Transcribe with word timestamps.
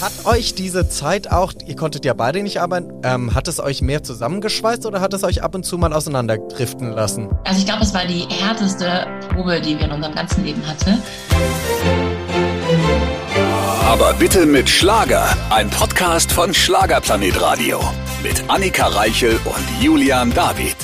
Hat 0.00 0.12
euch 0.26 0.54
diese 0.54 0.88
Zeit 0.88 1.28
auch, 1.32 1.52
ihr 1.66 1.74
konntet 1.74 2.04
ja 2.04 2.14
beide 2.14 2.40
nicht 2.44 2.60
arbeiten, 2.60 2.92
ähm, 3.02 3.34
hat 3.34 3.48
es 3.48 3.58
euch 3.58 3.82
mehr 3.82 4.04
zusammengeschweißt 4.04 4.86
oder 4.86 5.00
hat 5.00 5.12
es 5.12 5.24
euch 5.24 5.42
ab 5.42 5.56
und 5.56 5.64
zu 5.64 5.76
mal 5.76 5.92
auseinanderdriften 5.92 6.92
lassen? 6.92 7.28
Also 7.42 7.58
ich 7.58 7.66
glaube, 7.66 7.82
es 7.82 7.92
war 7.92 8.06
die 8.06 8.24
härteste 8.28 9.08
Probe, 9.28 9.60
die 9.60 9.76
wir 9.76 9.86
in 9.86 9.90
unserem 9.90 10.14
ganzen 10.14 10.44
Leben 10.44 10.64
hatten. 10.64 11.02
Aber 13.86 14.12
bitte 14.14 14.46
mit 14.46 14.70
Schlager. 14.70 15.36
Ein 15.50 15.68
Podcast 15.68 16.30
von 16.30 16.54
Schlagerplanet 16.54 17.40
Radio. 17.40 17.80
Mit 18.22 18.44
Annika 18.48 18.86
Reichel 18.86 19.40
und 19.46 19.82
Julian 19.82 20.32
David. 20.32 20.76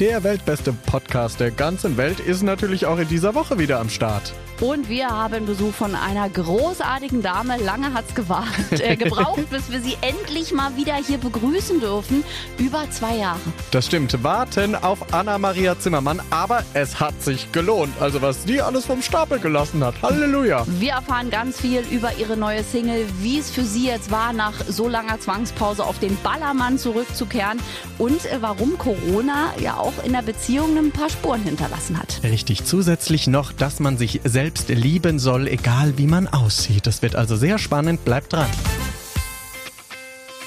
Der 0.00 0.24
weltbeste 0.24 0.72
Podcast 0.72 1.38
der 1.38 1.52
ganzen 1.52 1.96
Welt 1.96 2.18
ist 2.18 2.42
natürlich 2.42 2.86
auch 2.86 2.98
in 2.98 3.06
dieser 3.06 3.36
Woche 3.36 3.60
wieder 3.60 3.78
am 3.78 3.88
Start. 3.88 4.34
Und 4.60 4.88
wir 4.88 5.08
haben 5.08 5.44
Besuch 5.44 5.74
von 5.74 5.94
einer 5.94 6.30
großartigen 6.30 7.20
Dame. 7.20 7.58
Lange 7.58 7.92
hat's 7.92 8.14
gewartet, 8.14 8.80
äh, 8.80 8.96
gebraucht, 8.96 9.40
bis 9.50 9.70
wir 9.70 9.80
sie 9.80 9.98
endlich 10.00 10.54
mal 10.54 10.74
wieder 10.76 10.94
hier 10.94 11.18
begrüßen 11.18 11.78
dürfen. 11.78 12.24
Über 12.56 12.90
zwei 12.90 13.16
Jahre. 13.16 13.38
Das 13.70 13.84
stimmt. 13.84 14.22
Warten 14.24 14.74
auf 14.74 15.12
Anna-Maria 15.12 15.78
Zimmermann, 15.78 16.22
aber 16.30 16.62
es 16.72 16.98
hat 16.98 17.22
sich 17.22 17.52
gelohnt. 17.52 17.92
Also 18.00 18.22
was 18.22 18.46
die 18.46 18.62
alles 18.62 18.86
vom 18.86 19.02
Stapel 19.02 19.38
gelassen 19.40 19.84
hat. 19.84 20.00
Halleluja. 20.00 20.64
Wir 20.66 20.92
erfahren 20.92 21.28
ganz 21.28 21.60
viel 21.60 21.82
über 21.90 22.14
ihre 22.18 22.38
neue 22.38 22.64
Single, 22.64 23.06
wie 23.20 23.38
es 23.38 23.50
für 23.50 23.64
sie 23.64 23.86
jetzt 23.86 24.10
war, 24.10 24.32
nach 24.32 24.54
so 24.66 24.88
langer 24.88 25.20
Zwangspause 25.20 25.84
auf 25.84 25.98
den 25.98 26.16
Ballermann 26.22 26.78
zurückzukehren 26.78 27.60
und 27.98 28.24
äh, 28.24 28.38
warum 28.40 28.78
Corona 28.78 29.52
ja 29.60 29.76
auch 29.76 30.02
in 30.02 30.14
der 30.14 30.22
Beziehung 30.22 30.78
ein 30.78 30.92
paar 30.92 31.10
Spuren 31.10 31.42
hinterlassen 31.42 31.98
hat. 31.98 32.20
Richtig. 32.22 32.64
Zusätzlich 32.64 33.26
noch, 33.26 33.52
dass 33.52 33.80
man 33.80 33.98
sich 33.98 34.22
selbst 34.24 34.45
lieben 34.68 35.18
soll, 35.18 35.48
egal 35.48 35.98
wie 35.98 36.06
man 36.06 36.28
aussieht. 36.28 36.86
Das 36.86 37.02
wird 37.02 37.16
also 37.16 37.36
sehr 37.36 37.58
spannend. 37.58 38.04
Bleibt 38.04 38.32
dran. 38.32 38.50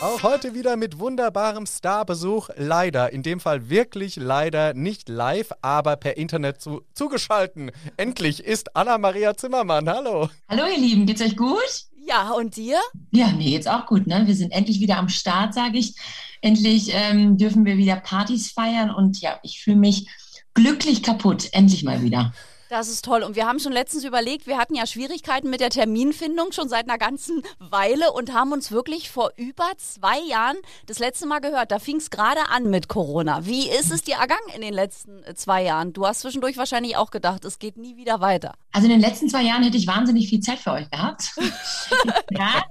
Auch 0.01 0.23
heute 0.23 0.53
wieder 0.53 0.77
mit 0.77 0.97
wunderbarem 0.97 1.65
Starbesuch. 1.65 2.47
Leider, 2.55 3.11
in 3.11 3.21
dem 3.21 3.41
Fall 3.41 3.69
wirklich 3.69 4.15
leider 4.15 4.73
nicht 4.73 5.09
live, 5.09 5.51
aber 5.61 5.97
per 5.97 6.15
Internet 6.15 6.61
zu, 6.61 6.83
zugeschalten. 6.93 7.71
Endlich 7.97 8.41
ist 8.41 8.77
Anna-Maria 8.77 9.35
Zimmermann. 9.35 9.89
Hallo. 9.89 10.29
Hallo 10.47 10.63
ihr 10.73 10.79
Lieben, 10.79 11.05
geht's 11.05 11.21
euch 11.21 11.35
gut? 11.35 11.87
Ja, 12.07 12.31
und 12.31 12.55
dir? 12.55 12.79
Ja, 13.11 13.27
mir 13.27 13.49
geht's 13.49 13.67
auch 13.67 13.85
gut. 13.87 14.07
Ne? 14.07 14.23
Wir 14.25 14.35
sind 14.35 14.51
endlich 14.51 14.79
wieder 14.79 14.97
am 14.97 15.09
Start, 15.09 15.53
sage 15.53 15.77
ich. 15.77 15.95
Endlich 16.39 16.91
ähm, 16.93 17.37
dürfen 17.37 17.65
wir 17.65 17.75
wieder 17.75 17.97
Partys 17.97 18.51
feiern 18.51 18.91
und 18.91 19.19
ja, 19.19 19.37
ich 19.43 19.61
fühle 19.61 19.75
mich 19.75 20.07
glücklich 20.53 21.03
kaputt. 21.03 21.49
Endlich 21.51 21.83
mal 21.83 22.01
wieder. 22.01 22.31
Das 22.69 22.87
ist 22.87 23.03
toll. 23.03 23.23
Und 23.23 23.35
wir 23.35 23.47
haben 23.47 23.59
schon 23.59 23.71
letztens 23.71 24.03
überlegt, 24.03 24.45
wir 24.45 24.59
hatten 24.59 24.75
ja 24.75 24.85
Schwierigkeiten 24.85 25.49
mit 25.49 25.59
der 25.59 25.71
Terminfindung 25.71 26.51
schon 26.51 26.69
seit 26.69 26.87
einer 26.87 26.99
ganzen 26.99 27.41
Weile 27.59 28.13
und 28.13 28.31
haben 28.31 28.51
uns 28.51 28.71
wirklich 28.71 29.09
vor 29.09 29.31
über 29.37 29.71
zwei 29.77 30.19
Jahren 30.19 30.57
das 30.85 30.99
letzte 30.99 31.25
Mal 31.25 31.39
gehört. 31.39 31.71
Da 31.71 31.79
fing 31.79 31.95
es 31.95 32.11
gerade 32.11 32.41
an 32.49 32.69
mit 32.69 32.87
Corona. 32.87 33.47
Wie 33.47 33.67
ist 33.67 33.91
es 33.91 34.03
dir 34.03 34.17
ergangen 34.17 34.49
in 34.53 34.61
den 34.61 34.75
letzten 34.75 35.23
äh, 35.23 35.33
zwei 35.33 35.63
Jahren? 35.63 35.93
Du 35.93 36.05
hast 36.05 36.19
zwischendurch 36.19 36.57
wahrscheinlich 36.57 36.95
auch 36.95 37.09
gedacht, 37.09 37.43
es 37.43 37.57
geht 37.57 37.75
nie 37.75 37.97
wieder 37.97 38.21
weiter. 38.21 38.53
Also 38.71 38.85
in 38.85 38.91
den 38.91 39.01
letzten 39.01 39.29
zwei 39.29 39.43
Jahren 39.43 39.63
hätte 39.63 39.77
ich 39.77 39.87
wahnsinnig 39.87 40.29
viel 40.29 40.41
Zeit 40.41 40.59
für 40.59 40.71
euch 40.71 40.89
gehabt. 40.91 41.31
gerade 42.29 42.65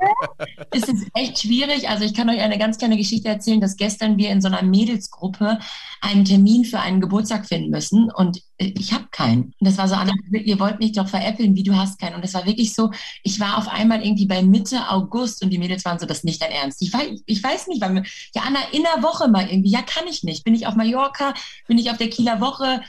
ist 0.72 0.88
es 0.88 1.06
echt 1.14 1.40
schwierig. 1.40 1.88
Also 1.88 2.04
ich 2.04 2.14
kann 2.14 2.30
euch 2.30 2.40
eine 2.40 2.58
ganz 2.58 2.78
kleine 2.78 2.96
Geschichte 2.96 3.28
erzählen, 3.28 3.60
dass 3.60 3.76
gestern 3.76 4.16
wir 4.16 4.30
in 4.30 4.40
so 4.40 4.48
einer 4.48 4.62
Mädelsgruppe 4.62 5.58
einen 6.00 6.24
Termin 6.24 6.64
für 6.64 6.78
einen 6.78 7.00
Geburtstag 7.00 7.46
finden 7.46 7.70
müssen 7.70 8.10
und 8.10 8.38
äh, 8.58 8.72
ich 8.78 8.92
habe 8.92 9.06
keinen. 9.10 9.54
Und 9.58 9.66
das 9.66 9.78
war 9.78 9.88
so, 9.88 9.96
Anna, 9.96 10.12
ihr 10.32 10.60
wollt 10.60 10.78
mich 10.78 10.92
doch 10.92 11.08
veräppeln, 11.08 11.56
wie 11.56 11.64
du 11.64 11.76
hast 11.76 11.98
keinen. 11.98 12.14
Und 12.14 12.24
das 12.24 12.34
war 12.34 12.46
wirklich 12.46 12.74
so, 12.74 12.92
ich 13.24 13.40
war 13.40 13.58
auf 13.58 13.68
einmal 13.68 14.04
irgendwie 14.04 14.26
bei 14.26 14.42
Mitte 14.42 14.88
August 14.88 15.42
und 15.42 15.50
die 15.50 15.58
Mädels 15.58 15.84
waren 15.84 15.98
so, 15.98 16.06
das 16.06 16.18
ist 16.18 16.24
nicht 16.24 16.40
dein 16.40 16.52
Ernst. 16.52 16.80
Ich 16.80 16.92
weiß, 16.92 17.22
ich 17.26 17.42
weiß 17.42 17.66
nicht, 17.66 17.80
wann 17.80 18.04
ja 18.34 18.42
Anna, 18.42 18.60
in 18.72 18.82
der 18.82 19.02
Woche 19.02 19.28
mal 19.28 19.48
irgendwie, 19.48 19.70
ja 19.70 19.82
kann 19.82 20.06
ich 20.06 20.22
nicht. 20.22 20.44
Bin 20.44 20.54
ich 20.54 20.66
auf 20.66 20.76
Mallorca, 20.76 21.34
bin 21.66 21.78
ich 21.78 21.90
auf 21.90 21.98
der 21.98 22.10
Kieler 22.10 22.40
Woche, 22.40 22.82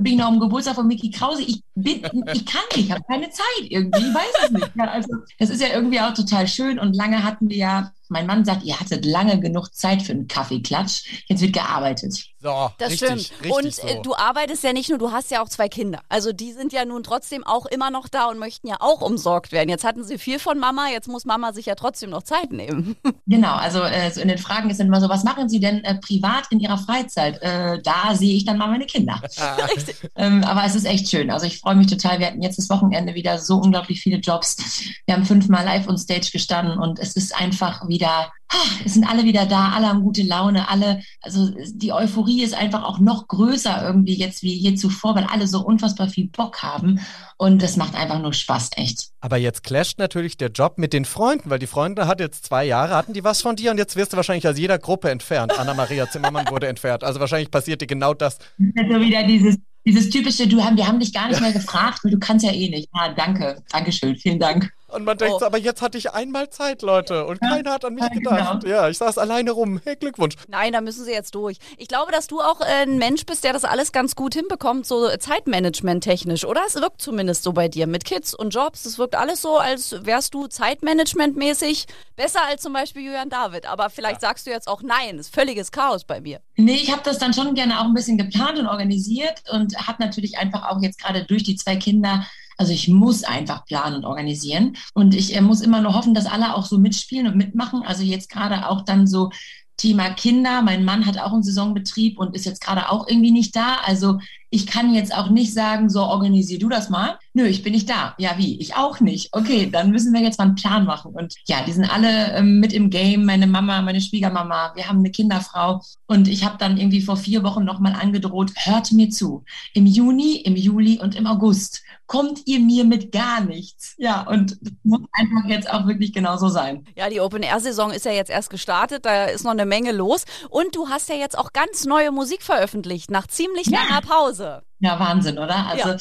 bin 0.00 0.18
noch 0.18 0.26
am 0.26 0.40
Geburtstag 0.40 0.74
von 0.74 0.86
Mickey 0.86 1.10
Krause. 1.10 1.42
Ich 1.42 1.62
bin, 1.74 2.02
ich 2.32 2.46
kann 2.46 2.62
nicht, 2.74 2.86
ich 2.86 2.92
habe 2.92 3.02
keine 3.08 3.30
Zeit 3.30 3.44
irgendwie, 3.62 4.00
ich 4.00 4.14
weiß 4.14 4.32
es 4.44 4.50
nicht. 4.50 4.70
Ja, 4.74 4.84
also 4.84 5.16
das 5.38 5.50
ist 5.50 5.62
ja 5.62 5.68
irgendwie 5.68 6.00
auch 6.00 6.14
total 6.14 6.46
schön 6.46 6.78
und 6.78 6.94
lange 6.94 7.22
hatten 7.24 7.48
wir 7.48 7.56
ja 7.56 7.92
mein 8.10 8.26
Mann 8.26 8.44
sagt, 8.44 8.64
ihr 8.64 8.78
hattet 8.78 9.04
lange 9.04 9.40
genug 9.40 9.74
Zeit 9.74 10.02
für 10.02 10.12
einen 10.12 10.28
Kaffeeklatsch. 10.28 11.24
Jetzt 11.26 11.40
wird 11.40 11.52
gearbeitet. 11.52 12.24
So, 12.40 12.70
das 12.78 12.92
richtig, 12.92 13.08
stimmt. 13.08 13.32
Richtig 13.42 13.52
und 13.52 13.74
so. 13.74 13.86
äh, 13.88 14.02
du 14.02 14.14
arbeitest 14.14 14.62
ja 14.62 14.72
nicht 14.72 14.88
nur, 14.90 14.98
du 14.98 15.10
hast 15.10 15.30
ja 15.30 15.42
auch 15.42 15.48
zwei 15.48 15.68
Kinder. 15.68 16.00
Also 16.08 16.32
die 16.32 16.52
sind 16.52 16.72
ja 16.72 16.84
nun 16.84 17.02
trotzdem 17.02 17.44
auch 17.44 17.66
immer 17.66 17.90
noch 17.90 18.08
da 18.08 18.26
und 18.26 18.38
möchten 18.38 18.68
ja 18.68 18.76
auch 18.78 19.00
umsorgt 19.00 19.50
werden. 19.50 19.68
Jetzt 19.68 19.82
hatten 19.84 20.04
sie 20.04 20.18
viel 20.18 20.38
von 20.38 20.58
Mama, 20.58 20.88
jetzt 20.88 21.08
muss 21.08 21.24
Mama 21.24 21.52
sich 21.52 21.66
ja 21.66 21.74
trotzdem 21.74 22.10
noch 22.10 22.22
Zeit 22.22 22.52
nehmen. 22.52 22.96
Genau, 23.26 23.54
also 23.54 23.82
äh, 23.82 24.10
so 24.10 24.22
in 24.22 24.28
den 24.28 24.38
Fragen 24.38 24.70
ist 24.70 24.80
dann 24.80 24.86
immer 24.86 25.02
so, 25.02 25.08
was 25.10 25.22
machen 25.22 25.50
Sie 25.50 25.60
denn 25.60 25.84
äh, 25.84 25.96
privat 25.96 26.44
in 26.50 26.60
Ihrer 26.60 26.78
Freizeit? 26.78 27.40
Äh, 27.42 27.80
da 27.82 28.14
sehe 28.14 28.34
ich 28.34 28.46
dann 28.46 28.56
mal 28.56 28.68
meine 28.68 28.86
Kinder. 28.86 29.20
Richtig. 29.76 29.96
Ähm, 30.14 30.42
aber 30.44 30.64
es 30.64 30.74
ist 30.74 30.86
echt 30.86 31.10
schön. 31.10 31.30
Also 31.30 31.44
ich 31.44 31.58
freue 31.58 31.74
mich 31.74 31.88
total. 31.88 32.20
Wir 32.20 32.28
hatten 32.28 32.40
jetzt 32.40 32.56
das 32.56 32.70
Wochenende 32.70 33.14
wieder 33.14 33.38
so 33.38 33.56
unglaublich 33.56 34.00
viele 34.00 34.16
Jobs. 34.16 34.56
Wir 35.04 35.14
haben 35.14 35.26
fünfmal 35.26 35.64
live 35.64 35.88
on 35.88 35.98
Stage 35.98 36.30
gestanden 36.32 36.78
und 36.78 36.98
es 36.98 37.16
ist 37.16 37.38
einfach 37.38 37.86
wieder, 37.98 38.30
ah, 38.48 38.56
es 38.84 38.94
sind 38.94 39.04
alle 39.04 39.24
wieder 39.24 39.46
da, 39.46 39.72
alle 39.72 39.88
haben 39.88 40.02
gute 40.02 40.22
Laune, 40.22 40.68
alle, 40.68 41.02
also 41.20 41.50
die 41.72 41.92
Euphorie 41.92 42.42
ist 42.42 42.54
einfach 42.54 42.84
auch 42.84 43.00
noch 43.00 43.26
größer 43.26 43.82
irgendwie 43.84 44.14
jetzt 44.14 44.42
wie 44.42 44.54
je 44.54 44.76
zuvor, 44.76 45.16
weil 45.16 45.24
alle 45.24 45.48
so 45.48 45.64
unfassbar 45.64 46.08
viel 46.08 46.28
Bock 46.28 46.62
haben 46.62 47.00
und 47.36 47.60
das 47.60 47.76
macht 47.76 47.96
einfach 47.96 48.20
nur 48.20 48.32
Spaß, 48.32 48.70
echt. 48.76 49.08
Aber 49.20 49.36
jetzt 49.36 49.64
clasht 49.64 49.98
natürlich 49.98 50.36
der 50.36 50.50
Job 50.50 50.78
mit 50.78 50.92
den 50.92 51.04
Freunden, 51.04 51.50
weil 51.50 51.58
die 51.58 51.66
Freunde 51.66 52.06
hat 52.06 52.20
jetzt 52.20 52.44
zwei 52.44 52.64
Jahre, 52.64 52.94
hatten 52.94 53.14
die 53.14 53.24
was 53.24 53.42
von 53.42 53.56
dir 53.56 53.72
und 53.72 53.78
jetzt 53.78 53.96
wirst 53.96 54.12
du 54.12 54.16
wahrscheinlich 54.16 54.46
aus 54.46 54.56
jeder 54.56 54.78
Gruppe 54.78 55.10
entfernt. 55.10 55.58
Anna-Maria 55.58 56.08
Zimmermann 56.08 56.46
wurde 56.50 56.68
entfernt. 56.68 57.02
Also 57.02 57.18
wahrscheinlich 57.18 57.50
passiert 57.50 57.80
dir 57.80 57.86
genau 57.86 58.14
das. 58.14 58.38
Also 58.76 59.00
wieder 59.00 59.24
dieses, 59.24 59.56
dieses 59.84 60.10
typische, 60.10 60.46
du 60.46 60.62
haben, 60.62 60.76
wir 60.76 60.86
haben 60.86 61.00
dich 61.00 61.12
gar 61.12 61.28
nicht 61.28 61.40
mehr 61.40 61.52
gefragt, 61.52 62.00
weil 62.04 62.12
du 62.12 62.18
kannst 62.18 62.44
ja 62.44 62.52
eh 62.52 62.68
nicht. 62.68 62.88
Ja, 62.94 63.12
danke, 63.12 63.62
Dankeschön, 63.70 64.16
vielen 64.16 64.38
Dank. 64.38 64.72
Und 64.88 65.04
man 65.04 65.18
denkt 65.18 65.34
Oh. 65.36 65.38
so, 65.40 65.46
aber 65.46 65.58
jetzt 65.58 65.82
hatte 65.82 65.98
ich 65.98 66.12
einmal 66.12 66.48
Zeit, 66.50 66.82
Leute. 66.82 67.26
Und 67.26 67.38
Ja, 67.42 67.50
keiner 67.50 67.72
hat 67.72 67.84
an 67.84 67.94
mich 67.94 68.02
ja, 68.04 68.08
gedacht. 68.08 68.62
genau. 68.62 68.74
Ja, 68.74 68.88
ich 68.88 68.96
saß 68.98 69.18
alleine 69.18 69.50
rum. 69.50 69.80
Hey, 69.84 69.96
Glückwunsch. 69.96 70.34
Nein, 70.48 70.72
da 70.72 70.80
müssen 70.80 71.04
sie 71.04 71.12
jetzt 71.12 71.34
durch. 71.34 71.58
Ich 71.76 71.88
glaube, 71.88 72.10
dass 72.10 72.26
du 72.26 72.40
auch 72.40 72.60
äh, 72.62 72.82
ein 72.82 72.96
Mensch 72.98 73.26
bist, 73.26 73.44
der 73.44 73.52
das 73.52 73.64
alles 73.64 73.92
ganz 73.92 74.16
gut 74.16 74.34
hinbekommt, 74.34 74.86
so 74.86 75.08
Zeitmanagement 75.18 76.02
technisch, 76.04 76.44
oder? 76.44 76.62
Es 76.66 76.74
wirkt 76.76 77.02
zumindest 77.02 77.42
so 77.44 77.52
bei 77.52 77.68
dir 77.68 77.86
mit 77.86 78.04
Kids 78.04 78.34
und 78.34 78.50
Jobs. 78.54 78.86
Es 78.86 78.98
wirkt 78.98 79.14
alles 79.14 79.42
so, 79.42 79.58
als 79.58 79.94
wärst 80.06 80.32
du 80.34 80.46
Zeitmanagementmäßig 80.46 81.86
besser 82.16 82.40
als 82.46 82.62
zum 82.62 82.72
Beispiel 82.72 83.02
Julian 83.02 83.28
David. 83.30 83.66
Aber 83.66 83.90
vielleicht 83.90 84.20
sagst 84.20 84.46
du 84.46 84.50
jetzt 84.50 84.68
auch 84.68 84.82
nein, 84.82 85.18
ist 85.18 85.34
völliges 85.34 85.70
Chaos 85.72 86.04
bei 86.04 86.20
mir. 86.20 86.40
Nee, 86.56 86.74
ich 86.76 86.90
habe 86.90 87.02
das 87.04 87.18
dann 87.18 87.32
schon 87.34 87.54
gerne 87.54 87.78
auch 87.80 87.84
ein 87.84 87.94
bisschen 87.94 88.18
geplant 88.18 88.58
und 88.58 88.66
organisiert 88.66 89.42
und 89.52 89.76
habe 89.86 90.02
natürlich 90.02 90.38
einfach 90.38 90.68
auch 90.68 90.80
jetzt 90.82 91.00
gerade 91.00 91.24
durch 91.24 91.42
die 91.44 91.56
zwei 91.56 91.76
Kinder, 91.76 92.24
also 92.58 92.72
ich 92.72 92.88
muss 92.88 93.24
einfach 93.24 93.64
planen 93.64 93.96
und 93.96 94.04
organisieren 94.04 94.76
und 94.92 95.14
ich 95.14 95.34
äh, 95.34 95.40
muss 95.40 95.60
immer 95.60 95.80
nur 95.80 95.94
hoffen, 95.94 96.12
dass 96.12 96.26
alle 96.26 96.54
auch 96.54 96.66
so 96.66 96.76
mitspielen 96.78 97.28
und 97.28 97.36
mitmachen. 97.36 97.82
Also 97.82 98.02
jetzt 98.02 98.28
gerade 98.28 98.68
auch 98.68 98.82
dann 98.82 99.06
so 99.06 99.30
Thema 99.78 100.10
Kinder. 100.10 100.60
Mein 100.60 100.84
Mann 100.84 101.06
hat 101.06 101.18
auch 101.18 101.32
einen 101.32 101.44
Saisonbetrieb 101.44 102.18
und 102.18 102.34
ist 102.34 102.44
jetzt 102.44 102.60
gerade 102.60 102.90
auch 102.90 103.08
irgendwie 103.08 103.30
nicht 103.30 103.54
da. 103.54 103.76
Also 103.84 104.18
ich 104.50 104.66
kann 104.66 104.92
jetzt 104.92 105.14
auch 105.14 105.30
nicht 105.30 105.54
sagen, 105.54 105.88
so 105.88 106.02
organisier 106.02 106.58
du 106.58 106.68
das 106.68 106.90
mal. 106.90 107.18
Nö, 107.32 107.44
ich 107.44 107.62
bin 107.62 107.74
nicht 107.74 107.88
da. 107.88 108.14
Ja, 108.18 108.38
wie? 108.38 108.58
Ich 108.60 108.74
auch 108.74 109.00
nicht. 109.00 109.28
Okay, 109.32 109.68
dann 109.70 109.90
müssen 109.90 110.12
wir 110.12 110.20
jetzt 110.20 110.38
mal 110.38 110.46
einen 110.46 110.54
Plan 110.56 110.84
machen. 110.84 111.12
Und 111.14 111.34
ja, 111.46 111.62
die 111.64 111.72
sind 111.72 111.84
alle 111.84 112.32
ähm, 112.32 112.58
mit 112.58 112.72
im 112.72 112.90
Game. 112.90 113.24
Meine 113.24 113.46
Mama, 113.46 113.80
meine 113.82 114.00
Schwiegermama, 114.00 114.72
wir 114.74 114.88
haben 114.88 114.98
eine 114.98 115.10
Kinderfrau. 115.10 115.82
Und 116.06 116.28
ich 116.28 116.44
habe 116.44 116.56
dann 116.58 116.76
irgendwie 116.76 117.02
vor 117.02 117.16
vier 117.16 117.44
Wochen 117.44 117.64
nochmal 117.64 117.94
angedroht, 117.94 118.52
hört 118.56 118.90
mir 118.92 119.10
zu. 119.10 119.44
Im 119.74 119.86
Juni, 119.86 120.36
im 120.36 120.56
Juli 120.56 120.98
und 120.98 121.14
im 121.14 121.26
August 121.26 121.82
kommt 122.08 122.40
ihr 122.46 122.58
mir 122.58 122.84
mit 122.84 123.12
gar 123.12 123.40
nichts. 123.42 123.94
Ja, 123.98 124.22
und 124.22 124.58
das 124.60 124.72
muss 124.82 125.00
einfach 125.12 125.48
jetzt 125.48 125.70
auch 125.70 125.86
wirklich 125.86 126.12
genauso 126.12 126.48
sein. 126.48 126.84
Ja, 126.96 127.08
die 127.08 127.20
Open-Air-Saison 127.20 127.92
ist 127.92 128.04
ja 128.04 128.12
jetzt 128.12 128.30
erst 128.30 128.50
gestartet, 128.50 129.04
da 129.04 129.26
ist 129.26 129.44
noch 129.44 129.52
eine 129.52 129.66
Menge 129.66 129.92
los. 129.92 130.24
Und 130.50 130.74
du 130.74 130.88
hast 130.88 131.08
ja 131.08 131.14
jetzt 131.14 131.38
auch 131.38 131.52
ganz 131.52 131.84
neue 131.84 132.10
Musik 132.10 132.42
veröffentlicht, 132.42 133.10
nach 133.10 133.26
ziemlich 133.28 133.66
Ja. 133.66 133.78
langer 133.82 134.00
Pause. 134.00 134.62
Ja, 134.80 134.98
Wahnsinn, 134.98 135.38
oder? 135.38 135.66
Also, 135.66 135.88
ja. 135.90 135.96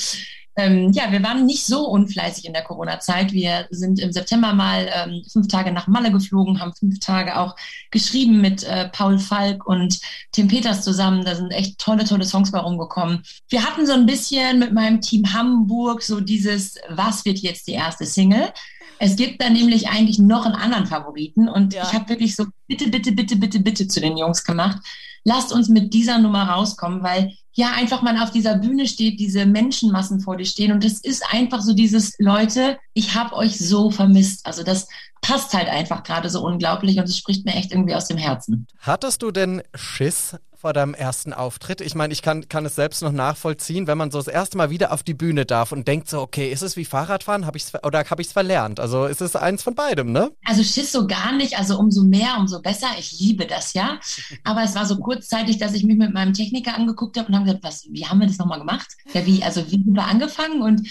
Ähm, 0.58 0.92
ja, 0.92 1.12
wir 1.12 1.22
waren 1.22 1.46
nicht 1.46 1.64
so 1.66 1.88
unfleißig 1.88 2.46
in 2.46 2.54
der 2.54 2.64
Corona-Zeit. 2.64 3.32
Wir 3.32 3.68
sind 3.70 4.00
im 4.00 4.12
September 4.12 4.54
mal 4.54 4.90
ähm, 4.92 5.24
fünf 5.32 5.48
Tage 5.48 5.72
nach 5.72 5.88
Malle 5.88 6.12
geflogen, 6.12 6.60
haben 6.60 6.74
fünf 6.74 7.00
Tage 7.00 7.38
auch 7.38 7.56
geschrieben 7.92 8.42
mit 8.42 8.64
äh, 8.64 8.90
Paul 8.90 9.20
Falk 9.20 9.68
und 9.68 10.00
Tim 10.32 10.48
Peters 10.48 10.84
zusammen. 10.84 11.24
Da 11.24 11.36
sind 11.36 11.52
echt 11.52 11.78
tolle, 11.78 12.06
tolle 12.06 12.26
Songs 12.26 12.52
bei 12.52 12.60
rumgekommen. 12.60 13.22
Wir 13.50 13.64
hatten 13.64 13.86
so 13.86 13.94
ein 13.94 14.08
bisschen 14.08 14.58
mit 14.58 14.74
meinem 14.74 15.00
Team 15.00 15.32
Hamburg 15.32 16.02
so 16.02 16.20
dieses, 16.22 16.76
was 16.90 17.24
wird 17.24 17.38
jetzt 17.40 17.68
die 17.68 17.74
erste 17.74 18.06
Single? 18.06 18.52
Es 19.00 19.16
gibt 19.16 19.40
da 19.42 19.50
nämlich 19.52 19.90
eigentlich 19.90 20.18
noch 20.18 20.46
einen 20.48 20.56
anderen 20.56 20.88
Favoriten 20.88 21.48
und 21.48 21.76
Ja. 21.76 21.84
ich 21.84 21.94
habe 21.94 22.10
wirklich 22.10 22.36
so 22.36 22.46
bitte, 22.68 22.90
bitte, 22.90 23.12
bitte, 23.12 23.36
bitte, 23.36 23.60
bitte 23.60 23.88
zu 23.88 24.02
den 24.02 24.18
Jungs 24.18 24.44
gemacht. 24.44 24.80
Lasst 25.24 25.54
uns 25.54 25.70
mit 25.70 25.94
dieser 25.94 26.18
Nummer 26.18 26.50
rauskommen, 26.50 27.04
weil 27.04 27.34
ja 27.58 27.72
einfach 27.76 28.04
man 28.04 28.20
auf 28.20 28.30
dieser 28.32 28.56
Bühne 28.56 28.88
steht, 28.88 29.20
diese 29.20 29.46
Menschenmassen 29.48 30.20
vor 30.20 30.38
dir 30.38 30.46
stehen 30.46 30.72
und 30.72 30.84
das 30.84 31.00
ist 31.00 31.24
einfach 31.32 31.62
so 31.62 31.74
dieses 31.74 32.14
Leute, 32.20 32.78
ich 32.94 33.16
habe 33.16 33.36
euch 33.36 33.58
so 33.58 33.90
vermisst. 33.90 34.46
Also 34.46 34.64
das 34.64 34.88
passt 35.22 35.54
halt 35.56 35.68
einfach 35.68 36.04
gerade 36.04 36.30
so 36.30 36.46
unglaublich 36.46 37.00
und 37.00 37.06
es 37.06 37.18
spricht 37.18 37.46
mir 37.46 37.56
echt 37.56 37.72
irgendwie 37.72 37.96
aus 37.96 38.08
dem 38.08 38.18
Herzen. 38.18 38.68
Hattest 38.80 39.24
du 39.24 39.32
denn 39.32 39.64
Schiss 39.74 40.36
vor 40.60 40.74
deinem 40.74 40.94
ersten 40.94 41.34
Auftritt? 41.34 41.82
Ich 41.82 41.94
meine, 41.94 42.12
ich 42.12 42.22
kann, 42.22 42.50
kann 42.50 42.66
es 42.66 42.76
selbst 42.76 43.04
noch 43.04 43.12
nachvollziehen, 43.12 43.86
wenn 43.86 43.98
man 43.98 44.10
so 44.10 44.18
das 44.18 44.28
erste 44.28 44.58
Mal 44.58 44.70
wieder 44.70 44.92
auf 44.92 45.04
die 45.04 45.14
Bühne 45.14 45.46
darf 45.46 45.72
und 45.72 45.88
denkt 45.88 46.10
so, 46.10 46.20
okay, 46.20 46.52
ist 46.52 46.64
es 46.64 46.76
wie 46.76 46.86
Fahrradfahren 46.86 47.46
hab 47.46 47.56
ich's, 47.56 47.72
oder 47.84 48.04
habe 48.10 48.22
ich 48.22 48.28
es 48.28 48.34
verlernt? 48.34 48.80
Also 48.80 49.06
ist 49.06 49.22
es 49.22 49.36
eins 49.36 49.62
von 49.62 49.76
beidem, 49.76 50.12
ne? 50.12 50.32
Also 50.46 50.64
Schiss 50.64 50.92
so 50.92 51.06
gar 51.06 51.32
nicht, 51.32 51.58
also 51.58 51.78
umso 51.78 52.04
mehr, 52.04 52.38
umso 52.40 52.62
besser. 52.62 52.88
Ich 52.98 53.20
liebe 53.20 53.46
das 53.46 53.74
ja. 53.74 54.00
Aber 54.44 54.64
es 54.64 54.74
war 54.74 54.86
so 54.86 54.98
kurzzeitig, 54.98 55.60
dass 55.60 55.74
ich 55.74 55.84
mich 55.84 55.98
mit 55.98 56.14
meinem 56.14 56.34
Techniker 56.34 56.76
angeguckt 56.76 57.18
habe 57.18 57.28
und 57.28 57.36
habe 57.36 57.46
gesagt, 57.46 57.64
was, 57.64 57.88
wie 57.92 58.06
haben 58.06 58.20
wir 58.20 58.28
das 58.28 58.40
nochmal 58.40 58.60
gemacht? 58.60 58.88
Ja, 59.14 59.26
wie, 59.26 59.44
also 59.44 59.66
wie 59.68 59.84
sind 59.84 59.94
wir 59.94 60.06
angefangen? 60.06 60.62
Und 60.62 60.88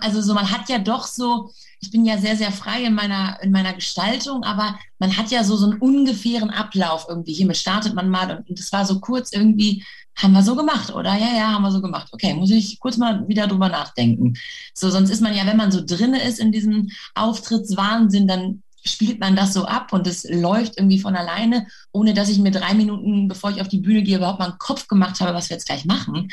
also 0.00 0.20
so, 0.20 0.34
man 0.34 0.50
hat 0.50 0.68
ja 0.68 0.78
doch 0.78 1.06
so, 1.06 1.50
ich 1.84 1.90
bin 1.90 2.06
ja 2.06 2.16
sehr, 2.16 2.36
sehr 2.36 2.50
frei 2.50 2.84
in 2.84 2.94
meiner, 2.94 3.38
in 3.42 3.50
meiner 3.50 3.74
Gestaltung, 3.74 4.42
aber 4.42 4.78
man 4.98 5.16
hat 5.16 5.30
ja 5.30 5.44
so, 5.44 5.54
so 5.56 5.70
einen 5.70 5.80
ungefähren 5.80 6.48
Ablauf 6.48 7.06
irgendwie. 7.08 7.34
Hiermit 7.34 7.58
startet 7.58 7.94
man 7.94 8.08
mal 8.08 8.30
und, 8.30 8.48
und 8.48 8.58
das 8.58 8.72
war 8.72 8.86
so 8.86 9.00
kurz 9.00 9.32
irgendwie, 9.32 9.84
haben 10.16 10.32
wir 10.32 10.42
so 10.42 10.56
gemacht, 10.56 10.94
oder? 10.94 11.14
Ja, 11.14 11.36
ja, 11.36 11.52
haben 11.52 11.62
wir 11.62 11.70
so 11.70 11.82
gemacht. 11.82 12.08
Okay, 12.12 12.32
muss 12.32 12.50
ich 12.50 12.80
kurz 12.80 12.96
mal 12.96 13.28
wieder 13.28 13.46
drüber 13.46 13.68
nachdenken. 13.68 14.34
So, 14.72 14.88
sonst 14.88 15.10
ist 15.10 15.20
man 15.20 15.34
ja, 15.36 15.46
wenn 15.46 15.58
man 15.58 15.72
so 15.72 15.82
drinne 15.84 16.22
ist 16.22 16.40
in 16.40 16.52
diesem 16.52 16.90
Auftrittswahnsinn, 17.14 18.26
dann 18.26 18.62
spielt 18.82 19.20
man 19.20 19.36
das 19.36 19.52
so 19.52 19.66
ab 19.66 19.92
und 19.92 20.06
es 20.06 20.24
läuft 20.24 20.78
irgendwie 20.78 21.00
von 21.00 21.16
alleine, 21.16 21.66
ohne 21.94 22.12
dass 22.12 22.28
ich 22.28 22.40
mir 22.40 22.50
drei 22.50 22.74
Minuten, 22.74 23.28
bevor 23.28 23.50
ich 23.50 23.60
auf 23.60 23.68
die 23.68 23.78
Bühne 23.78 24.02
gehe, 24.02 24.16
überhaupt 24.16 24.40
mal 24.40 24.46
einen 24.50 24.58
Kopf 24.58 24.88
gemacht 24.88 25.20
habe, 25.20 25.32
was 25.32 25.48
wir 25.48 25.54
jetzt 25.54 25.66
gleich 25.66 25.84
machen. 25.84 26.28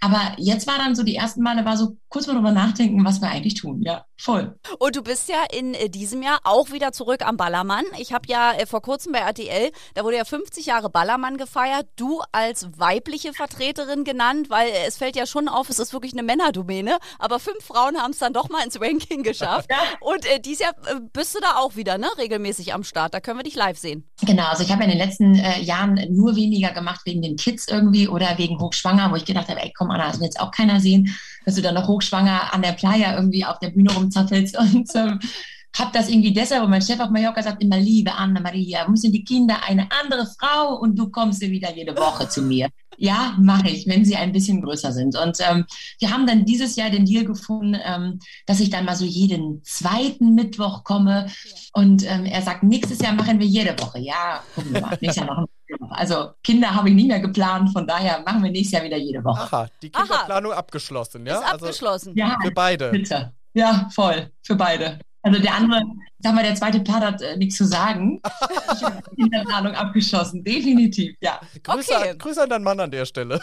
Aber 0.00 0.32
jetzt 0.38 0.66
war 0.66 0.78
dann 0.78 0.94
so 0.94 1.02
die 1.02 1.14
ersten 1.14 1.42
Male, 1.42 1.66
war 1.66 1.76
so 1.76 1.98
kurz 2.08 2.26
mal 2.26 2.34
drüber 2.34 2.50
nachdenken, 2.50 3.04
was 3.04 3.20
wir 3.20 3.28
eigentlich 3.28 3.54
tun. 3.54 3.82
Ja, 3.82 4.06
voll. 4.16 4.58
Und 4.78 4.96
du 4.96 5.02
bist 5.02 5.28
ja 5.28 5.44
in 5.52 5.74
äh, 5.74 5.90
diesem 5.90 6.22
Jahr 6.22 6.40
auch 6.44 6.70
wieder 6.70 6.92
zurück 6.92 7.26
am 7.26 7.36
Ballermann. 7.36 7.84
Ich 7.98 8.14
habe 8.14 8.26
ja 8.26 8.52
äh, 8.52 8.64
vor 8.64 8.80
kurzem 8.80 9.12
bei 9.12 9.18
RTL, 9.18 9.70
da 9.94 10.02
wurde 10.02 10.16
ja 10.16 10.24
50 10.24 10.64
Jahre 10.64 10.88
Ballermann 10.88 11.36
gefeiert. 11.36 11.88
Du 11.96 12.22
als 12.32 12.68
weibliche 12.78 13.34
Vertreterin 13.34 14.04
genannt, 14.04 14.48
weil 14.48 14.68
äh, 14.68 14.86
es 14.86 14.96
fällt 14.96 15.14
ja 15.14 15.26
schon 15.26 15.46
auf, 15.46 15.68
es 15.68 15.78
ist 15.78 15.92
wirklich 15.92 16.12
eine 16.14 16.22
Männerdomäne. 16.22 16.96
Aber 17.18 17.38
fünf 17.38 17.62
Frauen 17.64 17.98
haben 17.98 18.12
es 18.12 18.18
dann 18.18 18.32
doch 18.32 18.48
mal 18.48 18.64
ins 18.64 18.80
Ranking 18.80 19.22
geschafft. 19.22 19.68
Ja. 19.72 19.78
Und 20.00 20.26
äh, 20.26 20.38
dieses 20.38 20.60
Jahr 20.60 20.74
bist 21.12 21.34
du 21.34 21.40
da 21.40 21.56
auch 21.56 21.76
wieder, 21.76 21.96
ne? 21.96 22.08
Regelmäßig 22.18 22.74
am 22.74 22.84
Start. 22.84 23.14
Da 23.14 23.20
können 23.20 23.38
wir 23.38 23.44
dich 23.44 23.54
live 23.54 23.78
sehen. 23.78 24.06
Genau, 24.20 24.46
also 24.48 24.62
ich 24.62 24.70
habe 24.70 24.84
in 24.84 24.90
den 24.90 24.98
letzten 25.02 25.34
äh, 25.34 25.60
Jahren 25.60 26.00
nur 26.10 26.36
weniger 26.36 26.72
gemacht 26.72 27.02
wegen 27.04 27.22
den 27.22 27.36
Kids 27.36 27.68
irgendwie 27.68 28.08
oder 28.08 28.38
wegen 28.38 28.58
Hochschwanger, 28.58 29.10
wo 29.10 29.16
ich 29.16 29.24
gedacht 29.24 29.48
habe, 29.48 29.62
ey, 29.62 29.72
komm 29.76 29.90
Anna, 29.90 30.08
das 30.08 30.18
will 30.18 30.26
jetzt 30.26 30.40
auch 30.40 30.50
keiner 30.50 30.80
sehen, 30.80 31.14
dass 31.44 31.56
du 31.56 31.62
dann 31.62 31.74
noch 31.74 31.88
hochschwanger 31.88 32.52
an 32.54 32.62
der 32.62 32.72
Playa 32.72 33.16
irgendwie 33.16 33.44
auf 33.44 33.58
der 33.58 33.70
Bühne 33.70 33.92
rumzapfelst 33.92 34.58
und 34.58 34.88
ähm, 34.94 35.18
habe 35.76 35.90
das 35.92 36.08
irgendwie 36.08 36.32
deshalb, 36.32 36.62
und 36.64 36.70
mein 36.70 36.82
Chef 36.82 37.00
auf 37.00 37.10
Mallorca 37.10 37.42
sagt 37.42 37.62
immer, 37.62 37.78
liebe 37.78 38.12
Anna-Maria, 38.12 38.86
müssen 38.88 39.10
die 39.10 39.24
Kinder 39.24 39.56
eine 39.66 39.88
andere 40.02 40.26
Frau 40.38 40.76
und 40.76 40.98
du 40.98 41.08
kommst 41.08 41.40
wieder 41.40 41.74
jede 41.74 41.96
Woche 41.96 42.28
zu 42.28 42.42
mir. 42.42 42.68
Ja, 43.02 43.34
mache 43.36 43.68
ich, 43.68 43.88
wenn 43.88 44.04
sie 44.04 44.14
ein 44.14 44.30
bisschen 44.30 44.62
größer 44.62 44.92
sind. 44.92 45.18
Und 45.18 45.38
ähm, 45.40 45.66
wir 45.98 46.12
haben 46.12 46.24
dann 46.24 46.44
dieses 46.44 46.76
Jahr 46.76 46.88
den 46.88 47.04
Deal 47.04 47.24
gefunden, 47.24 47.76
ähm, 47.84 48.20
dass 48.46 48.60
ich 48.60 48.70
dann 48.70 48.84
mal 48.84 48.94
so 48.94 49.04
jeden 49.04 49.60
zweiten 49.64 50.36
Mittwoch 50.36 50.84
komme. 50.84 51.26
Und 51.72 52.08
ähm, 52.08 52.26
er 52.26 52.42
sagt, 52.42 52.62
nächstes 52.62 53.00
Jahr 53.00 53.12
machen 53.12 53.40
wir 53.40 53.46
jede 53.46 53.76
Woche. 53.80 53.98
Ja, 53.98 54.44
gucken 54.54 54.72
wir 54.72 54.80
mal. 54.82 54.96
Nächstes 55.00 55.16
Jahr 55.16 55.26
machen 55.26 55.46
wir 55.66 55.90
Also 55.90 56.30
Kinder 56.44 56.72
habe 56.76 56.90
ich 56.90 56.94
nicht 56.94 57.08
mehr 57.08 57.18
geplant, 57.18 57.72
von 57.72 57.88
daher 57.88 58.22
machen 58.22 58.44
wir 58.44 58.52
nächstes 58.52 58.70
Jahr 58.70 58.84
wieder 58.84 58.98
jede 58.98 59.24
Woche. 59.24 59.42
Aha, 59.42 59.68
die 59.82 59.90
Kinderplanung 59.90 60.52
Aha. 60.52 60.60
abgeschlossen, 60.60 61.26
ja? 61.26 61.38
Ist 61.38 61.44
also 61.44 61.66
abgeschlossen. 61.66 62.12
Ja, 62.14 62.38
für 62.40 62.52
beide. 62.52 62.90
Bitte. 62.90 63.32
Ja, 63.52 63.88
voll, 63.92 64.30
für 64.42 64.54
beide. 64.54 65.00
Also 65.22 65.40
der 65.40 65.54
andere, 65.54 65.82
sag 66.18 66.34
mal, 66.34 66.42
der 66.42 66.54
zweite 66.56 66.80
Part 66.80 67.04
hat 67.04 67.22
äh, 67.22 67.36
nichts 67.36 67.56
zu 67.56 67.64
sagen. 67.64 68.20
Ich 68.74 68.82
habe 68.82 69.02
die 69.10 69.22
Kinderplanung 69.22 69.74
abgeschossen, 69.74 70.42
definitiv, 70.42 71.14
ja. 71.20 71.40
Grüße, 71.62 71.94
okay. 71.94 72.14
Grüße 72.18 72.42
an 72.42 72.48
deinen 72.48 72.64
Mann 72.64 72.80
an 72.80 72.90
der 72.90 73.04
Stelle. 73.04 73.38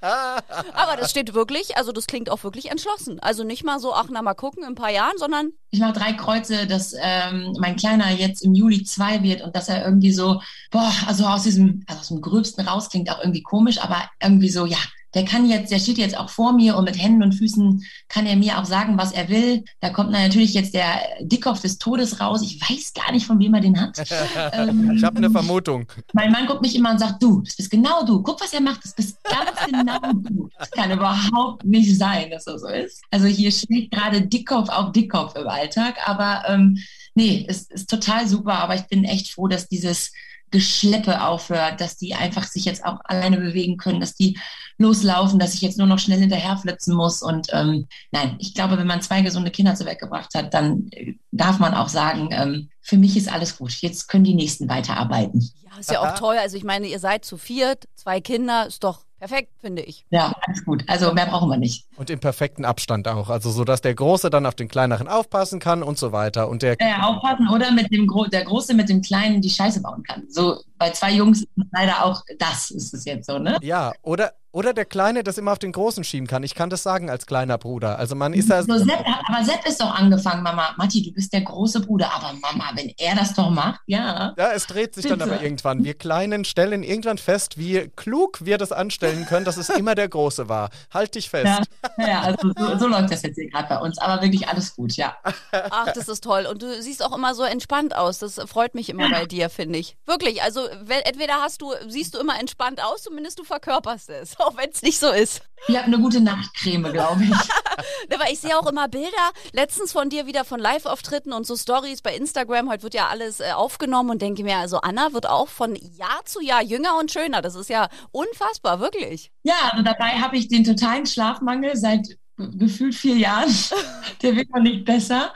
Aber 0.00 0.96
das 0.96 1.10
steht 1.10 1.34
wirklich, 1.34 1.76
also 1.76 1.92
das 1.92 2.06
klingt 2.06 2.30
auch 2.30 2.42
wirklich 2.42 2.70
entschlossen. 2.70 3.20
Also 3.20 3.44
nicht 3.44 3.64
mal 3.64 3.78
so, 3.78 3.94
ach 3.94 4.06
na 4.10 4.22
mal 4.22 4.34
gucken 4.34 4.62
in 4.62 4.70
ein 4.70 4.74
paar 4.74 4.90
Jahren, 4.90 5.16
sondern. 5.18 5.50
Ich 5.70 5.80
mache 5.80 5.92
drei 5.92 6.12
Kreuze, 6.14 6.66
dass 6.66 6.94
ähm, 7.00 7.54
mein 7.60 7.76
Kleiner 7.76 8.10
jetzt 8.10 8.42
im 8.42 8.54
Juli 8.54 8.82
zwei 8.84 9.22
wird 9.22 9.42
und 9.42 9.54
dass 9.54 9.68
er 9.68 9.84
irgendwie 9.84 10.12
so, 10.12 10.40
boah, 10.70 10.92
also 11.06 11.26
aus 11.26 11.44
diesem, 11.44 11.84
also 11.86 12.00
aus 12.00 12.08
dem 12.08 12.20
Gröbsten 12.20 12.66
raus 12.66 12.88
klingt 12.88 13.10
auch 13.10 13.20
irgendwie 13.20 13.42
komisch, 13.42 13.78
aber 13.78 14.08
irgendwie 14.20 14.48
so, 14.48 14.66
ja, 14.66 14.78
der 15.14 15.24
kann 15.24 15.48
jetzt, 15.48 15.70
der 15.70 15.78
steht 15.78 15.98
jetzt 15.98 16.16
auch 16.16 16.28
vor 16.28 16.52
mir 16.52 16.76
und 16.76 16.84
mit 16.84 17.00
Händen 17.00 17.22
und 17.22 17.32
Füßen 17.32 17.84
kann 18.08 18.26
er 18.26 18.36
mir 18.36 18.58
auch 18.58 18.64
sagen, 18.64 18.98
was 18.98 19.12
er 19.12 19.28
will. 19.28 19.64
Da 19.80 19.90
kommt 19.90 20.10
natürlich 20.10 20.54
jetzt 20.54 20.74
der 20.74 21.00
Dickkopf 21.20 21.60
des 21.60 21.78
Todes 21.78 22.20
raus. 22.20 22.42
Ich 22.42 22.60
weiß 22.60 22.92
gar 22.94 23.12
nicht, 23.12 23.26
von 23.26 23.38
wem 23.38 23.54
er 23.54 23.60
den 23.60 23.80
hat. 23.80 23.98
ähm, 24.52 24.92
ich 24.96 25.04
habe 25.04 25.18
eine 25.18 25.30
Vermutung. 25.30 25.86
Mein 26.12 26.32
Mann 26.32 26.46
guckt 26.46 26.62
mich 26.62 26.74
immer 26.74 26.90
und 26.90 26.98
sagt, 26.98 27.22
du, 27.22 27.42
das 27.42 27.56
bist 27.56 27.70
genau 27.70 28.04
du. 28.04 28.22
Guck, 28.22 28.40
was 28.40 28.52
er 28.52 28.60
macht. 28.60 28.84
Das 28.84 28.94
bist 28.94 29.18
ganz 29.24 29.50
genau 29.66 30.00
du. 30.14 30.48
Das 30.58 30.70
kann 30.70 30.90
überhaupt 30.90 31.64
nicht 31.64 31.96
sein, 31.96 32.30
dass 32.30 32.46
er 32.46 32.58
so 32.58 32.68
ist. 32.68 33.02
Also 33.10 33.26
hier 33.26 33.52
steht 33.52 33.90
gerade 33.90 34.22
Dickkopf 34.22 34.68
auf 34.68 34.92
Dickkopf 34.92 35.36
im 35.36 35.48
Alltag. 35.48 35.96
Aber 36.06 36.42
ähm, 36.48 36.78
nee, 37.14 37.46
es 37.48 37.70
ist 37.70 37.88
total 37.88 38.26
super. 38.26 38.54
Aber 38.54 38.74
ich 38.74 38.86
bin 38.88 39.04
echt 39.04 39.32
froh, 39.32 39.46
dass 39.46 39.68
dieses 39.68 40.10
Geschleppe 40.54 41.20
aufhört, 41.20 41.80
dass 41.80 41.96
die 41.96 42.14
einfach 42.14 42.44
sich 42.44 42.64
jetzt 42.64 42.84
auch 42.84 43.00
alleine 43.04 43.38
bewegen 43.38 43.76
können, 43.76 43.98
dass 43.98 44.14
die 44.14 44.38
loslaufen, 44.78 45.38
dass 45.38 45.54
ich 45.54 45.62
jetzt 45.62 45.78
nur 45.78 45.86
noch 45.86 45.98
schnell 45.98 46.18
hinterherflitzen 46.18 46.94
muss. 46.94 47.22
Und 47.22 47.48
ähm, 47.52 47.86
nein, 48.10 48.36
ich 48.38 48.54
glaube, 48.54 48.78
wenn 48.78 48.86
man 48.86 49.02
zwei 49.02 49.22
gesunde 49.22 49.50
Kinder 49.50 49.74
zur 49.74 49.86
Welt 49.86 49.98
gebracht 49.98 50.30
hat, 50.34 50.52
dann 50.54 50.88
äh, 50.92 51.14
darf 51.30 51.58
man 51.58 51.74
auch 51.74 51.88
sagen, 51.88 52.28
ähm, 52.32 52.70
für 52.80 52.98
mich 52.98 53.16
ist 53.16 53.32
alles 53.32 53.56
gut. 53.56 53.72
Jetzt 53.80 54.08
können 54.08 54.24
die 54.24 54.34
Nächsten 54.34 54.68
weiterarbeiten. 54.68 55.48
Ja, 55.64 55.78
ist 55.78 55.90
ja 55.90 56.00
auch 56.00 56.18
toll. 56.18 56.36
Also 56.36 56.56
ich 56.56 56.64
meine, 56.64 56.86
ihr 56.86 56.98
seid 56.98 57.24
zu 57.24 57.36
viert, 57.36 57.84
zwei 57.94 58.20
Kinder, 58.20 58.66
ist 58.66 58.84
doch 58.84 59.04
Perfekt, 59.24 59.52
finde 59.58 59.80
ich. 59.80 60.04
Ja, 60.10 60.34
alles 60.42 60.62
gut. 60.66 60.84
Also 60.86 61.14
mehr 61.14 61.24
brauchen 61.24 61.48
wir 61.48 61.56
nicht. 61.56 61.86
Und 61.96 62.10
im 62.10 62.20
perfekten 62.20 62.66
Abstand 62.66 63.08
auch. 63.08 63.30
Also 63.30 63.50
so, 63.50 63.64
dass 63.64 63.80
der 63.80 63.94
Große 63.94 64.28
dann 64.28 64.44
auf 64.44 64.54
den 64.54 64.68
Kleineren 64.68 65.08
aufpassen 65.08 65.60
kann 65.60 65.82
und 65.82 65.96
so 65.96 66.12
weiter. 66.12 66.46
Und 66.46 66.60
der 66.60 66.76
ja, 66.78 67.04
aufpassen 67.04 67.48
oder 67.48 67.72
mit 67.72 67.90
dem 67.90 68.06
Gro 68.06 68.26
der 68.26 68.44
Große 68.44 68.74
mit 68.74 68.90
dem 68.90 69.00
Kleinen 69.00 69.40
die 69.40 69.48
Scheiße 69.48 69.80
bauen 69.80 70.02
kann. 70.02 70.24
So 70.28 70.60
bei 70.76 70.90
zwei 70.90 71.12
Jungs 71.12 71.40
ist 71.40 71.48
leider 71.72 72.04
auch 72.04 72.22
das 72.38 72.70
ist 72.70 72.92
es 72.92 73.06
jetzt 73.06 73.24
so, 73.24 73.38
ne? 73.38 73.56
Ja, 73.62 73.92
oder 74.02 74.34
oder 74.54 74.72
der 74.72 74.84
Kleine 74.84 75.24
das 75.24 75.36
immer 75.36 75.50
auf 75.50 75.58
den 75.58 75.72
Großen 75.72 76.04
schieben 76.04 76.28
kann. 76.28 76.44
Ich 76.44 76.54
kann 76.54 76.70
das 76.70 76.84
sagen 76.84 77.10
als 77.10 77.26
kleiner 77.26 77.58
Bruder. 77.58 77.98
Also 77.98 78.14
man 78.14 78.32
ist 78.32 78.48
da. 78.50 78.62
So 78.62 78.78
Sepp, 78.78 79.04
aber 79.28 79.44
Sepp 79.44 79.66
ist 79.66 79.80
doch 79.80 79.92
angefangen, 79.92 80.44
Mama. 80.44 80.74
Matti, 80.76 81.02
du 81.02 81.12
bist 81.12 81.32
der 81.32 81.40
große 81.40 81.80
Bruder. 81.80 82.12
Aber 82.14 82.32
Mama, 82.34 82.70
wenn 82.74 82.94
er 82.96 83.16
das 83.16 83.34
doch 83.34 83.50
macht, 83.50 83.80
ja. 83.86 84.32
Ja, 84.38 84.52
es 84.52 84.68
dreht 84.68 84.94
sich 84.94 85.02
Bitte. 85.02 85.16
dann 85.16 85.28
aber 85.28 85.42
irgendwann. 85.42 85.82
Wir 85.82 85.94
Kleinen 85.94 86.44
stellen 86.44 86.84
irgendwann 86.84 87.18
fest, 87.18 87.58
wie 87.58 87.90
klug 87.96 88.44
wir 88.44 88.56
das 88.56 88.70
anstellen 88.70 89.26
können, 89.26 89.44
dass 89.44 89.56
es 89.56 89.70
immer 89.70 89.96
der 89.96 90.08
Große 90.08 90.48
war. 90.48 90.70
Halt 90.92 91.16
dich 91.16 91.28
fest. 91.28 91.66
Ja, 91.98 92.06
ja 92.06 92.20
also 92.20 92.52
so, 92.56 92.78
so 92.78 92.86
läuft 92.86 93.12
das 93.12 93.22
jetzt 93.22 93.34
hier 93.34 93.50
gerade 93.50 93.68
bei 93.68 93.78
uns. 93.80 93.98
Aber 93.98 94.22
wirklich 94.22 94.46
alles 94.46 94.76
gut, 94.76 94.92
ja. 94.92 95.16
Ach, 95.50 95.92
das 95.92 96.08
ist 96.08 96.22
toll. 96.22 96.46
Und 96.46 96.62
du 96.62 96.80
siehst 96.80 97.04
auch 97.04 97.16
immer 97.16 97.34
so 97.34 97.42
entspannt 97.42 97.96
aus. 97.96 98.20
Das 98.20 98.40
freut 98.46 98.76
mich 98.76 98.88
immer 98.88 99.10
bei 99.10 99.26
dir, 99.26 99.50
finde 99.50 99.80
ich. 99.80 99.96
Wirklich. 100.06 100.42
Also 100.42 100.68
entweder 100.68 101.40
hast 101.42 101.60
du, 101.60 101.72
siehst 101.88 102.14
du 102.14 102.20
immer 102.20 102.38
entspannt 102.38 102.80
aus, 102.80 103.02
zumindest 103.02 103.40
du 103.40 103.42
verkörperst 103.42 104.10
es 104.10 104.36
auch 104.46 104.56
wenn 104.56 104.70
es 104.70 104.82
nicht 104.82 104.98
so 104.98 105.10
ist. 105.10 105.42
Ihr 105.66 105.78
habt 105.78 105.86
eine 105.86 105.98
gute 105.98 106.20
Nachtcreme, 106.20 106.92
glaube 106.92 107.24
ich. 107.24 107.30
Aber 108.14 108.30
ich 108.30 108.38
sehe 108.38 108.58
auch 108.58 108.66
immer 108.66 108.86
Bilder, 108.86 109.32
letztens 109.52 109.92
von 109.92 110.10
dir 110.10 110.26
wieder 110.26 110.44
von 110.44 110.60
Live-Auftritten 110.60 111.32
und 111.32 111.46
so 111.46 111.56
Stories 111.56 112.02
bei 112.02 112.14
Instagram. 112.14 112.68
Heute 112.68 112.82
wird 112.82 112.94
ja 112.94 113.08
alles 113.08 113.40
äh, 113.40 113.52
aufgenommen 113.52 114.10
und 114.10 114.22
denke 114.22 114.44
mir, 114.44 114.58
also 114.58 114.78
Anna 114.78 115.14
wird 115.14 115.26
auch 115.26 115.48
von 115.48 115.74
Jahr 115.74 116.20
zu 116.26 116.42
Jahr 116.42 116.62
jünger 116.62 116.98
und 116.98 117.10
schöner. 117.10 117.40
Das 117.40 117.54
ist 117.54 117.70
ja 117.70 117.88
unfassbar, 118.12 118.80
wirklich. 118.80 119.30
Ja, 119.42 119.54
also 119.72 119.82
dabei 119.82 120.20
habe 120.20 120.36
ich 120.36 120.48
den 120.48 120.64
totalen 120.64 121.06
Schlafmangel 121.06 121.76
seit 121.76 122.18
gefühlt 122.36 122.94
vier 122.94 123.16
Jahren. 123.16 123.54
Der 124.22 124.36
wird 124.36 124.50
noch 124.50 124.62
nicht 124.62 124.84
besser. 124.84 125.32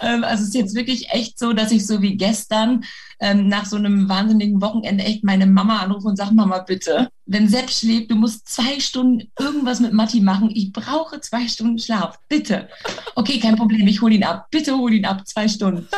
Ähm, 0.00 0.24
also 0.24 0.42
es 0.42 0.48
ist 0.48 0.54
jetzt 0.54 0.74
wirklich 0.74 1.10
echt 1.10 1.38
so, 1.38 1.52
dass 1.52 1.70
ich 1.70 1.86
so 1.86 2.02
wie 2.02 2.16
gestern 2.16 2.84
ähm, 3.20 3.48
nach 3.48 3.66
so 3.66 3.76
einem 3.76 4.08
wahnsinnigen 4.08 4.60
Wochenende 4.60 5.04
echt 5.04 5.24
meine 5.24 5.46
Mama 5.46 5.78
anrufe 5.78 6.08
und 6.08 6.16
sage, 6.16 6.34
Mama, 6.34 6.58
bitte, 6.60 7.10
wenn 7.26 7.48
Sepp 7.48 7.70
schläft, 7.70 8.10
du 8.10 8.14
musst 8.14 8.48
zwei 8.48 8.80
Stunden 8.80 9.30
irgendwas 9.38 9.80
mit 9.80 9.92
Matti 9.92 10.20
machen. 10.20 10.50
Ich 10.54 10.72
brauche 10.72 11.20
zwei 11.20 11.46
Stunden 11.46 11.78
Schlaf. 11.78 12.18
Bitte. 12.28 12.68
Okay, 13.16 13.38
kein 13.38 13.56
Problem, 13.56 13.86
ich 13.86 14.00
hole 14.00 14.14
ihn 14.14 14.24
ab. 14.24 14.46
Bitte 14.50 14.76
hol 14.76 14.92
ihn 14.92 15.04
ab, 15.04 15.26
zwei 15.26 15.46
Stunden. 15.46 15.88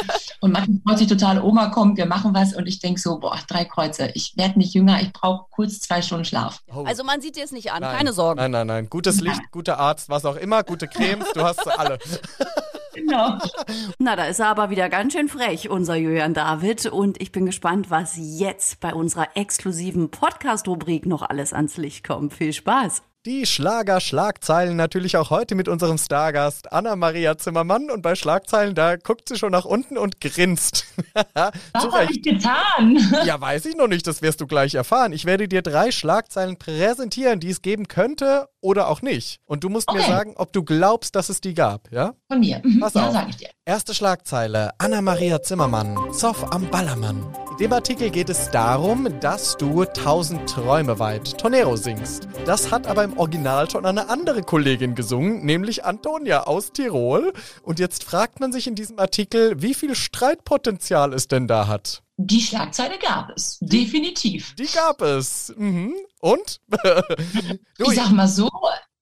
Und 0.41 0.53
Matti 0.53 0.81
freut 0.85 0.99
sich 0.99 1.07
total, 1.07 1.41
Oma 1.41 1.69
kommt, 1.69 1.99
wir 1.99 2.07
machen 2.07 2.35
was. 2.35 2.55
Und 2.55 2.67
ich 2.67 2.81
denke 2.81 3.01
so, 3.01 3.19
boah, 3.21 3.39
drei 3.47 3.65
Kreuze. 3.65 4.11
Ich 4.15 4.37
werde 4.37 4.59
nicht 4.59 4.75
jünger, 4.75 5.01
ich 5.01 5.13
brauche 5.13 5.47
kurz 5.51 5.81
zwei 5.81 6.03
Stunden 6.03 6.25
Schlaf. 6.25 6.61
Oh. 6.75 6.85
Also 6.85 7.05
man 7.05 7.21
sieht 7.21 7.37
dir 7.37 7.45
es 7.45 7.53
nicht 7.53 7.71
an, 7.71 7.83
nein, 7.83 7.97
keine 7.97 8.13
Sorgen. 8.13 8.41
Nein, 8.41 8.51
nein, 8.51 8.67
nein. 8.67 8.91
Gutes 8.91 9.21
Licht, 9.21 9.41
guter 9.53 9.79
Arzt, 9.79 10.09
was 10.09 10.25
auch 10.25 10.37
immer, 10.37 10.65
gute 10.65 10.89
Cremes, 10.89 11.29
du 11.33 11.43
hast 11.43 11.63
sie 11.63 11.79
alle. 11.79 11.99
genau. 13.01 13.39
Na, 13.99 14.17
da 14.17 14.25
ist 14.27 14.41
er 14.41 14.49
aber 14.49 14.71
wieder 14.71 14.89
ganz 14.89 15.13
schön 15.13 15.29
frech, 15.29 15.71
unser 15.71 15.97
Julian 15.97 16.35
David. 16.35 16.87
Und 16.87 17.21
ich 17.21 17.33
bin 17.33 17.47
gespannt, 17.47 17.91
was 17.91 18.15
jetzt 18.17 18.81
bei 18.81 18.95
unserer 18.95 19.29
exklusiven 19.37 20.11
Podcast-Rubrik 20.11 21.07
noch 21.07 21.23
alles 21.23 21.53
ans 21.53 21.77
Licht 21.77 22.07
kommt. 22.07 22.35
Viel 22.35 22.53
Spaß! 22.53 23.03
Die 23.27 23.45
Schlager-Schlagzeilen 23.45 24.77
natürlich 24.77 25.19
auch 25.19 25.29
heute 25.29 25.55
mit 25.55 25.69
unserem 25.69 25.99
Stargast 25.99 26.73
Anna-Maria 26.73 27.37
Zimmermann. 27.37 27.91
Und 27.91 28.01
bei 28.01 28.15
Schlagzeilen, 28.15 28.75
da 28.75 28.97
guckt 28.97 29.29
sie 29.29 29.37
schon 29.37 29.53
nach 29.53 29.67
unten 29.67 29.99
und 29.99 30.23
grinst. 30.23 30.87
Was 31.35 31.53
habe 31.75 32.09
ich 32.11 32.23
getan? 32.23 32.97
Ja, 33.27 33.39
weiß 33.39 33.67
ich 33.67 33.77
noch 33.77 33.89
nicht, 33.89 34.07
das 34.07 34.23
wirst 34.23 34.41
du 34.41 34.47
gleich 34.47 34.75
erfahren. 34.75 35.13
Ich 35.13 35.27
werde 35.27 35.49
dir 35.49 35.61
drei 35.61 35.91
Schlagzeilen 35.91 36.57
präsentieren, 36.57 37.41
die 37.41 37.51
es 37.51 37.61
geben 37.61 37.89
könnte 37.89 38.49
oder 38.61 38.89
auch 38.89 39.03
nicht. 39.03 39.41
Und 39.47 39.65
du 39.65 39.69
musst 39.69 39.89
Okay. 39.89 39.99
mir 39.99 40.05
sagen, 40.07 40.35
ob 40.37 40.53
du 40.53 40.63
glaubst, 40.63 41.15
dass 41.15 41.29
es 41.29 41.41
die 41.41 41.55
gab, 41.55 41.91
ja? 41.93 42.15
Von 42.29 42.41
mir. 42.41 42.61
Mhm. 42.65 42.81
Pass 42.81 42.95
ja, 42.95 43.07
auf. 43.09 43.13
sag 43.13 43.29
ich 43.31 43.37
dir. 43.37 43.49
Erste 43.65 43.95
Schlagzeile. 43.95 44.71
Anna-Maria 44.79 45.43
Zimmermann. 45.43 45.97
Zoff 46.13 46.53
am 46.53 46.69
Ballermann. 46.71 47.25
In 47.53 47.57
dem 47.59 47.73
Artikel 47.73 48.11
geht 48.11 48.31
es 48.31 48.51
darum, 48.51 49.09
dass 49.21 49.57
du 49.57 49.85
tausend 49.85 50.49
Träume 50.49 50.99
weit 50.99 51.39
Tonero 51.39 51.77
singst. 51.77 52.27
Das 52.47 52.71
hat 52.71 52.87
aber 52.87 53.05
im 53.05 53.19
Original 53.19 53.69
schon 53.71 53.85
eine 53.87 54.09
andere 54.09 54.43
Kollegin 54.43 54.95
gesungen, 54.95 55.45
nämlich 55.45 55.85
Antonia 55.85 56.45
aus 56.45 56.73
Tirol. 56.73 57.33
Und 57.63 57.79
jetzt 57.79 58.05
fragt 58.05 58.41
man 58.41 58.53
sich 58.53 58.67
in 58.67 58.75
diesem 58.75 58.99
Artikel, 58.99 59.61
wie 59.63 59.75
viel 59.75 59.95
Streitpotenzial 59.95 61.13
es 61.13 61.29
denn 61.29 61.47
da 61.47 61.67
hat. 61.67 62.03
Die 62.23 62.41
Schlagzeile 62.43 62.99
gab 62.99 63.31
es. 63.35 63.59
Definitiv. 63.61 64.55
Die 64.57 64.67
gab 64.67 65.01
es. 65.01 65.55
Mhm. 65.57 65.95
Und? 66.21 66.61
ich 67.79 67.95
sag 67.95 68.11
mal 68.11 68.29
so, 68.29 68.51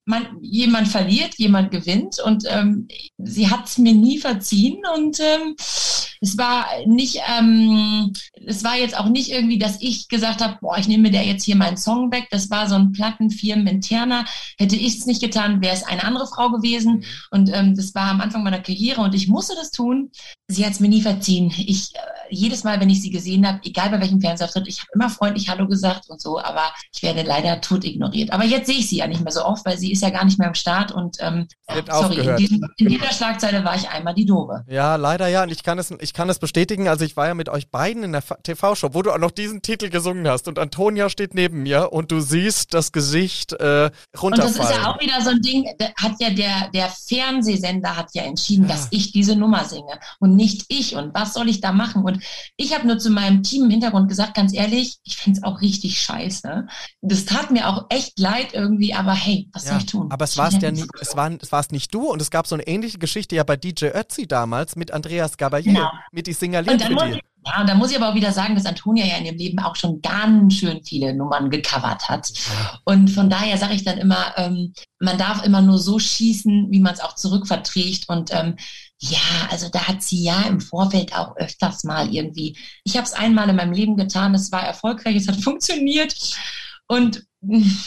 man, 0.04 0.38
jemand 0.40 0.86
verliert, 0.86 1.34
jemand 1.36 1.72
gewinnt 1.72 2.20
und 2.20 2.44
ähm, 2.46 2.86
sie 3.18 3.50
hat 3.50 3.66
es 3.66 3.78
mir 3.78 3.92
nie 3.92 4.18
verziehen 4.18 4.82
und 4.94 5.18
ähm, 5.18 5.56
es 6.20 6.36
war 6.38 6.66
nicht, 6.86 7.20
ähm, 7.38 8.12
es 8.46 8.64
war 8.64 8.76
jetzt 8.76 8.98
auch 8.98 9.08
nicht 9.08 9.30
irgendwie, 9.30 9.58
dass 9.58 9.80
ich 9.80 10.08
gesagt 10.08 10.42
habe, 10.42 10.58
boah, 10.60 10.78
ich 10.78 10.88
nehme 10.88 11.10
der 11.10 11.24
jetzt 11.24 11.44
hier 11.44 11.56
meinen 11.56 11.76
Song 11.76 12.10
weg. 12.12 12.26
Das 12.30 12.50
war 12.50 12.68
so 12.68 12.74
ein 12.74 12.92
Plattenfirmen-interner. 12.92 14.24
Hätte 14.58 14.76
ich 14.76 14.98
es 14.98 15.06
nicht 15.06 15.22
getan, 15.22 15.60
wäre 15.60 15.74
es 15.74 15.84
eine 15.84 16.04
andere 16.04 16.26
Frau 16.26 16.50
gewesen. 16.50 17.04
Und 17.30 17.50
ähm, 17.52 17.74
das 17.74 17.94
war 17.94 18.10
am 18.10 18.20
Anfang 18.20 18.42
meiner 18.42 18.60
Karriere 18.60 19.00
und 19.00 19.14
ich 19.14 19.28
musste 19.28 19.54
das 19.54 19.70
tun. 19.70 20.10
Sie 20.48 20.64
hat 20.64 20.72
es 20.72 20.80
mir 20.80 20.88
nie 20.88 21.02
verziehen. 21.02 21.52
Ich 21.56 21.94
äh, 21.94 21.98
jedes 22.30 22.64
Mal, 22.64 22.80
wenn 22.80 22.90
ich 22.90 23.02
sie 23.02 23.10
gesehen 23.10 23.46
habe, 23.46 23.60
egal 23.64 23.90
bei 23.90 24.00
welchem 24.00 24.20
Fernsehauftritt, 24.20 24.68
ich 24.68 24.80
habe 24.80 24.90
immer 24.94 25.10
freundlich 25.10 25.48
Hallo 25.48 25.66
gesagt 25.66 26.08
und 26.08 26.20
so, 26.20 26.38
aber 26.38 26.72
ich 26.94 27.02
werde 27.02 27.22
leider 27.22 27.60
tot 27.60 27.84
ignoriert. 27.84 28.32
Aber 28.32 28.44
jetzt 28.44 28.66
sehe 28.66 28.78
ich 28.78 28.88
sie 28.88 28.98
ja 28.98 29.06
nicht 29.06 29.22
mehr 29.22 29.32
so 29.32 29.44
oft, 29.44 29.64
weil 29.64 29.78
sie 29.78 29.92
ist 29.92 30.02
ja 30.02 30.10
gar 30.10 30.24
nicht 30.24 30.38
mehr 30.38 30.48
im 30.48 30.54
Start 30.54 30.92
und 30.92 31.16
ähm, 31.20 31.46
sorry, 31.90 32.18
in, 32.18 32.36
diesem, 32.36 32.68
in 32.76 32.88
dieser 32.88 33.12
Schlagzeile 33.12 33.64
war 33.64 33.76
ich 33.76 33.88
einmal 33.88 34.14
die 34.14 34.26
Doofe. 34.26 34.64
Ja, 34.68 34.96
leider 34.96 35.28
ja. 35.28 35.42
Und 35.42 35.52
ich 35.52 35.62
kann 35.62 35.78
es, 35.78 35.90
ich 35.90 36.07
kann 36.14 36.28
es 36.28 36.38
bestätigen. 36.38 36.88
Also 36.88 37.04
ich 37.04 37.16
war 37.16 37.26
ja 37.28 37.34
mit 37.34 37.48
euch 37.48 37.70
beiden 37.70 38.02
in 38.02 38.12
der 38.12 38.22
TV-Show, 38.42 38.90
wo 38.92 39.02
du 39.02 39.10
auch 39.12 39.18
noch 39.18 39.30
diesen 39.30 39.62
Titel 39.62 39.88
gesungen 39.90 40.26
hast. 40.28 40.48
Und 40.48 40.58
Antonia 40.58 41.08
steht 41.10 41.34
neben 41.34 41.62
mir 41.62 41.92
und 41.92 42.10
du 42.12 42.20
siehst 42.20 42.74
das 42.74 42.92
Gesicht 42.92 43.52
äh, 43.54 43.90
Und 44.20 44.38
das 44.38 44.50
ist 44.52 44.58
runterfallen. 44.58 44.82
ja 44.82 44.90
auch 44.92 45.00
wieder 45.00 45.20
so 45.22 45.30
ein 45.30 45.40
Ding, 45.40 45.66
hat 45.96 46.12
ja 46.20 46.30
der, 46.30 46.68
der 46.72 46.88
Fernsehsender 46.88 47.96
hat 47.96 48.08
ja 48.14 48.22
entschieden, 48.24 48.64
Ja. 48.68 48.74
dass 48.74 48.88
ich 48.90 49.12
diese 49.12 49.36
Nummer 49.36 49.64
singe 49.64 49.98
und 50.20 50.36
nicht 50.36 50.64
ich. 50.68 50.94
Und 50.96 51.14
was 51.14 51.34
soll 51.34 51.48
ich 51.48 51.60
da 51.60 51.72
machen? 51.72 52.02
Und 52.04 52.22
ich 52.56 52.74
habe 52.74 52.86
nur 52.86 52.98
zu 52.98 53.10
meinem 53.10 53.42
Team 53.42 53.64
im 53.64 53.70
Hintergrund 53.70 54.08
gesagt, 54.08 54.34
ganz 54.34 54.54
ehrlich, 54.54 54.98
ich 55.04 55.16
finde 55.16 55.38
es 55.38 55.44
auch 55.44 55.60
richtig 55.60 56.00
scheiße. 56.00 56.66
Das 57.00 57.24
tat 57.24 57.50
mir 57.50 57.68
auch 57.68 57.86
echt 57.90 58.18
leid 58.18 58.54
irgendwie, 58.54 58.94
aber 58.94 59.12
hey, 59.12 59.48
was 59.52 59.64
ja, 59.64 59.70
soll 59.72 59.78
ich 59.80 59.86
tun? 59.86 60.06
aber 60.10 60.24
es 60.24 60.32
Ich 60.32 60.38
war's 60.38 60.54
bin 60.54 60.60
ja 60.62 60.70
nie, 60.70 60.86
es 61.00 61.16
war, 61.16 61.30
es 61.40 61.52
war's 61.52 61.70
nicht 61.70 61.92
du 61.94 62.10
und 62.10 62.20
es 62.22 62.30
gab 62.30 62.46
so 62.46 62.54
eine 62.54 62.66
ähnliche 62.66 62.98
Geschichte 62.98 63.36
ja 63.36 63.44
bei 63.44 63.56
DJ 63.56 63.86
Ötzi 63.86 64.26
damals 64.26 64.76
mit 64.76 64.90
Andreas 64.92 65.38
Gabayé, 65.38 65.62
Genau. 65.64 65.90
Mit 66.12 66.26
die 66.26 66.32
dann, 66.80 66.88
für 66.88 66.94
muss 66.94 67.04
die. 67.04 67.10
ich, 67.18 67.22
ja, 67.46 67.60
und 67.60 67.68
dann 67.68 67.78
muss 67.78 67.90
ich 67.90 67.96
aber 67.96 68.10
auch 68.10 68.14
wieder 68.14 68.32
sagen, 68.32 68.54
dass 68.54 68.66
Antonia 68.66 69.06
ja 69.06 69.16
in 69.16 69.26
ihrem 69.26 69.36
Leben 69.36 69.58
auch 69.60 69.76
schon 69.76 70.02
ganz 70.02 70.54
schön 70.54 70.82
viele 70.84 71.14
Nummern 71.14 71.50
gecovert 71.50 72.08
hat. 72.08 72.30
Und 72.84 73.08
von 73.08 73.30
daher 73.30 73.56
sage 73.58 73.74
ich 73.74 73.84
dann 73.84 73.98
immer, 73.98 74.34
ähm, 74.36 74.74
man 74.98 75.18
darf 75.18 75.44
immer 75.44 75.62
nur 75.62 75.78
so 75.78 75.98
schießen, 75.98 76.68
wie 76.70 76.80
man 76.80 76.94
es 76.94 77.00
auch 77.00 77.14
zurückverträgt. 77.14 78.08
Und 78.08 78.34
ähm, 78.34 78.56
ja, 78.98 79.18
also 79.50 79.68
da 79.68 79.86
hat 79.86 80.02
sie 80.02 80.22
ja 80.22 80.42
im 80.42 80.60
Vorfeld 80.60 81.14
auch 81.14 81.36
öfters 81.36 81.84
mal 81.84 82.12
irgendwie. 82.12 82.56
Ich 82.84 82.96
habe 82.96 83.06
es 83.06 83.12
einmal 83.12 83.48
in 83.48 83.56
meinem 83.56 83.72
Leben 83.72 83.96
getan, 83.96 84.34
es 84.34 84.50
war 84.52 84.62
erfolgreich, 84.62 85.16
es 85.16 85.28
hat 85.28 85.36
funktioniert. 85.42 86.14
Und 86.88 87.24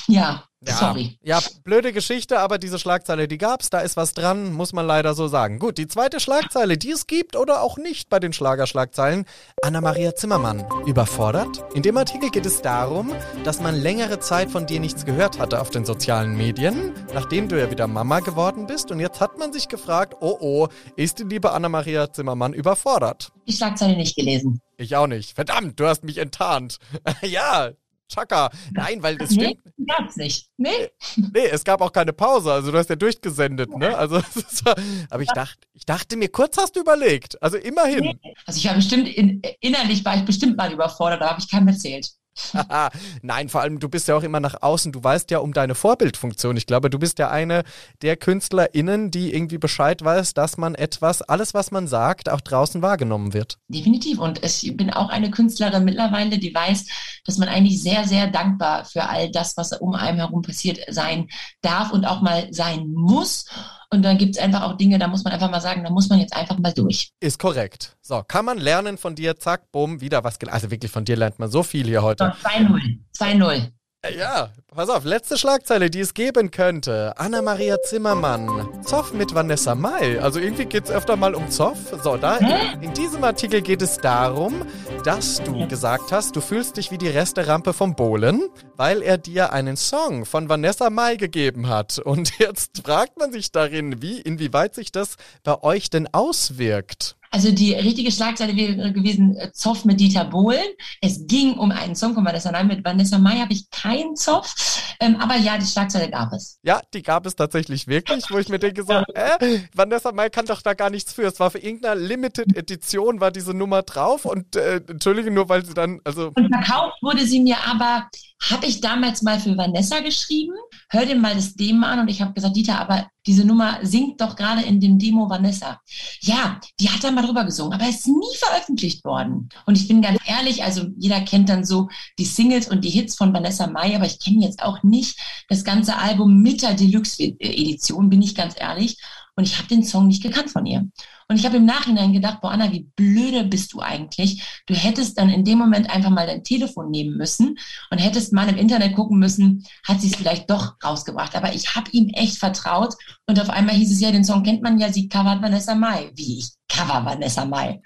ja, 0.07 0.45
Ja, 0.67 0.75
sorry. 0.75 1.17
ja, 1.23 1.39
blöde 1.63 1.91
Geschichte, 1.91 2.39
aber 2.39 2.59
diese 2.59 2.77
Schlagzeile, 2.77 3.27
die 3.27 3.39
gab's, 3.39 3.71
da 3.71 3.79
ist 3.79 3.97
was 3.97 4.13
dran, 4.13 4.53
muss 4.53 4.73
man 4.73 4.85
leider 4.85 5.15
so 5.15 5.27
sagen. 5.27 5.57
Gut, 5.57 5.79
die 5.79 5.87
zweite 5.87 6.19
Schlagzeile, 6.19 6.77
die 6.77 6.91
es 6.91 7.07
gibt 7.07 7.35
oder 7.35 7.63
auch 7.63 7.77
nicht 7.77 8.09
bei 8.09 8.19
den 8.19 8.31
Schlagerschlagzeilen, 8.31 9.25
Anna-Maria 9.63 10.13
Zimmermann. 10.13 10.63
Überfordert? 10.85 11.63
In 11.73 11.81
dem 11.81 11.97
Artikel 11.97 12.29
geht 12.29 12.45
es 12.45 12.61
darum, 12.61 13.11
dass 13.43 13.59
man 13.59 13.75
längere 13.75 14.19
Zeit 14.19 14.51
von 14.51 14.67
dir 14.67 14.79
nichts 14.79 15.03
gehört 15.03 15.39
hatte 15.39 15.61
auf 15.61 15.71
den 15.71 15.83
sozialen 15.83 16.37
Medien, 16.37 16.93
nachdem 17.11 17.47
du 17.47 17.59
ja 17.59 17.71
wieder 17.71 17.87
Mama 17.87 18.19
geworden 18.19 18.67
bist 18.67 18.91
und 18.91 18.99
jetzt 18.99 19.19
hat 19.19 19.39
man 19.39 19.51
sich 19.53 19.67
gefragt, 19.67 20.17
oh 20.19 20.37
oh, 20.39 20.67
ist 20.95 21.17
die 21.17 21.23
liebe 21.23 21.51
Anna-Maria 21.51 22.13
Zimmermann 22.13 22.53
überfordert? 22.53 23.31
Die 23.47 23.53
Schlagzeile 23.53 23.97
nicht 23.97 24.15
gelesen. 24.15 24.61
Ich 24.77 24.95
auch 24.95 25.07
nicht. 25.07 25.35
Verdammt, 25.35 25.79
du 25.79 25.85
hast 25.87 26.03
mich 26.03 26.17
enttarnt. 26.17 26.77
ja, 27.21 27.71
Chaka. 28.11 28.49
Nein, 28.71 29.01
weil 29.01 29.17
das 29.17 29.33
stimmt. 29.33 29.59
Nee, 29.77 29.85
gab's 29.85 30.15
nicht. 30.15 30.49
Nee. 30.57 30.89
Nee, 31.15 31.47
es 31.51 31.63
gab 31.63 31.81
auch 31.81 31.91
keine 31.91 32.13
Pause, 32.13 32.51
also 32.51 32.71
du 32.71 32.77
hast 32.77 32.89
ja 32.89 32.95
durchgesendet, 32.95 33.75
ne? 33.75 33.97
Also, 33.97 34.15
war, 34.63 34.75
aber 35.09 35.23
ich 35.23 35.29
dachte, 35.29 35.67
ich 35.73 35.85
dachte 35.85 36.17
mir, 36.17 36.29
kurz 36.29 36.57
hast 36.57 36.75
du 36.75 36.81
überlegt. 36.81 37.41
Also 37.41 37.57
immerhin. 37.57 38.19
Also 38.45 38.57
ich 38.57 38.65
war 38.65 38.75
bestimmt, 38.75 39.07
in, 39.07 39.41
innerlich 39.59 40.03
war 40.05 40.15
ich 40.15 40.25
bestimmt 40.25 40.57
mal 40.57 40.71
überfordert, 40.71 41.21
da 41.21 41.29
habe 41.29 41.39
ich 41.39 41.49
keinem 41.49 41.69
erzählt. 41.69 42.11
Nein, 43.21 43.49
vor 43.49 43.61
allem, 43.61 43.79
du 43.79 43.89
bist 43.89 44.07
ja 44.07 44.15
auch 44.15 44.23
immer 44.23 44.39
nach 44.39 44.61
außen, 44.61 44.91
du 44.91 45.03
weißt 45.03 45.31
ja 45.31 45.39
um 45.39 45.53
deine 45.53 45.75
Vorbildfunktion. 45.75 46.57
Ich 46.57 46.65
glaube, 46.65 46.89
du 46.89 46.97
bist 46.97 47.19
ja 47.19 47.29
eine 47.29 47.63
der 48.01 48.17
KünstlerInnen, 48.17 49.11
die 49.11 49.33
irgendwie 49.33 49.57
Bescheid 49.57 50.03
weiß, 50.03 50.33
dass 50.33 50.57
man 50.57 50.75
etwas, 50.75 51.21
alles, 51.21 51.53
was 51.53 51.71
man 51.71 51.87
sagt, 51.87 52.29
auch 52.29 52.41
draußen 52.41 52.81
wahrgenommen 52.81 53.33
wird. 53.33 53.57
Definitiv. 53.67 54.19
Und 54.19 54.43
ich 54.43 54.75
bin 54.75 54.91
auch 54.91 55.09
eine 55.09 55.31
Künstlerin 55.31 55.83
mittlerweile, 55.83 56.37
die 56.37 56.53
weiß, 56.53 56.85
dass 57.25 57.37
man 57.37 57.49
eigentlich 57.49 57.81
sehr, 57.81 58.07
sehr 58.07 58.27
dankbar 58.27 58.85
für 58.85 59.07
all 59.07 59.29
das, 59.31 59.57
was 59.57 59.73
um 59.73 59.93
einem 59.93 60.17
herum 60.17 60.41
passiert, 60.41 60.79
sein 60.89 61.27
darf 61.61 61.91
und 61.91 62.05
auch 62.05 62.21
mal 62.21 62.47
sein 62.51 62.87
muss. 62.93 63.45
Und 63.93 64.03
dann 64.03 64.17
gibt 64.17 64.37
es 64.37 64.41
einfach 64.41 64.61
auch 64.63 64.77
Dinge, 64.77 64.97
da 64.99 65.07
muss 65.07 65.25
man 65.25 65.33
einfach 65.33 65.51
mal 65.51 65.59
sagen, 65.59 65.83
da 65.83 65.89
muss 65.89 66.07
man 66.07 66.19
jetzt 66.19 66.33
einfach 66.33 66.57
mal 66.57 66.73
durch. 66.73 67.11
Ist 67.19 67.39
korrekt. 67.39 67.97
So, 68.01 68.23
kann 68.25 68.45
man 68.45 68.57
lernen 68.57 68.97
von 68.97 69.15
dir, 69.15 69.37
zack, 69.37 69.69
bumm, 69.73 69.99
wieder 69.99 70.23
was 70.23 70.39
gelernt. 70.39 70.55
Also 70.55 70.71
wirklich, 70.71 70.91
von 70.91 71.03
dir 71.03 71.17
lernt 71.17 71.39
man 71.39 71.51
so 71.51 71.61
viel 71.61 71.85
hier 71.85 72.01
heute. 72.01 72.33
2-0. 72.41 72.99
2-0. 73.17 73.71
Ja, 74.09 74.49
pass 74.73 74.89
auf, 74.89 75.03
letzte 75.03 75.37
Schlagzeile, 75.37 75.91
die 75.91 75.99
es 75.99 76.15
geben 76.15 76.49
könnte. 76.49 77.13
Anna-Maria 77.19 77.77
Zimmermann. 77.83 78.83
Zoff 78.83 79.13
mit 79.13 79.35
Vanessa 79.35 79.75
Mai. 79.75 80.19
Also 80.19 80.39
irgendwie 80.39 80.65
geht's 80.65 80.89
öfter 80.89 81.15
mal 81.15 81.35
um 81.35 81.51
Zoff. 81.51 81.77
So, 82.03 82.17
da 82.17 82.39
Hä? 82.39 82.77
in 82.81 82.95
diesem 82.95 83.23
Artikel 83.23 83.61
geht 83.61 83.83
es 83.83 83.97
darum, 83.97 84.65
dass 85.05 85.43
du 85.43 85.67
gesagt 85.67 86.11
hast, 86.11 86.35
du 86.35 86.41
fühlst 86.41 86.77
dich 86.77 86.89
wie 86.89 86.97
die 86.97 87.09
Resterampe 87.09 87.73
vom 87.73 87.95
Bohlen, 87.95 88.49
weil 88.75 89.03
er 89.03 89.19
dir 89.19 89.53
einen 89.53 89.77
Song 89.77 90.25
von 90.25 90.49
Vanessa 90.49 90.89
Mai 90.89 91.15
gegeben 91.15 91.69
hat. 91.69 91.99
Und 91.99 92.35
jetzt 92.39 92.81
fragt 92.83 93.19
man 93.19 93.31
sich 93.31 93.51
darin, 93.51 94.01
wie, 94.01 94.19
inwieweit 94.19 94.73
sich 94.73 94.91
das 94.91 95.17
bei 95.43 95.61
euch 95.61 95.91
denn 95.91 96.11
auswirkt. 96.11 97.17
Also 97.31 97.51
die 97.51 97.73
richtige 97.73 98.11
Schlagzeile 98.11 98.55
wäre 98.55 98.91
gewesen, 98.91 99.37
äh, 99.37 99.51
Zoff 99.53 99.85
mit 99.85 100.01
Dieter 100.01 100.25
Bohlen. 100.25 100.67
Es 100.99 101.25
ging 101.27 101.53
um 101.53 101.71
einen 101.71 101.95
Song 101.95 102.13
von 102.13 102.25
Vanessa 102.25 102.51
Mai. 102.51 102.65
Mit 102.65 102.83
Vanessa 102.83 103.17
Mai 103.17 103.37
habe 103.37 103.53
ich 103.53 103.69
keinen 103.69 104.17
Zoff. 104.17 104.53
Ähm, 104.99 105.15
aber 105.15 105.37
ja, 105.37 105.57
die 105.57 105.65
Schlagzeile 105.65 106.09
gab 106.09 106.33
es. 106.33 106.59
Ja, 106.61 106.81
die 106.93 107.01
gab 107.01 107.25
es 107.25 107.35
tatsächlich 107.35 107.87
wirklich, 107.87 108.25
wo 108.29 108.37
ich 108.37 108.49
mir 108.49 108.59
denke 108.59 108.83
so, 108.83 108.91
äh, 109.15 109.59
Vanessa 109.73 110.11
Mai 110.11 110.29
kann 110.29 110.45
doch 110.45 110.61
da 110.61 110.73
gar 110.73 110.89
nichts 110.89 111.13
für. 111.13 111.23
Es 111.23 111.39
war 111.39 111.51
für 111.51 111.59
irgendeine 111.59 112.01
Limited 112.01 112.57
Edition 112.57 113.21
war 113.21 113.31
diese 113.31 113.53
Nummer 113.53 113.83
drauf 113.83 114.25
und 114.25 114.57
äh, 114.57 114.81
entschuldige 114.87 115.31
nur, 115.31 115.47
weil 115.47 115.65
sie 115.65 115.73
dann, 115.73 116.01
also 116.03 116.31
Und 116.35 116.53
verkauft 116.53 116.97
wurde 117.01 117.25
sie 117.25 117.39
mir 117.39 117.57
aber, 117.65 118.09
habe 118.49 118.65
ich 118.65 118.81
damals 118.81 119.21
mal 119.21 119.39
für 119.39 119.55
Vanessa 119.55 119.99
geschrieben. 119.99 120.53
Hör 120.89 121.05
dir 121.05 121.15
mal 121.15 121.35
das 121.35 121.53
Demo 121.53 121.85
an 121.85 121.99
und 121.99 122.07
ich 122.07 122.21
habe 122.21 122.33
gesagt, 122.33 122.55
Dieter, 122.55 122.79
aber 122.79 123.07
diese 123.27 123.45
Nummer 123.45 123.77
singt 123.83 124.19
doch 124.19 124.35
gerade 124.35 124.63
in 124.63 124.79
dem 124.79 124.97
Demo 124.97 125.29
Vanessa. 125.29 125.79
Ja, 126.21 126.59
die 126.79 126.89
hat 126.89 127.03
da 127.03 127.11
mal 127.11 127.25
drüber 127.25 127.45
gesungen, 127.45 127.73
aber 127.73 127.87
ist 127.87 128.07
nie 128.07 128.35
veröffentlicht 128.39 129.05
worden. 129.05 129.49
Und 129.65 129.77
ich 129.77 129.87
bin 129.87 130.01
ganz 130.01 130.19
ehrlich, 130.25 130.63
also 130.63 130.87
jeder 130.97 131.21
kennt 131.21 131.49
dann 131.49 131.63
so 131.63 131.87
die 132.17 132.25
Singles 132.25 132.67
und 132.67 132.83
die 132.83 132.89
Hits 132.89 133.15
von 133.15 133.33
Vanessa 133.33 133.67
Mai, 133.67 133.95
aber 133.95 134.05
ich 134.05 134.19
kenne 134.19 134.43
jetzt 134.43 134.63
auch 134.63 134.81
nicht 134.81 135.19
das 135.47 135.63
ganze 135.63 135.97
Album 135.97 136.41
mit 136.41 136.63
der 136.63 136.73
Deluxe-Edition, 136.73 138.09
bin 138.09 138.21
ich 138.21 138.33
ganz 138.33 138.55
ehrlich. 138.57 138.97
Und 139.41 139.47
ich 139.47 139.57
habe 139.57 139.67
den 139.67 139.83
Song 139.83 140.05
nicht 140.05 140.21
gekannt 140.21 140.51
von 140.51 140.67
ihr. 140.67 140.87
Und 141.27 141.35
ich 141.35 141.47
habe 141.47 141.57
im 141.57 141.65
Nachhinein 141.65 142.13
gedacht, 142.13 142.41
boah, 142.41 142.51
Anna, 142.51 142.71
wie 142.71 142.91
blöde 142.95 143.43
bist 143.43 143.73
du 143.73 143.79
eigentlich? 143.79 144.61
Du 144.67 144.75
hättest 144.75 145.17
dann 145.17 145.29
in 145.29 145.43
dem 145.43 145.57
Moment 145.57 145.89
einfach 145.89 146.11
mal 146.11 146.27
dein 146.27 146.43
Telefon 146.43 146.91
nehmen 146.91 147.17
müssen 147.17 147.57
und 147.89 147.97
hättest 147.97 148.33
mal 148.33 148.47
im 148.49 148.57
Internet 148.57 148.95
gucken 148.95 149.17
müssen, 149.17 149.65
hat 149.87 149.99
sie 149.99 150.09
es 150.09 150.15
vielleicht 150.15 150.47
doch 150.51 150.75
rausgebracht. 150.83 151.35
Aber 151.35 151.55
ich 151.55 151.75
habe 151.75 151.89
ihm 151.89 152.09
echt 152.09 152.37
vertraut 152.37 152.93
und 153.25 153.39
auf 153.39 153.49
einmal 153.49 153.73
hieß 153.73 153.91
es 153.91 153.99
ja, 153.99 154.11
den 154.11 154.23
Song 154.23 154.43
kennt 154.43 154.61
man 154.61 154.77
ja, 154.77 154.93
sie 154.93 155.09
covert 155.09 155.41
Vanessa 155.41 155.73
Mai. 155.73 156.11
Wie 156.13 156.37
ich 156.37 156.51
cover 156.69 157.03
Vanessa 157.03 157.43
Mai. 157.45 157.81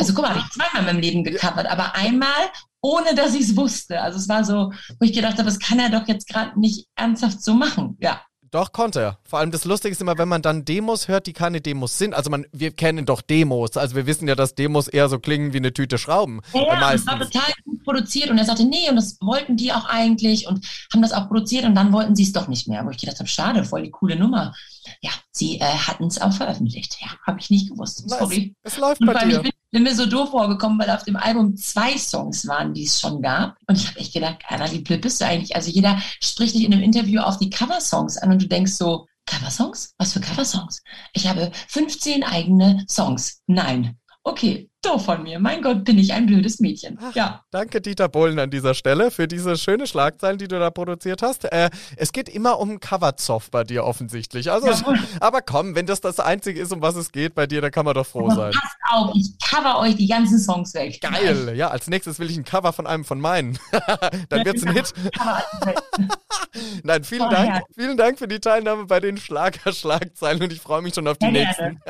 Also 0.00 0.12
guck 0.12 0.24
mal, 0.24 0.30
habe 0.30 0.40
ich 0.40 0.50
zweimal 0.50 0.80
in 0.80 0.86
meinem 0.86 1.00
Leben 1.00 1.22
gecovert, 1.22 1.70
aber 1.70 1.94
einmal 1.94 2.50
ohne 2.80 3.14
dass 3.14 3.34
ich 3.34 3.42
es 3.42 3.56
wusste. 3.56 4.00
Also 4.00 4.18
es 4.18 4.28
war 4.28 4.44
so, 4.44 4.72
wo 4.98 5.04
ich 5.04 5.12
gedacht 5.12 5.34
habe, 5.34 5.44
das 5.44 5.60
kann 5.60 5.78
er 5.78 5.90
doch 5.90 6.08
jetzt 6.08 6.28
gerade 6.28 6.58
nicht 6.58 6.88
ernsthaft 6.96 7.42
so 7.42 7.54
machen. 7.54 7.96
Ja. 8.00 8.22
Doch, 8.50 8.72
konnte 8.72 9.00
er. 9.00 9.18
Vor 9.24 9.38
allem 9.38 9.50
das 9.50 9.64
Lustige 9.64 9.92
ist 9.92 10.00
immer, 10.00 10.18
wenn 10.18 10.28
man 10.28 10.42
dann 10.42 10.64
Demos 10.64 11.08
hört, 11.08 11.26
die 11.26 11.32
keine 11.32 11.60
Demos 11.60 11.98
sind. 11.98 12.14
Also 12.14 12.30
man, 12.30 12.46
wir 12.52 12.70
kennen 12.70 13.04
doch 13.04 13.20
Demos. 13.20 13.76
Also 13.76 13.96
wir 13.96 14.06
wissen 14.06 14.28
ja, 14.28 14.34
dass 14.34 14.54
Demos 14.54 14.88
eher 14.88 15.08
so 15.08 15.18
klingen 15.18 15.52
wie 15.52 15.58
eine 15.58 15.72
Tüte 15.72 15.98
Schrauben. 15.98 16.40
Ja, 16.54 16.92
das 16.92 17.06
war 17.06 17.18
total 17.18 17.52
gut 17.64 17.82
produziert. 17.82 18.30
Und 18.30 18.38
er 18.38 18.44
sagte, 18.44 18.64
nee, 18.64 18.88
und 18.88 18.96
das 18.96 19.18
wollten 19.20 19.56
die 19.56 19.72
auch 19.72 19.86
eigentlich 19.86 20.46
und 20.46 20.64
haben 20.92 21.02
das 21.02 21.12
auch 21.12 21.28
produziert 21.28 21.64
und 21.64 21.74
dann 21.74 21.92
wollten 21.92 22.14
sie 22.14 22.22
es 22.22 22.32
doch 22.32 22.48
nicht 22.48 22.68
mehr. 22.68 22.84
Wo 22.84 22.90
ich 22.90 22.98
gedacht 22.98 23.18
habe, 23.18 23.28
schade, 23.28 23.64
voll 23.64 23.82
die 23.82 23.90
coole 23.90 24.16
Nummer. 24.16 24.54
Ja, 25.00 25.10
sie 25.32 25.58
äh, 25.58 25.64
hatten 25.64 26.04
es 26.04 26.20
auch 26.20 26.32
veröffentlicht. 26.32 26.96
Ja, 27.00 27.08
habe 27.26 27.40
ich 27.40 27.50
nicht 27.50 27.70
gewusst. 27.70 28.08
Sorry. 28.08 28.54
Es, 28.62 28.74
es 28.74 28.78
läuft 28.78 29.00
und 29.00 29.06
bei 29.06 29.24
dir. 29.24 29.36
Ich 29.36 29.42
bin, 29.42 29.52
bin, 29.76 29.82
mir 29.82 29.94
so 29.94 30.06
doof 30.06 30.30
vorgekommen, 30.30 30.78
weil 30.78 30.88
auf 30.88 31.04
dem 31.04 31.16
Album 31.16 31.54
zwei 31.54 31.98
Songs 31.98 32.46
waren, 32.46 32.72
die 32.72 32.84
es 32.84 32.98
schon 32.98 33.20
gab. 33.20 33.56
Und 33.66 33.76
ich 33.76 33.86
habe 33.86 33.98
echt 34.00 34.14
gedacht, 34.14 34.42
Anna, 34.48 34.70
wie 34.72 34.80
blöd 34.80 35.02
bist 35.02 35.20
du 35.20 35.26
eigentlich? 35.26 35.54
Also 35.54 35.70
jeder 35.70 36.00
spricht 36.22 36.54
dich 36.54 36.64
in 36.64 36.72
einem 36.72 36.82
Interview 36.82 37.20
auf 37.20 37.36
die 37.36 37.50
Cover-Songs 37.50 38.16
an 38.16 38.32
und 38.32 38.42
du 38.42 38.48
denkst 38.48 38.72
so, 38.72 39.06
Cover-Songs? 39.26 39.94
Was 39.98 40.14
für 40.14 40.20
Cover-Songs? 40.20 40.82
Ich 41.12 41.28
habe 41.28 41.52
15 41.68 42.24
eigene 42.24 42.86
Songs. 42.88 43.42
Nein. 43.46 43.98
Okay, 44.24 44.70
doof 44.86 45.04
von 45.04 45.22
mir. 45.22 45.38
Mein 45.38 45.62
Gott, 45.62 45.84
bin 45.84 45.98
ich 45.98 46.12
ein 46.12 46.26
blödes 46.26 46.60
Mädchen. 46.60 46.98
Ach, 47.02 47.14
ja. 47.14 47.42
Danke, 47.50 47.80
Dieter 47.80 48.08
Bohlen, 48.08 48.38
an 48.38 48.50
dieser 48.50 48.74
Stelle 48.74 49.10
für 49.10 49.28
diese 49.28 49.56
schöne 49.56 49.86
Schlagzeilen, 49.86 50.38
die 50.38 50.48
du 50.48 50.58
da 50.58 50.70
produziert 50.70 51.22
hast. 51.22 51.44
Äh, 51.44 51.70
es 51.96 52.12
geht 52.12 52.28
immer 52.28 52.58
um 52.58 52.80
Coverzoff 52.80 53.50
bei 53.50 53.64
dir 53.64 53.84
offensichtlich. 53.84 54.50
Also, 54.50 54.68
ja. 54.68 54.94
aber 55.20 55.42
komm, 55.42 55.74
wenn 55.74 55.86
das 55.86 56.00
das 56.00 56.20
Einzige 56.20 56.60
ist, 56.60 56.72
um 56.72 56.82
was 56.82 56.96
es 56.96 57.12
geht 57.12 57.34
bei 57.34 57.46
dir, 57.46 57.60
dann 57.60 57.70
kann 57.70 57.84
man 57.84 57.94
doch 57.94 58.06
froh 58.06 58.26
aber 58.26 58.34
sein. 58.34 58.52
Passt 58.52 58.76
auf, 58.90 59.14
ich 59.14 59.30
cover 59.38 59.78
euch 59.80 59.96
die 59.96 60.06
ganzen 60.06 60.38
Songs 60.38 60.74
weg. 60.74 61.00
Geil. 61.00 61.56
Ja, 61.56 61.68
als 61.68 61.88
nächstes 61.88 62.18
will 62.18 62.30
ich 62.30 62.36
ein 62.36 62.44
Cover 62.44 62.72
von 62.72 62.86
einem 62.86 63.04
von 63.04 63.20
meinen. 63.20 63.58
dann 64.28 64.44
wird's 64.44 64.64
ein 64.64 64.72
Hit. 64.72 64.92
Nein, 66.82 67.04
vielen 67.04 67.30
Dank. 67.30 67.62
Vielen 67.74 67.96
Dank 67.96 68.18
für 68.18 68.28
die 68.28 68.40
Teilnahme 68.40 68.86
bei 68.86 69.00
den 69.00 69.16
Schlager-Schlagzeilen 69.16 70.42
und 70.42 70.52
ich 70.52 70.60
freue 70.60 70.82
mich 70.82 70.94
schon 70.94 71.08
auf 71.08 71.18
die 71.18 71.26
ja, 71.26 71.32
nächsten. 71.32 71.80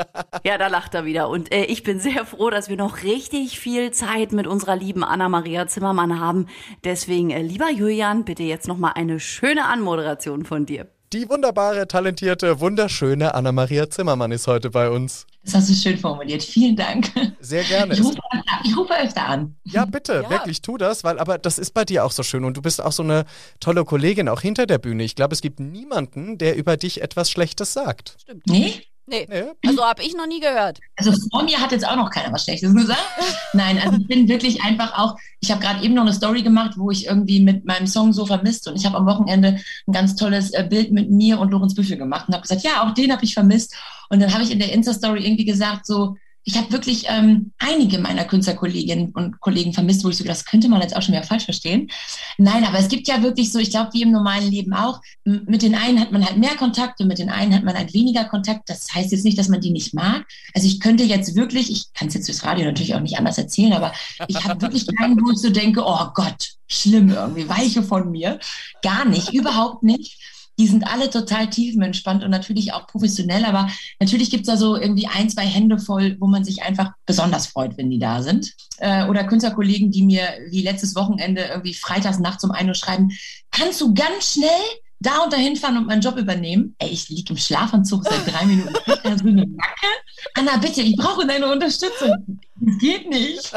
ja, 0.45 0.59
da 0.59 0.69
lacht 0.69 0.95
er 0.95 1.05
wieder. 1.05 1.29
Und 1.29 1.53
äh, 1.53 1.65
ich 1.65 1.83
bin 1.83 2.01
sehr 2.01 2.25
froh, 2.25 2.51
dass 2.51 2.69
wir 2.69 2.77
noch 2.77 3.03
richtig 3.03 3.59
viel 3.59 3.91
Zeit 3.91 4.33
mit 4.33 4.47
unserer 4.47 4.77
lieben 4.77 5.05
Anna-Maria 5.05 5.67
Zimmermann 5.67 6.21
haben. 6.21 6.47
Deswegen, 6.85 7.31
äh, 7.31 7.43
lieber 7.43 7.71
Julian, 7.71 8.25
bitte 8.25 8.43
jetzt 8.43 8.69
noch 8.69 8.79
mal 8.79 8.93
eine 8.93 9.21
schöne 9.21 9.67
Anmoderation 9.67 10.45
von 10.45 10.67
dir. 10.67 10.89
Die 11.13 11.29
wunderbare, 11.29 11.87
talentierte, 11.87 12.59
wunderschöne 12.59 13.33
Anna-Maria 13.35 13.89
Zimmermann 13.89 14.33
ist 14.33 14.49
heute 14.49 14.71
bei 14.71 14.91
uns. 14.91 15.25
Das 15.45 15.55
hast 15.55 15.71
du 15.71 15.75
schön 15.75 15.97
formuliert. 15.97 16.43
Vielen 16.43 16.75
Dank. 16.75 17.13
Sehr 17.39 17.63
gerne. 17.63 17.95
Ich 17.95 18.03
rufe, 18.03 18.19
ich 18.65 18.77
rufe 18.77 18.93
öfter 18.93 19.25
an. 19.25 19.55
Ja, 19.63 19.85
bitte, 19.85 20.23
ja. 20.25 20.31
wirklich, 20.31 20.63
tu 20.63 20.77
das, 20.77 21.05
weil 21.05 21.21
aber 21.21 21.39
das 21.39 21.61
ist 21.61 21.75
bei 21.75 21.85
dir 21.85 22.05
auch 22.05 22.11
so 22.11 22.25
schön 22.25 22.45
und 22.45 22.57
du 22.57 22.63
bist 22.63 22.83
auch 22.83 22.91
so 22.91 23.05
eine 23.05 23.25
tolle 23.61 23.85
Kollegin, 23.85 24.29
auch 24.29 24.41
hinter 24.41 24.67
der 24.67 24.79
Bühne. 24.79 25.05
Ich 25.05 25.15
glaube, 25.15 25.35
es 25.35 25.43
gibt 25.43 25.61
niemanden, 25.61 26.39
der 26.39 26.57
über 26.57 26.77
dich 26.77 27.01
etwas 27.03 27.31
Schlechtes 27.31 27.73
sagt. 27.73 28.17
Stimmt. 28.23 28.43
Nee? 28.49 28.83
Nee, 29.09 29.27
nee. 29.31 29.45
also 29.65 29.85
habe 29.85 30.03
ich 30.03 30.17
noch 30.17 30.27
nie 30.27 30.41
gehört. 30.41 30.81
Also 30.97 31.13
vor 31.31 31.45
mir 31.45 31.61
hat 31.61 31.71
jetzt 31.71 31.87
auch 31.87 31.95
noch 31.95 32.11
keiner 32.11 32.33
was 32.33 32.43
Schlechtes 32.43 32.75
gesagt. 32.75 33.05
Nein, 33.53 33.79
also 33.79 33.99
ich 33.99 34.07
bin 34.09 34.29
wirklich 34.29 34.63
einfach 34.63 34.99
auch, 34.99 35.17
ich 35.41 35.51
habe 35.53 35.61
gerade 35.61 35.85
eben 35.85 35.95
noch 35.95 36.03
eine 36.03 36.13
Story 36.13 36.43
gemacht, 36.43 36.73
wo 36.77 36.91
ich 36.91 37.07
irgendwie 37.07 37.41
mit 37.41 37.65
meinem 37.65 37.87
Song 37.87 38.13
so 38.13 38.27
vermisst 38.27 38.67
und 38.67 38.75
ich 38.75 38.85
habe 38.85 38.97
am 38.97 39.07
Wochenende 39.07 39.61
ein 39.87 39.93
ganz 39.93 40.17
tolles 40.17 40.53
äh, 40.53 40.67
Bild 40.69 40.91
mit 40.91 41.09
mir 41.09 41.39
und 41.39 41.53
Lorenz 41.53 41.75
Büffel 41.75 41.97
gemacht 41.97 42.27
und 42.27 42.35
habe 42.35 42.43
gesagt, 42.43 42.63
ja, 42.63 42.83
auch 42.83 42.95
den 42.95 43.13
habe 43.13 43.25
ich 43.25 43.35
vermisst. 43.35 43.77
Und 44.11 44.21
dann 44.21 44.33
habe 44.33 44.43
ich 44.43 44.51
in 44.51 44.59
der 44.59 44.73
Insta-Story 44.73 45.25
irgendwie 45.25 45.45
gesagt, 45.45 45.87
so, 45.87 46.17
ich 46.49 46.57
habe 46.57 46.71
wirklich 46.71 47.07
ähm, 47.09 47.51
einige 47.59 47.99
meiner 47.99 48.25
Künstlerkolleginnen 48.25 49.11
und 49.11 49.41
Kollegen 49.41 49.73
vermisst, 49.73 50.05
wo 50.05 50.11
ich 50.11 50.17
so, 50.17 50.23
das 50.23 50.45
könnte 50.45 50.69
man 50.69 50.81
jetzt 50.81 50.95
auch 50.95 51.03
schon 51.03 51.13
wieder 51.13 51.25
falsch 51.25 51.45
verstehen. 51.45 51.91
Nein, 52.39 52.63
aber 52.63 52.79
es 52.79 52.87
gibt 52.87 53.09
ja 53.09 53.21
wirklich 53.21 53.51
so, 53.51 53.59
ich 53.59 53.71
glaube, 53.71 53.93
wie 53.95 54.03
im 54.03 54.13
normalen 54.13 54.49
Leben 54.49 54.73
auch, 54.73 55.01
mit 55.25 55.63
den 55.63 55.75
einen 55.75 56.01
hat 56.01 56.13
man 56.13 56.25
halt 56.25 56.37
mehr 56.37 56.55
Kontakt 56.55 57.01
und 57.01 57.09
mit 57.09 57.19
den 57.19 57.31
einen 57.31 57.53
hat 57.53 57.65
man 57.65 57.77
halt 57.77 57.93
weniger 57.95 58.25
Kontakt. 58.27 58.71
Das 58.71 58.95
heißt 58.95 59.11
jetzt 59.11 59.25
nicht, 59.25 59.37
dass 59.37 59.49
man 59.49 59.61
die 59.61 59.73
nicht 59.73 59.93
mag. 59.93 60.25
Also 60.55 60.69
ich 60.69 60.79
könnte 60.79 61.03
jetzt 61.03 61.35
wirklich, 61.35 61.69
ich 61.69 61.93
kann 61.95 62.07
es 62.07 62.15
jetzt 62.15 62.27
fürs 62.27 62.45
Radio 62.45 62.65
natürlich 62.65 62.95
auch 62.95 63.01
nicht 63.01 63.19
anders 63.19 63.39
erzählen, 63.39 63.73
aber 63.73 63.93
ich 64.29 64.45
habe 64.45 64.63
wirklich 64.63 64.87
keinen, 64.99 65.21
wo 65.21 65.33
ich 65.33 65.39
so 65.39 65.51
denke, 65.51 65.83
oh 65.85 66.07
Gott, 66.15 66.51
schlimm 66.69 67.09
irgendwie, 67.09 67.49
weiche 67.49 67.83
von 67.83 68.13
mir. 68.13 68.39
Gar 68.83 69.05
nicht, 69.05 69.33
überhaupt 69.35 69.83
nicht 69.83 70.17
die 70.59 70.67
sind 70.67 70.87
alle 70.87 71.11
total 71.11 71.49
tiefenentspannt 71.51 72.25
und 72.25 72.31
natürlich 72.31 72.73
auch 72.73 72.87
professionell, 72.87 73.45
aber 73.45 73.69
natürlich 74.01 74.31
gibt's 74.31 74.49
da 74.49 74.57
so 74.57 74.77
irgendwie 74.77 75.07
ein, 75.07 75.29
zwei 75.29 75.45
Hände 75.45 75.79
voll, 75.79 76.17
wo 76.21 76.27
man 76.27 76.45
sich 76.45 76.63
einfach 76.63 76.93
besonders 77.05 77.47
freut, 77.47 77.77
wenn 77.77 77.91
die 77.91 77.99
da 77.99 78.23
sind. 78.23 78.53
Äh, 78.79 79.07
oder 79.07 79.25
Künstlerkollegen, 79.25 79.91
die 79.91 80.03
mir 80.03 80.27
wie 80.51 80.63
letztes 80.63 80.95
Wochenende 80.95 81.43
irgendwie 81.43 81.75
freitags 81.75 82.19
nachts 82.19 82.45
um 82.45 82.51
ein 82.51 82.69
Uhr 82.69 82.75
schreiben, 82.75 83.11
kannst 83.51 83.81
du 83.81 83.95
ganz 83.95 84.33
schnell 84.33 84.51
da 84.99 85.25
und 85.25 85.33
dahin 85.33 85.57
fahren 85.57 85.77
und 85.77 85.87
meinen 85.87 86.01
Job 86.01 86.17
übernehmen. 86.17 86.75
Ey, 86.79 86.89
ich 86.89 87.09
liege 87.09 87.35
im 87.35 87.37
Schlafanzug 87.37 88.05
seit 88.05 88.27
drei 88.27 88.47
Minuten. 88.47 88.75
Da 89.03 89.17
so 89.17 89.29
eine 89.29 89.47
Macke. 89.47 89.87
Anna, 90.35 90.57
bitte, 90.57 90.81
ich 90.81 90.97
brauche 90.97 91.27
deine 91.27 91.53
Unterstützung. 91.53 92.41
Das 92.57 92.79
geht 92.79 93.09
nicht. 93.09 93.53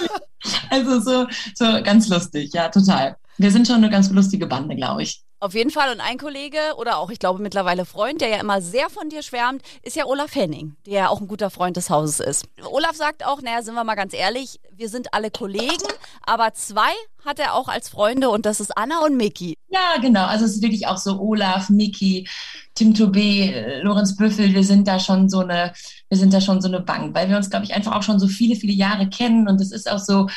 also 0.70 1.00
so, 1.00 1.26
so 1.54 1.82
ganz 1.82 2.08
lustig, 2.08 2.52
ja, 2.54 2.68
total. 2.70 3.16
Wir 3.36 3.50
sind 3.50 3.66
schon 3.66 3.76
eine 3.76 3.90
ganz 3.90 4.10
lustige 4.10 4.46
Bande, 4.46 4.74
glaube 4.74 5.02
ich. 5.02 5.22
Auf 5.42 5.54
jeden 5.54 5.70
Fall. 5.70 5.90
Und 5.90 6.00
ein 6.00 6.18
Kollege 6.18 6.58
oder 6.76 6.98
auch, 6.98 7.08
ich 7.08 7.18
glaube, 7.18 7.42
mittlerweile 7.42 7.86
Freund, 7.86 8.20
der 8.20 8.28
ja 8.28 8.36
immer 8.36 8.60
sehr 8.60 8.90
von 8.90 9.08
dir 9.08 9.22
schwärmt, 9.22 9.62
ist 9.82 9.96
ja 9.96 10.04
Olaf 10.04 10.34
Henning, 10.34 10.76
der 10.84 10.92
ja 10.92 11.08
auch 11.08 11.22
ein 11.22 11.28
guter 11.28 11.48
Freund 11.48 11.78
des 11.78 11.88
Hauses 11.88 12.20
ist. 12.20 12.44
Olaf 12.62 12.94
sagt 12.94 13.24
auch, 13.24 13.40
naja, 13.40 13.62
sind 13.62 13.74
wir 13.74 13.82
mal 13.82 13.94
ganz 13.94 14.12
ehrlich, 14.12 14.60
wir 14.70 14.90
sind 14.90 15.14
alle 15.14 15.30
Kollegen, 15.30 15.88
aber 16.26 16.52
zwei 16.52 16.92
hat 17.24 17.38
er 17.38 17.54
auch 17.54 17.68
als 17.68 17.88
Freunde 17.88 18.28
und 18.28 18.44
das 18.44 18.60
ist 18.60 18.76
Anna 18.76 19.02
und 19.02 19.16
Miki. 19.16 19.56
Ja, 19.68 19.96
genau. 19.98 20.26
Also 20.26 20.44
es 20.44 20.56
ist 20.56 20.62
wirklich 20.62 20.86
auch 20.86 20.98
so 20.98 21.18
Olaf, 21.18 21.70
Miki, 21.70 22.28
Tim 22.74 22.92
Toubé, 22.92 23.80
Lorenz 23.82 24.16
Büffel, 24.16 24.52
wir 24.52 24.64
sind 24.64 24.86
da 24.86 25.00
schon 25.00 25.30
so 25.30 25.40
eine, 25.40 25.72
wir 26.10 26.18
sind 26.18 26.34
da 26.34 26.42
schon 26.42 26.60
so 26.60 26.68
eine 26.68 26.80
Bank, 26.80 27.14
weil 27.14 27.30
wir 27.30 27.38
uns, 27.38 27.48
glaube 27.48 27.64
ich, 27.64 27.72
einfach 27.72 27.96
auch 27.96 28.02
schon 28.02 28.20
so 28.20 28.28
viele, 28.28 28.56
viele 28.56 28.74
Jahre 28.74 29.08
kennen 29.08 29.48
und 29.48 29.58
es 29.62 29.72
ist 29.72 29.90
auch 29.90 29.98
so, 29.98 30.28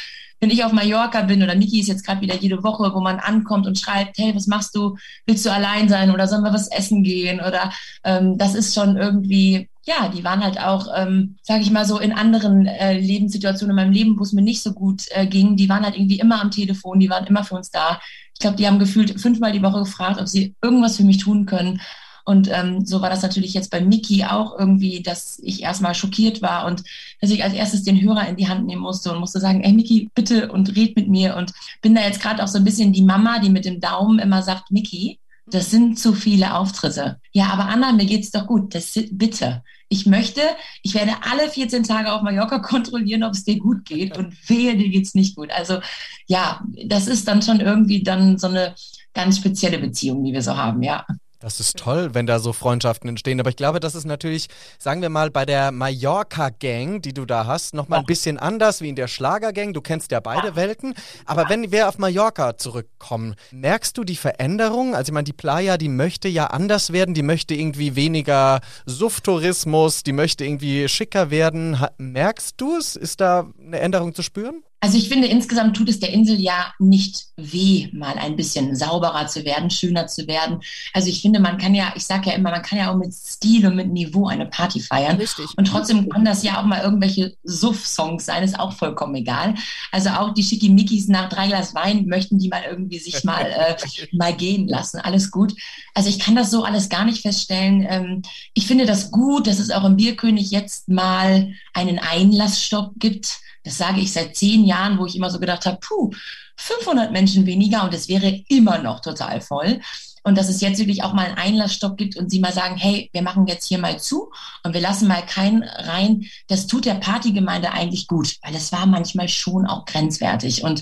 wenn 0.43 0.49
ich 0.49 0.65
auf 0.65 0.73
Mallorca 0.73 1.21
bin 1.21 1.41
oder 1.41 1.56
Niki 1.56 1.79
ist 1.79 1.88
jetzt 1.88 2.06
gerade 2.06 2.19
wieder 2.19 2.36
jede 2.36 2.63
Woche, 2.63 2.91
wo 2.93 2.99
man 2.99 3.19
ankommt 3.19 3.65
und 3.65 3.79
schreibt, 3.79 4.17
hey, 4.17 4.36
was 4.36 4.45
machst 4.45 4.75
du? 4.75 4.97
Willst 5.25 5.45
du 5.45 5.53
allein 5.53 5.88
sein 5.88 6.12
oder 6.12 6.27
sollen 6.27 6.43
wir 6.43 6.51
was 6.51 6.67
essen 6.67 7.01
gehen? 7.01 7.39
Oder 7.39 7.71
ähm, 8.03 8.38
das 8.38 8.53
ist 8.53 8.75
schon 8.75 8.97
irgendwie, 8.97 9.69
ja, 9.86 10.10
die 10.10 10.25
waren 10.25 10.43
halt 10.43 10.60
auch, 10.60 10.88
ähm, 10.97 11.38
sage 11.43 11.62
ich 11.62 11.71
mal 11.71 11.86
so, 11.86 11.97
in 11.97 12.12
anderen 12.12 12.65
äh, 12.65 12.99
Lebenssituationen 12.99 13.69
in 13.69 13.84
meinem 13.86 13.93
Leben, 13.93 14.19
wo 14.19 14.23
es 14.23 14.34
mir 14.34 14.41
nicht 14.41 14.62
so 14.62 14.73
gut 14.73 15.06
äh, 15.12 15.27
ging, 15.27 15.56
die 15.56 15.69
waren 15.69 15.86
halt 15.86 15.95
irgendwie 15.95 16.19
immer 16.19 16.41
am 16.41 16.51
Telefon, 16.51 16.99
die 16.99 17.10
waren 17.10 17.25
immer 17.25 17.45
für 17.45 17.56
uns 17.56 17.71
da. 17.71 18.01
Ich 18.34 18.39
glaube, 18.41 18.58
die 18.58 18.67
haben 18.67 18.79
gefühlt 18.79 19.21
fünfmal 19.21 19.53
die 19.53 19.63
Woche 19.63 19.79
gefragt, 19.79 20.19
ob 20.19 20.27
sie 20.27 20.56
irgendwas 20.62 20.97
für 20.97 21.06
mich 21.06 21.19
tun 21.19 21.45
können. 21.45 21.79
Und 22.25 22.49
ähm, 22.51 22.86
so 22.86 23.01
war 23.01 23.09
das 23.09 23.21
natürlich 23.21 23.53
jetzt 23.53 23.69
bei 23.69 23.81
Miki 23.81 24.23
auch 24.23 24.57
irgendwie, 24.57 25.01
dass 25.03 25.39
ich 25.39 25.63
erstmal 25.63 25.93
schockiert 25.93 26.41
war 26.41 26.65
und 26.65 26.83
dass 27.19 27.29
ich 27.29 27.43
als 27.43 27.53
erstes 27.53 27.83
den 27.83 28.01
Hörer 28.01 28.27
in 28.27 28.38
die 28.38 28.47
Hand 28.47 28.65
nehmen 28.65 28.81
musste 28.81 29.12
und 29.12 29.19
musste 29.19 29.39
sagen, 29.39 29.62
ey 29.62 29.73
Miki, 29.73 30.09
bitte 30.15 30.51
und 30.51 30.75
red 30.75 30.95
mit 30.95 31.09
mir. 31.09 31.36
Und 31.36 31.51
bin 31.81 31.95
da 31.95 32.01
jetzt 32.01 32.21
gerade 32.21 32.43
auch 32.43 32.47
so 32.47 32.57
ein 32.57 32.63
bisschen 32.63 32.93
die 32.93 33.01
Mama, 33.01 33.39
die 33.39 33.49
mit 33.49 33.65
dem 33.65 33.79
Daumen 33.79 34.19
immer 34.19 34.41
sagt, 34.41 34.71
Miki, 34.71 35.19
das 35.45 35.69
sind 35.69 35.99
zu 35.99 36.13
viele 36.13 36.55
Auftritte. 36.55 37.19
Ja, 37.33 37.47
aber 37.47 37.65
Anna, 37.65 37.91
mir 37.91 38.05
geht's 38.05 38.31
doch 38.31 38.47
gut. 38.47 38.73
Das, 38.73 38.97
bitte. 39.12 39.63
Ich 39.89 40.05
möchte, 40.05 40.41
ich 40.81 40.95
werde 40.95 41.12
alle 41.29 41.49
14 41.49 41.83
Tage 41.83 42.12
auf 42.12 42.21
Mallorca 42.21 42.59
kontrollieren, 42.59 43.23
ob 43.23 43.33
es 43.33 43.43
dir 43.43 43.59
gut 43.59 43.86
geht 43.86 44.17
und 44.17 44.33
wehe, 44.49 44.75
dir 44.77 44.89
geht's 44.89 45.13
nicht 45.13 45.36
gut. 45.36 45.51
Also 45.51 45.79
ja, 46.25 46.63
das 46.86 47.07
ist 47.07 47.27
dann 47.27 47.41
schon 47.41 47.59
irgendwie 47.59 48.01
dann 48.01 48.38
so 48.38 48.47
eine 48.47 48.73
ganz 49.13 49.38
spezielle 49.38 49.77
Beziehung, 49.77 50.23
die 50.23 50.33
wir 50.33 50.41
so 50.41 50.57
haben, 50.57 50.81
ja. 50.81 51.05
Das 51.43 51.60
ist 51.60 51.77
toll, 51.77 52.12
wenn 52.13 52.25
da 52.25 52.39
so 52.39 52.53
Freundschaften 52.53 53.10
entstehen. 53.10 53.38
Aber 53.41 53.49
ich 53.49 53.58
glaube, 53.58 53.82
das 53.82 53.95
ist 53.95 54.06
natürlich, 54.06 54.47
sagen 54.79 55.01
wir 55.01 55.10
mal, 55.10 55.29
bei 55.29 55.45
der 55.45 55.73
Mallorca-Gang, 55.73 57.01
die 57.01 57.13
du 57.13 57.25
da 57.25 57.45
hast, 57.45 57.73
nochmal 57.73 57.99
ein 57.99 58.06
bisschen 58.06 58.39
anders 58.39 58.79
wie 58.79 58.88
in 58.88 58.95
der 58.95 59.10
Schlager-Gang. 59.10 59.73
Du 59.73 59.82
kennst 59.82 60.12
ja 60.12 60.21
beide 60.21 60.56
Welten. 60.56 60.93
Aber 61.25 61.49
wenn 61.49 61.69
wir 61.69 61.89
auf 61.89 61.97
Mallorca 61.97 62.56
zurückkommen, 62.56 63.36
merkst 63.51 63.97
du 63.97 64.06
die 64.06 64.15
Veränderung? 64.15 64.95
Also 64.95 65.10
ich 65.10 65.13
meine, 65.13 65.25
die 65.25 65.34
Playa, 65.34 65.77
die 65.77 65.89
möchte 65.89 66.29
ja 66.29 66.47
anders 66.47 66.93
werden. 66.93 67.13
Die 67.13 67.23
möchte 67.23 67.56
irgendwie 67.56 67.97
weniger 67.97 68.62
Sufftourismus. 68.86 70.03
Die 70.03 70.13
möchte 70.13 70.45
irgendwie 70.45 70.88
schicker 70.88 71.29
werden. 71.29 71.77
Merkst 71.97 72.53
du 72.56 72.77
es? 72.77 72.95
Ist 72.95 73.19
da 73.19 73.47
eine 73.60 73.82
Änderung 73.82 74.15
zu 74.15 74.21
spüren? 74.21 74.63
Also 74.83 74.97
ich 74.97 75.07
finde, 75.07 75.29
insgesamt 75.29 75.77
tut 75.77 75.87
es 75.87 76.01
der 76.01 76.11
Insel 76.11 76.37
ja 76.41 76.73
nicht 76.77 77.27
weh, 77.37 77.87
mal 77.93 78.17
ein 78.17 78.35
bisschen 78.35 78.75
sauberer 78.75 79.27
zu 79.27 79.45
werden, 79.45 79.69
schöner 79.69 80.07
zu 80.07 80.27
werden. 80.27 80.59
Also 80.91 81.07
ich 81.07 81.21
finde, 81.21 81.39
man 81.39 81.57
kann 81.57 81.73
ja, 81.73 81.93
ich 81.95 82.03
sage 82.03 82.29
ja 82.29 82.35
immer, 82.35 82.51
man 82.51 82.63
kann 82.63 82.77
ja 82.77 82.91
auch 82.91 82.97
mit 82.97 83.13
Stil 83.13 83.65
und 83.65 83.77
mit 83.77 83.93
Niveau 83.93 84.27
eine 84.27 84.45
Party 84.45 84.81
feiern. 84.81 85.15
Richtig. 85.15 85.45
Und 85.55 85.69
trotzdem 85.69 86.09
kann 86.09 86.25
das 86.25 86.43
ja 86.43 86.59
auch 86.59 86.65
mal 86.65 86.81
irgendwelche 86.81 87.37
Suff-Songs 87.45 88.25
sein, 88.25 88.43
ist 88.43 88.59
auch 88.59 88.73
vollkommen 88.73 89.15
egal. 89.15 89.55
Also 89.93 90.09
auch 90.09 90.33
die 90.33 90.43
Schickimickis 90.43 91.07
nach 91.07 91.29
drei 91.29 91.47
Glas 91.47 91.73
Wein 91.73 92.05
möchten 92.07 92.37
die 92.37 92.49
mal 92.49 92.63
irgendwie 92.69 92.99
sich 92.99 93.23
mal, 93.23 93.45
äh, 93.45 93.77
mal 94.11 94.35
gehen 94.35 94.67
lassen. 94.67 94.99
Alles 94.99 95.31
gut. 95.31 95.53
Also 95.93 96.09
ich 96.09 96.19
kann 96.19 96.35
das 96.35 96.51
so 96.51 96.65
alles 96.65 96.89
gar 96.89 97.05
nicht 97.05 97.21
feststellen. 97.21 97.87
Ähm, 97.89 98.21
ich 98.53 98.67
finde 98.67 98.85
das 98.85 99.11
gut, 99.11 99.47
dass 99.47 99.59
es 99.59 99.71
auch 99.71 99.85
im 99.85 99.95
Bierkönig 99.95 100.51
jetzt 100.51 100.89
mal 100.89 101.53
einen 101.73 101.99
Einlassstopp 101.99 102.95
gibt 102.97 103.39
das 103.63 103.78
sage 103.78 104.02
ich 104.02 104.13
seit 104.13 104.36
zehn 104.36 104.65
Jahren, 104.65 104.97
wo 104.97 105.06
ich 105.06 105.15
immer 105.15 105.30
so 105.30 105.39
gedacht 105.39 105.65
habe, 105.65 105.78
puh, 105.80 106.12
500 106.58 107.12
Menschen 107.12 107.45
weniger 107.45 107.84
und 107.84 107.93
es 107.93 108.08
wäre 108.08 108.43
immer 108.47 108.78
noch 108.78 108.99
total 109.02 109.41
voll. 109.41 109.82
Und 110.26 110.38
dass 110.38 110.47
es 110.47 110.62
jetzt 110.62 110.80
wirklich 110.80 111.04
auch 111.04 111.13
mal 111.13 111.26
einen 111.26 111.38
Einlassstopp 111.38 111.97
gibt 111.97 112.15
und 112.15 112.30
sie 112.30 112.39
mal 112.39 112.54
sagen, 112.54 112.78
hey, 112.78 113.10
wir 113.12 113.21
machen 113.21 113.45
jetzt 113.45 113.67
hier 113.67 113.78
mal 113.78 113.99
zu 113.99 114.32
und 114.63 114.73
wir 114.73 114.80
lassen 114.80 115.08
mal 115.08 115.26
keinen 115.26 115.63
rein. 115.63 116.26
Das 116.47 116.65
tut 116.65 116.86
der 116.86 116.93
Partygemeinde 116.93 117.71
eigentlich 117.71 118.08
gut, 118.08 118.38
weil 118.41 118.56
es 118.56 118.71
war 118.71 118.86
manchmal 118.86 119.28
schon 119.28 119.65
auch 119.65 119.84
grenzwertig. 119.84 120.63
Und 120.63 120.82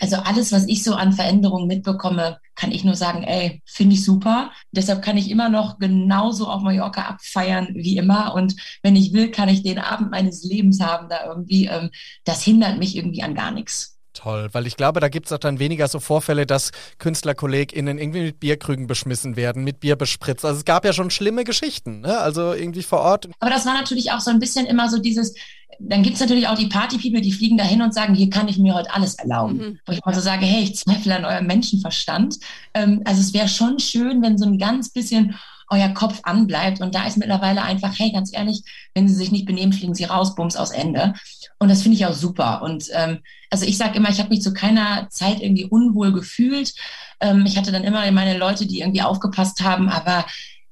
also 0.00 0.16
alles, 0.16 0.52
was 0.52 0.66
ich 0.66 0.82
so 0.82 0.94
an 0.94 1.12
Veränderungen 1.12 1.66
mitbekomme, 1.66 2.38
kann 2.54 2.72
ich 2.72 2.84
nur 2.84 2.94
sagen, 2.94 3.22
ey, 3.22 3.62
finde 3.66 3.94
ich 3.94 4.04
super. 4.04 4.50
Deshalb 4.72 5.02
kann 5.02 5.16
ich 5.16 5.30
immer 5.30 5.48
noch 5.48 5.78
genauso 5.78 6.48
auf 6.48 6.62
Mallorca 6.62 7.02
abfeiern 7.02 7.68
wie 7.74 7.96
immer. 7.96 8.34
Und 8.34 8.56
wenn 8.82 8.96
ich 8.96 9.12
will, 9.12 9.30
kann 9.30 9.48
ich 9.48 9.62
den 9.62 9.78
Abend 9.78 10.10
meines 10.10 10.42
Lebens 10.44 10.80
haben 10.80 11.08
da 11.08 11.26
irgendwie. 11.26 11.66
Ähm, 11.66 11.90
das 12.24 12.42
hindert 12.42 12.78
mich 12.78 12.96
irgendwie 12.96 13.22
an 13.22 13.34
gar 13.34 13.50
nichts. 13.50 13.95
Toll, 14.16 14.48
weil 14.52 14.66
ich 14.66 14.76
glaube, 14.76 15.00
da 15.00 15.08
gibt 15.08 15.26
es 15.26 15.32
auch 15.32 15.38
dann 15.38 15.58
weniger 15.58 15.88
so 15.88 16.00
Vorfälle, 16.00 16.46
dass 16.46 16.72
KünstlerkollegInnen 16.98 17.98
irgendwie 17.98 18.22
mit 18.22 18.40
Bierkrügen 18.40 18.86
beschmissen 18.86 19.36
werden, 19.36 19.62
mit 19.62 19.80
Bier 19.80 19.94
bespritzt. 19.94 20.42
Also 20.44 20.56
es 20.58 20.64
gab 20.64 20.86
ja 20.86 20.94
schon 20.94 21.10
schlimme 21.10 21.44
Geschichten, 21.44 22.00
ne? 22.00 22.18
also 22.18 22.54
irgendwie 22.54 22.82
vor 22.82 23.00
Ort. 23.00 23.28
Aber 23.40 23.50
das 23.50 23.66
war 23.66 23.74
natürlich 23.74 24.12
auch 24.12 24.20
so 24.20 24.30
ein 24.30 24.38
bisschen 24.38 24.64
immer 24.64 24.88
so 24.88 24.98
dieses, 24.98 25.34
dann 25.78 26.02
gibt 26.02 26.14
es 26.14 26.20
natürlich 26.20 26.48
auch 26.48 26.56
die 26.56 26.68
Party-People, 26.68 27.20
die 27.20 27.32
fliegen 27.32 27.58
dahin 27.58 27.82
und 27.82 27.92
sagen, 27.92 28.14
hier 28.14 28.30
kann 28.30 28.48
ich 28.48 28.56
mir 28.56 28.74
heute 28.74 28.92
alles 28.94 29.16
erlauben. 29.16 29.58
Mhm. 29.58 29.78
Wo 29.84 29.92
ich 29.92 30.02
mal 30.02 30.14
so 30.14 30.22
sage, 30.22 30.46
hey, 30.46 30.62
ich 30.62 30.76
zweifle 30.76 31.14
an 31.14 31.26
eurem 31.26 31.46
Menschenverstand. 31.46 32.38
Ähm, 32.72 33.02
also 33.04 33.20
es 33.20 33.34
wäre 33.34 33.48
schon 33.48 33.78
schön, 33.78 34.22
wenn 34.22 34.38
so 34.38 34.46
ein 34.46 34.56
ganz 34.56 34.88
bisschen 34.88 35.34
euer 35.68 35.88
Kopf 35.90 36.20
anbleibt. 36.22 36.80
Und 36.80 36.94
da 36.94 37.06
ist 37.06 37.16
mittlerweile 37.16 37.62
einfach, 37.62 37.98
hey, 37.98 38.12
ganz 38.12 38.32
ehrlich, 38.32 38.62
wenn 38.94 39.08
sie 39.08 39.14
sich 39.14 39.32
nicht 39.32 39.46
benehmen, 39.46 39.72
fliegen 39.72 39.94
sie 39.94 40.04
raus, 40.04 40.34
bums 40.34 40.56
aus 40.56 40.70
Ende. 40.70 41.14
Und 41.58 41.68
das 41.68 41.82
finde 41.82 41.96
ich 41.96 42.06
auch 42.06 42.14
super. 42.14 42.62
Und 42.62 42.88
ähm, 42.92 43.18
also 43.50 43.66
ich 43.66 43.76
sage 43.76 43.96
immer, 43.96 44.10
ich 44.10 44.18
habe 44.18 44.30
mich 44.30 44.42
zu 44.42 44.52
keiner 44.52 45.08
Zeit 45.10 45.40
irgendwie 45.40 45.64
unwohl 45.64 46.12
gefühlt. 46.12 46.74
Ähm, 47.20 47.44
ich 47.46 47.56
hatte 47.56 47.72
dann 47.72 47.84
immer 47.84 48.10
meine 48.12 48.38
Leute, 48.38 48.66
die 48.66 48.80
irgendwie 48.80 49.02
aufgepasst 49.02 49.62
haben, 49.62 49.88
aber 49.88 50.26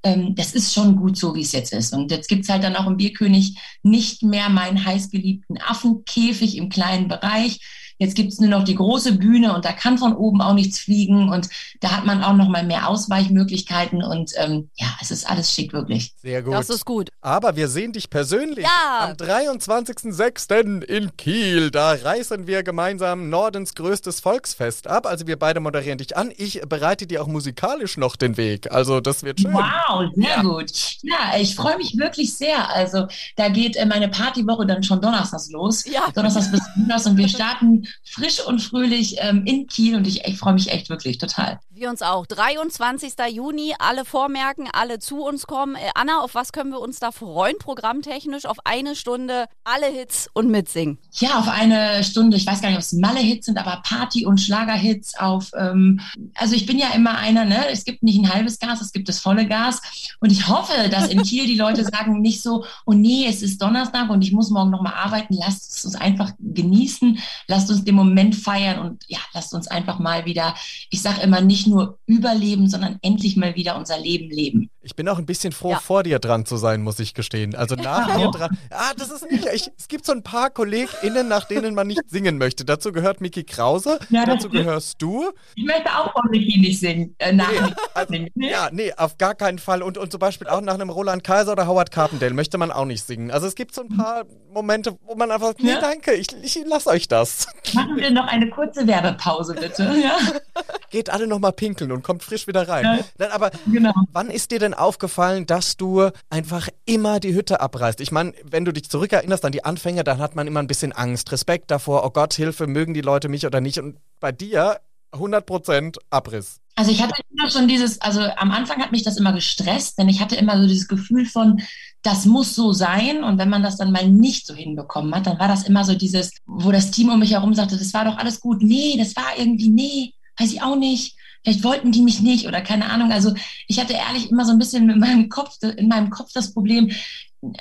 ähm, 0.04 0.34
das 0.34 0.52
ist 0.52 0.72
schon 0.72 0.96
gut 0.96 1.16
so, 1.16 1.34
wie 1.34 1.40
es 1.40 1.52
jetzt 1.52 1.72
ist. 1.72 1.92
Und 1.92 2.10
jetzt 2.10 2.28
gibt's 2.28 2.48
halt 2.48 2.62
dann 2.62 2.76
auch 2.76 2.86
im 2.86 2.98
Bierkönig 2.98 3.58
nicht 3.82 4.22
mehr 4.22 4.48
meinen 4.50 4.84
heißgeliebten 4.84 5.58
Affenkäfig 5.60 6.56
im 6.56 6.68
kleinen 6.68 7.08
Bereich, 7.08 7.60
Jetzt 7.98 8.16
gibt 8.16 8.32
es 8.32 8.40
nur 8.40 8.50
noch 8.50 8.64
die 8.64 8.74
große 8.74 9.12
Bühne 9.12 9.54
und 9.54 9.64
da 9.64 9.72
kann 9.72 9.98
von 9.98 10.14
oben 10.16 10.40
auch 10.42 10.54
nichts 10.54 10.78
fliegen 10.80 11.28
und 11.30 11.48
da 11.80 11.92
hat 11.96 12.04
man 12.04 12.24
auch 12.24 12.34
noch 12.34 12.48
mal 12.48 12.64
mehr 12.64 12.88
Ausweichmöglichkeiten 12.88 14.02
und 14.02 14.32
ähm, 14.36 14.70
ja, 14.76 14.86
es 15.00 15.10
ist 15.10 15.28
alles 15.30 15.52
schick 15.52 15.72
wirklich. 15.72 16.12
Sehr 16.16 16.42
gut. 16.42 16.54
Das 16.54 16.70
ist 16.70 16.84
gut. 16.84 17.10
Aber 17.20 17.56
wir 17.56 17.68
sehen 17.68 17.92
dich 17.92 18.10
persönlich 18.10 18.64
Ja. 18.64 19.06
am 19.10 19.12
23.06. 19.12 20.82
in 20.84 21.16
Kiel. 21.16 21.70
Da 21.70 21.92
reißen 21.92 22.46
wir 22.46 22.62
gemeinsam 22.62 23.30
Nordens 23.30 23.74
größtes 23.74 24.20
Volksfest 24.20 24.86
ab. 24.86 25.06
Also 25.06 25.26
wir 25.26 25.38
beide 25.38 25.60
moderieren 25.60 25.98
dich 25.98 26.16
an. 26.16 26.32
Ich 26.36 26.60
bereite 26.68 27.06
dir 27.06 27.22
auch 27.22 27.26
musikalisch 27.26 27.96
noch 27.96 28.16
den 28.16 28.36
Weg. 28.36 28.70
Also 28.72 29.00
das 29.00 29.22
wird 29.22 29.40
schön. 29.40 29.52
Wow, 29.52 30.10
sehr 30.14 30.42
gut. 30.42 30.70
Ja, 31.02 31.38
ich 31.38 31.54
freue 31.54 31.76
mich 31.76 31.96
wirklich 31.96 32.34
sehr. 32.36 32.70
Also 32.70 33.06
da 33.36 33.48
geht 33.48 33.76
äh, 33.76 33.86
meine 33.86 34.08
Partywoche 34.08 34.66
dann 34.66 34.82
schon 34.82 35.00
donnerstags 35.00 35.50
los. 35.50 35.84
Ja. 35.86 36.02
Donnerstags 36.14 36.50
bis 36.50 36.60
Montags 36.76 37.06
und 37.06 37.16
wir 37.16 37.28
starten 37.28 37.83
frisch 38.04 38.44
und 38.44 38.60
fröhlich 38.60 39.16
ähm, 39.18 39.44
in 39.46 39.66
Kiel 39.66 39.96
und 39.96 40.06
ich, 40.06 40.24
ich 40.24 40.38
freue 40.38 40.54
mich 40.54 40.70
echt 40.70 40.88
wirklich 40.88 41.18
total. 41.18 41.58
Wir 41.76 41.90
uns 41.90 42.02
auch. 42.02 42.24
23. 42.24 43.14
Juni, 43.32 43.74
alle 43.80 44.04
vormerken, 44.04 44.68
alle 44.72 45.00
zu 45.00 45.24
uns 45.24 45.48
kommen. 45.48 45.74
Äh, 45.74 45.90
Anna, 45.96 46.20
auf 46.20 46.36
was 46.36 46.52
können 46.52 46.70
wir 46.70 46.78
uns 46.78 47.00
da 47.00 47.10
freuen, 47.10 47.56
programmtechnisch? 47.58 48.46
Auf 48.46 48.58
eine 48.64 48.94
Stunde 48.94 49.46
alle 49.64 49.86
Hits 49.86 50.28
und 50.34 50.52
mitsingen. 50.52 50.98
Ja, 51.14 51.40
auf 51.40 51.48
eine 51.48 52.04
Stunde, 52.04 52.36
ich 52.36 52.46
weiß 52.46 52.60
gar 52.60 52.68
nicht, 52.68 52.76
ob 52.76 52.82
es 52.82 52.92
Malle-Hits 52.92 53.46
sind, 53.46 53.58
aber 53.58 53.82
Party- 53.84 54.24
und 54.24 54.40
Schlager-Hits 54.40 55.18
auf, 55.18 55.50
ähm, 55.58 55.98
also 56.34 56.54
ich 56.54 56.64
bin 56.66 56.78
ja 56.78 56.90
immer 56.94 57.18
einer, 57.18 57.44
ne, 57.44 57.68
es 57.68 57.84
gibt 57.84 58.04
nicht 58.04 58.20
ein 58.20 58.32
halbes 58.32 58.60
Gas, 58.60 58.80
es 58.80 58.92
gibt 58.92 59.08
das 59.08 59.18
volle 59.18 59.48
Gas 59.48 59.82
und 60.20 60.30
ich 60.30 60.46
hoffe, 60.46 60.88
dass 60.90 61.08
in 61.08 61.24
Kiel 61.24 61.46
die 61.46 61.58
Leute 61.58 61.82
sagen 61.82 62.20
nicht 62.20 62.40
so, 62.40 62.64
oh 62.86 62.92
nee, 62.92 63.26
es 63.28 63.42
ist 63.42 63.60
Donnerstag 63.60 64.10
und 64.10 64.22
ich 64.22 64.30
muss 64.30 64.50
morgen 64.50 64.70
nochmal 64.70 64.94
arbeiten, 64.94 65.34
lasst 65.34 65.76
es 65.76 65.84
uns 65.84 65.96
einfach 65.96 66.30
genießen, 66.38 67.18
lasst 67.48 67.68
uns 67.68 67.84
den 67.84 67.96
Moment 67.96 68.36
feiern 68.36 68.78
und 68.78 69.02
ja, 69.08 69.18
lasst 69.32 69.54
uns 69.54 69.66
einfach 69.66 69.98
mal 69.98 70.24
wieder, 70.24 70.54
ich 70.90 71.02
sage 71.02 71.22
immer, 71.22 71.40
nicht 71.40 71.63
nur 71.66 71.98
überleben, 72.06 72.68
sondern 72.68 72.98
endlich 73.02 73.36
mal 73.36 73.54
wieder 73.54 73.76
unser 73.78 73.98
Leben 73.98 74.30
leben. 74.30 74.70
Ich 74.84 74.94
bin 74.96 75.08
auch 75.08 75.18
ein 75.18 75.26
bisschen 75.26 75.52
froh, 75.52 75.70
Ja. 75.72 75.78
vor 75.80 76.02
dir 76.02 76.18
dran 76.18 76.44
zu 76.46 76.56
sein, 76.56 76.82
muss 76.82 76.98
ich 76.98 77.14
gestehen. 77.14 77.54
Also 77.54 77.74
nach 77.74 78.16
dir 78.16 78.30
dran. 78.30 78.56
Ah, 78.70 78.92
das 78.96 79.10
ist 79.10 79.30
nicht. 79.30 79.46
Ich, 79.52 79.70
es 79.78 79.88
gibt 79.88 80.04
so 80.04 80.12
ein 80.12 80.22
paar 80.22 80.50
KollegInnen, 80.50 81.26
nach 81.26 81.44
denen 81.44 81.74
man 81.74 81.86
nicht 81.86 82.02
singen 82.08 82.38
möchte. 82.38 82.64
Dazu 82.64 82.92
gehört 82.92 83.20
Miki 83.20 83.44
Krause. 83.44 83.98
Ja, 84.10 84.24
dazu 84.26 84.48
gehörst 84.50 85.00
du. 85.00 85.30
Ich 85.54 85.64
möchte 85.64 85.90
auch 85.90 86.12
von 86.12 86.30
Michi 86.30 86.58
nicht 86.60 86.78
singen. 86.80 87.14
Äh, 87.18 87.32
nach 87.32 87.50
Nee, 87.50 87.58
also, 87.94 88.14
ja, 88.36 88.68
nee, 88.72 88.92
auf 88.96 89.16
gar 89.18 89.34
keinen 89.34 89.58
Fall. 89.58 89.82
Und, 89.82 89.96
und 89.98 90.10
zum 90.10 90.18
Beispiel 90.20 90.48
auch 90.48 90.60
nach 90.60 90.74
einem 90.74 90.90
Roland 90.90 91.24
Kaiser 91.24 91.52
oder 91.52 91.66
Howard 91.66 91.90
Carpendale 91.90 92.34
möchte 92.34 92.58
man 92.58 92.70
auch 92.70 92.84
nicht 92.84 93.06
singen. 93.06 93.30
Also 93.30 93.46
es 93.46 93.54
gibt 93.54 93.74
so 93.74 93.82
ein 93.82 93.96
paar 93.96 94.24
Momente, 94.52 94.96
wo 95.06 95.14
man 95.14 95.30
einfach 95.30 95.48
sagt, 95.48 95.62
nee, 95.62 95.70
Ja. 95.70 95.80
danke, 95.80 96.12
ich, 96.12 96.26
ich 96.42 96.58
lasse 96.66 96.90
euch 96.90 97.08
das. 97.08 97.46
Machen 97.72 97.96
wir 97.96 98.10
noch 98.10 98.26
eine 98.26 98.50
kurze 98.50 98.86
Werbepause, 98.86 99.54
bitte. 99.54 99.84
Ja, 100.02 100.16
Geht 100.90 101.10
alle 101.10 101.26
nochmal 101.26 101.52
pinkeln 101.52 101.90
und 101.90 102.02
kommt 102.02 102.22
frisch 102.22 102.46
wieder 102.46 102.68
rein. 102.68 102.84
Ja. 102.84 102.98
Nein, 103.18 103.30
aber 103.32 103.50
genau. 103.66 103.92
Wann 104.12 104.30
ist 104.30 104.50
dir 104.50 104.58
denn 104.58 104.73
aufgefallen, 104.74 105.46
dass 105.46 105.76
du 105.76 106.10
einfach 106.30 106.68
immer 106.84 107.20
die 107.20 107.34
Hütte 107.34 107.60
abreißt? 107.60 108.00
Ich 108.00 108.12
meine, 108.12 108.32
wenn 108.42 108.64
du 108.64 108.72
dich 108.72 108.90
zurückerinnerst 108.90 109.44
an 109.44 109.52
die 109.52 109.64
Anfänge, 109.64 110.04
dann 110.04 110.18
hat 110.18 110.34
man 110.34 110.46
immer 110.46 110.60
ein 110.60 110.66
bisschen 110.66 110.92
Angst, 110.92 111.32
Respekt 111.32 111.70
davor, 111.70 112.04
oh 112.04 112.10
Gott, 112.10 112.34
Hilfe, 112.34 112.66
mögen 112.66 112.94
die 112.94 113.00
Leute 113.00 113.28
mich 113.28 113.46
oder 113.46 113.60
nicht? 113.60 113.78
Und 113.78 113.96
bei 114.20 114.32
dir 114.32 114.80
100% 115.12 115.96
Abriss. 116.10 116.60
Also 116.76 116.90
ich 116.90 117.00
hatte 117.02 117.14
immer 117.30 117.48
schon 117.50 117.68
dieses, 117.68 118.00
also 118.00 118.20
am 118.20 118.50
Anfang 118.50 118.82
hat 118.82 118.90
mich 118.90 119.04
das 119.04 119.16
immer 119.16 119.32
gestresst, 119.32 119.96
denn 119.98 120.08
ich 120.08 120.20
hatte 120.20 120.34
immer 120.34 120.60
so 120.60 120.66
dieses 120.66 120.88
Gefühl 120.88 121.24
von, 121.24 121.62
das 122.02 122.26
muss 122.26 122.54
so 122.54 122.72
sein. 122.72 123.22
Und 123.22 123.38
wenn 123.38 123.48
man 123.48 123.62
das 123.62 123.76
dann 123.76 123.92
mal 123.92 124.08
nicht 124.08 124.46
so 124.46 124.54
hinbekommen 124.54 125.14
hat, 125.14 125.26
dann 125.26 125.38
war 125.38 125.48
das 125.48 125.68
immer 125.68 125.84
so 125.84 125.94
dieses, 125.94 126.32
wo 126.46 126.72
das 126.72 126.90
Team 126.90 127.10
um 127.10 127.20
mich 127.20 127.32
herum 127.32 127.54
sagte, 127.54 127.78
das 127.78 127.94
war 127.94 128.04
doch 128.04 128.18
alles 128.18 128.40
gut. 128.40 128.62
Nee, 128.62 128.96
das 128.98 129.14
war 129.14 129.38
irgendwie, 129.38 129.68
nee, 129.68 130.14
weiß 130.38 130.52
ich 130.52 130.62
auch 130.62 130.76
nicht. 130.76 131.16
Vielleicht 131.44 131.62
wollten 131.62 131.92
die 131.92 132.02
mich 132.02 132.20
nicht 132.20 132.48
oder 132.48 132.62
keine 132.62 132.90
Ahnung. 132.90 133.12
Also 133.12 133.34
ich 133.68 133.78
hatte 133.78 133.92
ehrlich 133.92 134.30
immer 134.30 134.44
so 134.44 134.52
ein 134.52 134.58
bisschen 134.58 134.86
mit 134.86 134.96
meinem 134.96 135.28
Kopf, 135.28 135.58
in 135.62 135.88
meinem 135.88 136.10
Kopf 136.10 136.30
das 136.32 136.52
Problem, 136.52 136.90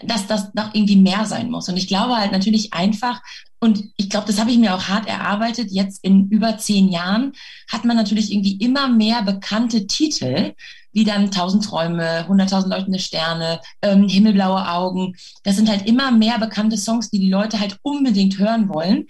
dass 0.06 0.28
das 0.28 0.54
noch 0.54 0.74
irgendwie 0.74 0.96
mehr 0.96 1.26
sein 1.26 1.52
muss. 1.52 1.68
Und 1.68 1.78
ich 1.78 1.88
glaube 1.88 2.16
halt 2.16 2.32
natürlich 2.32 2.74
einfach, 2.74 3.22
und 3.60 3.84
ich 3.98 4.10
glaube, 4.10 4.28
das 4.28 4.40
habe 4.40 4.52
ich 4.52 4.58
mir 4.58 4.74
auch 4.74 4.88
hart 4.88 5.08
erarbeitet, 5.08 5.72
jetzt 5.72 6.04
in 6.04 6.30
über 6.30 6.58
zehn 6.58 6.90
Jahren 6.90 7.34
hat 7.70 7.86
man 7.86 7.98
natürlich 7.98 8.32
irgendwie 8.32 8.58
immer 8.58 8.88
mehr 8.90 9.22
bekannte 9.24 9.88
Titel, 9.88 10.54
wie 10.94 11.04
dann 11.04 11.32
Tausend 11.32 11.66
Träume, 11.66 12.28
Hunderttausend 12.28 12.74
leuchtende 12.74 13.00
Sterne, 13.00 13.60
ähm, 13.82 14.08
Himmelblaue 14.08 14.70
Augen. 14.70 15.16
Das 15.44 15.56
sind 15.56 15.70
halt 15.70 15.88
immer 15.88 16.12
mehr 16.12 16.40
bekannte 16.40 16.78
Songs, 16.78 17.10
die 17.10 17.20
die 17.20 17.32
Leute 17.32 17.60
halt 17.60 17.78
unbedingt 17.82 18.38
hören 18.38 18.70
wollen. 18.70 19.08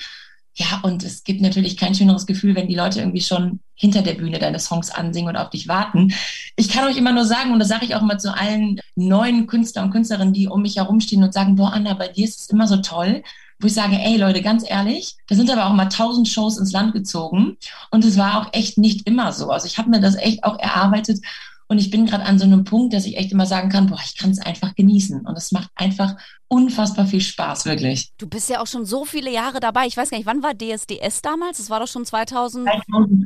Ja, 0.56 0.82
und 0.84 1.04
es 1.04 1.24
gibt 1.24 1.42
natürlich 1.42 1.78
kein 1.78 1.96
schöneres 1.96 2.28
Gefühl, 2.28 2.56
wenn 2.56 2.68
die 2.68 2.76
Leute 2.76 3.00
irgendwie 3.00 3.22
schon 3.22 3.60
hinter 3.74 4.04
der 4.04 4.14
Bühne 4.14 4.38
deine 4.38 4.60
Songs 4.60 4.92
ansingen 4.92 5.30
und 5.30 5.36
auf 5.36 5.50
dich 5.50 5.68
warten. 5.68 6.14
Ich 6.56 6.70
kann 6.70 6.88
euch 6.88 6.96
immer 6.96 7.12
nur 7.12 7.26
sagen, 7.26 7.52
und 7.52 7.60
das 7.60 7.70
sage 7.70 7.86
ich 7.86 7.96
auch 7.96 8.04
immer 8.04 8.20
zu 8.20 8.36
allen 8.38 8.80
neuen 8.96 9.48
Künstler 9.48 9.82
und 9.82 9.90
Künstlerinnen, 9.90 10.34
die 10.34 10.48
um 10.48 10.62
mich 10.62 10.76
herumstehen 10.76 11.24
und 11.24 11.34
sagen, 11.34 11.56
boah, 11.56 11.74
Anna, 11.74 11.96
bei 11.96 12.08
dir 12.08 12.26
ist 12.26 12.42
es 12.42 12.50
immer 12.50 12.68
so 12.68 12.78
toll, 12.78 13.24
wo 13.60 13.68
ich 13.68 13.74
sage, 13.74 13.98
ey 13.98 14.18
Leute, 14.18 14.44
ganz 14.44 14.64
ehrlich, 14.70 15.16
da 15.28 15.36
sind 15.36 15.50
aber 15.50 15.66
auch 15.66 15.74
mal 15.74 15.86
tausend 15.86 16.28
Shows 16.28 16.58
ins 16.58 16.72
Land 16.72 16.94
gezogen 16.94 17.58
und 17.90 18.06
es 18.06 18.18
war 18.18 18.40
auch 18.42 18.54
echt 18.54 18.78
nicht 18.78 19.08
immer 19.08 19.32
so. 19.32 19.50
Also 19.50 19.66
ich 19.66 19.80
habe 19.80 19.90
mir 19.90 20.02
das 20.02 20.16
echt 20.16 20.44
auch 20.44 20.60
erarbeitet 20.60 21.20
und 21.68 21.78
ich 21.80 21.90
bin 21.90 22.06
gerade 22.06 22.24
an 22.26 22.38
so 22.40 22.46
einem 22.46 22.64
Punkt, 22.64 22.94
dass 22.94 23.06
ich 23.06 23.18
echt 23.18 23.32
immer 23.32 23.46
sagen 23.46 23.70
kann, 23.70 23.88
boah, 23.88 24.00
ich 24.04 24.18
kann 24.18 24.32
es 24.32 24.40
einfach 24.40 24.76
genießen 24.76 25.26
und 25.26 25.38
es 25.38 25.52
macht 25.52 25.70
einfach 25.76 26.16
unfassbar 26.48 27.06
viel 27.08 27.22
Spaß, 27.22 27.66
wirklich. 27.66 28.12
Du 28.18 28.28
bist 28.28 28.50
ja 28.50 28.62
auch 28.62 28.68
schon 28.68 28.86
so 28.86 29.06
viele 29.06 29.32
Jahre 29.32 29.60
dabei. 29.60 29.88
Ich 29.88 29.98
weiß 29.98 30.10
gar 30.10 30.18
nicht, 30.18 30.28
wann 30.28 30.44
war 30.44 30.54
DSDS 30.54 31.22
damals? 31.22 31.58
Das 31.58 31.70
war 31.70 31.80
doch 31.80 31.88
schon 31.88 32.06
2005. 32.06 32.84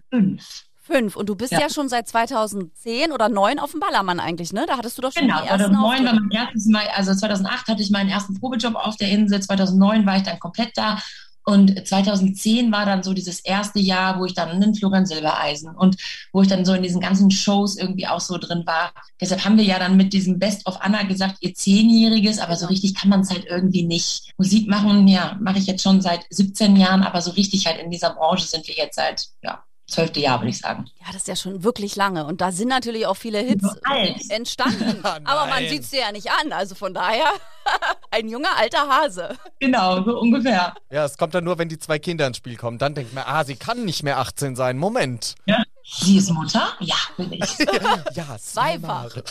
2005. 0.10 1.15
Und 1.17 1.28
du 1.28 1.36
bist 1.36 1.52
ja, 1.52 1.60
Ja. 1.62 1.69
schon 1.69 1.89
seit 1.89 2.08
2010 2.08 3.12
oder 3.12 3.28
9 3.28 3.60
auf 3.60 3.71
dem 3.71 3.82
Ballermann 3.82 4.19
eigentlich, 4.21 4.54
ne? 4.54 4.65
Da 4.67 4.78
hattest 4.78 4.97
du 4.97 5.02
doch 5.02 5.12
schon 5.12 5.23
Genau, 5.23 5.41
die 5.41 5.47
ersten 5.47 5.73
2009 5.73 6.06
war 6.06 6.13
mein 6.13 6.32
erstes 6.32 6.65
Mal, 6.67 6.84
also 6.95 7.13
2008 7.13 7.67
hatte 7.67 7.82
ich 7.82 7.91
meinen 7.91 8.10
ersten 8.10 8.39
Probejob 8.39 8.76
auf 8.76 8.95
der 8.95 9.10
Insel, 9.10 9.41
2009 9.41 10.06
war 10.06 10.15
ich 10.17 10.23
dann 10.23 10.39
komplett 10.39 10.71
da 10.78 10.97
Und 11.49 11.88
2010 11.88 12.73
war 12.73 12.86
dann 12.86 13.03
so 13.03 13.13
dieses 13.13 13.39
erste 13.39 13.79
Jahr, 13.79 14.19
wo 14.19 14.25
ich 14.25 14.33
dann 14.33 14.62
in 14.62 14.75
Florian 14.75 15.05
Silbereisen 15.05 15.73
und 15.73 15.95
wo 16.33 16.41
ich 16.41 16.49
dann 16.49 16.65
so 16.65 16.73
in 16.73 16.83
diesen 16.83 16.99
ganzen 16.99 17.31
Shows 17.31 17.77
irgendwie 17.77 18.05
auch 18.05 18.19
so 18.19 18.38
drin 18.38 18.63
war. 18.65 18.91
Deshalb 19.21 19.45
haben 19.45 19.55
wir 19.55 19.63
ja 19.63 19.79
dann 19.79 19.95
mit 19.95 20.12
diesem 20.12 20.39
Best 20.39 20.67
of 20.67 20.81
Anna 20.81 21.03
gesagt, 21.03 21.38
ihr 21.39 21.53
Zehnjähriges, 21.53 22.39
aber 22.39 22.57
so 22.57 22.65
richtig 22.65 22.95
kann 22.95 23.10
man 23.10 23.21
es 23.21 23.29
halt 23.29 23.45
irgendwie 23.45 23.83
nicht. 23.83 24.33
Musik 24.38 24.67
machen, 24.67 25.07
ja, 25.07 25.38
mache 25.39 25.60
ich 25.60 25.67
jetzt 25.67 25.83
schon 25.83 26.01
seit 26.01 26.25
17 26.31 26.75
Jahren, 26.75 27.01
aber 27.01 27.21
so 27.21 27.31
richtig 27.31 27.65
halt 27.65 27.79
in 27.79 27.91
dieser 27.91 28.10
Branche 28.10 28.45
sind 28.45 28.67
wir 28.67 28.75
jetzt 28.75 28.97
seit, 28.97 29.27
ja, 29.41 29.63
zwölfte 29.88 30.19
Jahr, 30.19 30.39
würde 30.39 30.50
ich 30.50 30.60
sagen. 30.60 30.86
Ja, 31.00 31.08
das 31.08 31.17
ist 31.17 31.28
ja 31.28 31.36
schon 31.36 31.63
wirklich 31.63 31.95
lange. 31.95 32.26
Und 32.26 32.41
da 32.41 32.52
sind 32.52 32.67
natürlich 32.67 33.06
auch 33.06 33.15
viele 33.15 33.39
Hits 33.39 33.65
entstanden. 34.30 35.04
Aber 35.04 35.47
man 35.47 35.67
sieht 35.67 35.84
es 35.84 35.89
dir 35.89 36.02
ja 36.02 36.12
nicht 36.12 36.30
an. 36.30 36.52
Also 36.52 36.76
von 36.76 36.93
daher 36.93 37.26
ein 38.12 38.28
junger 38.28 38.58
alter 38.58 38.88
Hase. 38.88 39.38
Genau, 39.60 40.04
so 40.04 40.19
ungefähr. 40.19 40.76
Ja, 40.91 41.06
es 41.06 41.17
kommt 41.17 41.34
dann 41.34 41.43
nur, 41.43 41.58
wenn 41.58 41.69
die 41.69 41.80
zwei 41.80 42.00
Kinder 42.00 42.28
ins 42.28 42.38
Spiel 42.38 42.58
kommen. 42.58 42.78
Dann 42.78 42.95
denkt 42.95 43.13
man, 43.13 43.23
ah, 43.26 43.43
sie 43.43 43.56
kann 43.56 43.86
nicht 43.86 44.04
mehr 44.04 44.19
18 44.19 44.56
sein. 44.56 44.78
Moment. 44.78 45.36
Ja. 45.45 45.63
Sie 45.89 46.17
ist 46.17 46.30
Mutter? 46.32 46.73
Ja, 46.82 46.95
bin 47.15 47.32
ich. 47.32 47.41
ja, 48.13 48.38
zweifach. 48.38 49.10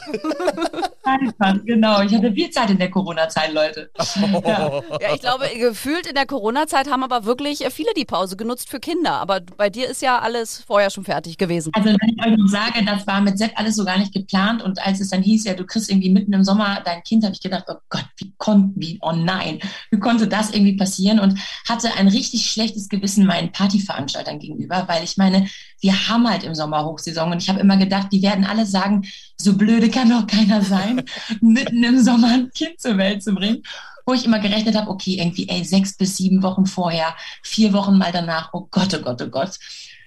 Zweifach, 1.03 1.64
genau. 1.64 2.01
Ich 2.01 2.14
hatte 2.14 2.33
viel 2.33 2.49
Zeit 2.51 2.71
in 2.71 2.79
der 2.79 2.90
Corona-Zeit, 2.90 3.53
Leute. 3.53 3.90
Oh. 3.99 4.05
Ja. 4.47 4.83
ja. 5.01 5.14
ich 5.14 5.21
glaube, 5.21 5.49
gefühlt 5.59 6.07
in 6.07 6.14
der 6.14 6.27
Corona-Zeit 6.27 6.88
haben 6.90 7.03
aber 7.03 7.25
wirklich 7.25 7.64
viele 7.71 7.92
die 7.97 8.05
Pause 8.05 8.37
genutzt 8.37 8.69
für 8.69 8.81
Kinder. 8.81 9.14
Aber 9.14 9.40
bei 9.40 9.71
dir 9.71 9.88
ist 9.88 10.03
ja 10.03 10.19
alles 10.19 10.62
vorher 10.66 10.90
schon 10.90 11.05
fertig 11.05 11.37
gewesen. 11.37 11.73
Also, 11.75 11.88
wenn 11.88 12.09
ich 12.09 12.25
euch 12.25 12.51
sage, 12.51 12.85
das 12.85 13.07
war 13.07 13.21
mit 13.21 13.38
Sepp 13.38 13.53
alles 13.59 13.77
so 13.77 13.85
gar 13.85 13.99
nicht 13.99 14.12
geplant. 14.12 14.62
Und 14.62 14.79
als 14.85 15.01
es 15.01 15.11
dann 15.11 15.23
hieß, 15.23 15.45
ja, 15.45 15.55
du 15.55 15.64
kriegst 15.64 15.90
irgendwie 15.90 16.11
mitten 16.11 16.33
im 16.33 16.45
Sommer 16.45 16.81
dein 16.85 17.03
Kind, 17.03 17.25
habe 17.25 17.35
ich 17.35 17.40
gedacht, 17.40 17.64
oh 17.69 17.77
Gott, 17.88 18.07
wie 18.19 18.33
konnte, 18.38 18.73
wie, 18.77 18.99
oh 19.03 19.12
nein, 19.12 19.61
wie 19.90 19.99
konnte 19.99 20.27
das 20.27 20.51
irgendwie 20.53 20.77
passieren? 20.77 21.21
Und 21.21 21.38
hatte 21.69 21.92
ein 21.95 22.09
richtig 22.09 22.51
schlechtes 22.51 22.88
Gewissen 22.88 23.27
meinen 23.27 23.53
Partyveranstaltern 23.53 24.38
gegenüber, 24.38 24.85
weil 24.88 25.05
ich 25.05 25.16
meine, 25.16 25.49
wir 25.81 26.09
haben 26.09 26.29
halt 26.29 26.45
im 26.45 26.55
Sommer 26.55 26.85
Hochsaison. 26.85 27.33
Und 27.33 27.43
ich 27.43 27.49
habe 27.49 27.61
immer 27.61 27.77
gedacht, 27.77 28.09
die 28.12 28.23
werden 28.23 28.45
alle 28.45 28.67
sagen, 28.67 29.07
so 29.37 29.57
blöde 29.57 29.91
kann 29.91 30.11
doch 30.11 30.27
keiner 30.27 30.62
sein, 30.62 31.03
mitten 31.41 31.83
im 31.83 32.03
Sommer 32.03 32.29
ein 32.29 32.51
Kind 32.51 32.81
zur 32.81 32.97
Welt 32.99 33.23
zu 33.23 33.35
bringen. 33.35 33.62
Wo 34.07 34.15
ich 34.15 34.25
immer 34.25 34.39
gerechnet 34.39 34.77
habe, 34.77 34.91
okay, 34.91 35.19
irgendwie, 35.19 35.49
ey, 35.49 35.65
sechs 35.65 35.97
bis 35.97 36.17
sieben 36.17 36.43
Wochen 36.45 36.67
vorher, 36.67 37.17
vier 37.43 37.73
Wochen 37.73 37.99
mal 37.99 38.12
danach, 38.12 38.51
oh 38.53 38.69
Gott, 38.71 38.95
oh 38.95 39.03
Gott, 39.03 39.21
oh 39.21 39.29
Gott. 39.29 39.59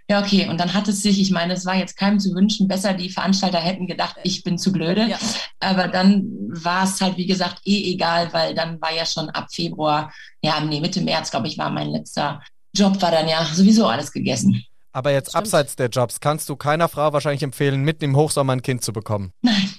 Ja, 0.09 0.21
okay. 0.21 0.49
Und 0.49 0.59
dann 0.59 0.73
hat 0.73 0.87
es 0.87 1.03
sich, 1.03 1.21
ich 1.21 1.29
meine, 1.29 1.53
es 1.53 1.65
war 1.65 1.75
jetzt 1.75 1.95
keinem 1.95 2.19
zu 2.19 2.33
wünschen, 2.33 2.67
besser 2.67 2.93
die 2.93 3.11
Veranstalter 3.11 3.59
hätten 3.59 3.85
gedacht, 3.85 4.15
ich 4.23 4.43
bin 4.43 4.57
zu 4.57 4.71
blöde. 4.71 5.07
Ja. 5.07 5.17
Aber 5.59 5.87
dann 5.87 6.25
war 6.47 6.85
es 6.85 6.99
halt, 6.99 7.17
wie 7.17 7.27
gesagt, 7.27 7.61
eh 7.65 7.93
egal, 7.93 8.33
weil 8.33 8.55
dann 8.55 8.81
war 8.81 8.91
ja 8.91 9.05
schon 9.05 9.29
ab 9.29 9.49
Februar, 9.53 10.11
ja, 10.41 10.59
nee, 10.61 10.81
Mitte 10.81 11.01
März, 11.01 11.29
glaube 11.29 11.47
ich, 11.47 11.59
war 11.59 11.69
mein 11.69 11.89
letzter 11.89 12.41
Job, 12.73 12.99
war 13.01 13.11
dann 13.11 13.27
ja 13.27 13.45
sowieso 13.45 13.85
alles 13.85 14.11
gegessen. 14.11 14.63
Aber 14.99 15.11
jetzt 15.11 15.29
Stimmt. 15.29 15.45
abseits 15.45 15.77
der 15.77 15.87
Jobs 15.87 16.19
kannst 16.19 16.49
du 16.49 16.57
keiner 16.57 16.89
Frau 16.89 17.13
wahrscheinlich 17.13 17.41
empfehlen, 17.41 17.83
mitten 17.83 18.03
im 18.03 18.17
Hochsommer 18.17 18.51
ein 18.51 18.61
Kind 18.61 18.83
zu 18.83 18.91
bekommen. 18.91 19.31
Nein. 19.41 19.69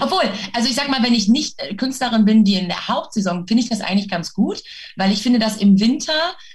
Obwohl, 0.00 0.30
also 0.52 0.68
ich 0.68 0.74
sag 0.74 0.90
mal, 0.90 1.02
wenn 1.02 1.14
ich 1.14 1.28
nicht 1.28 1.58
äh, 1.62 1.74
Künstlerin 1.74 2.26
bin, 2.26 2.44
die 2.44 2.56
in 2.56 2.68
der 2.68 2.86
Hauptsaison, 2.86 3.46
finde 3.46 3.62
ich 3.62 3.70
das 3.70 3.80
eigentlich 3.80 4.10
ganz 4.10 4.34
gut, 4.34 4.62
weil 4.96 5.12
ich 5.12 5.22
finde 5.22 5.38
das 5.38 5.56
im 5.56 5.80
Winter 5.80 6.12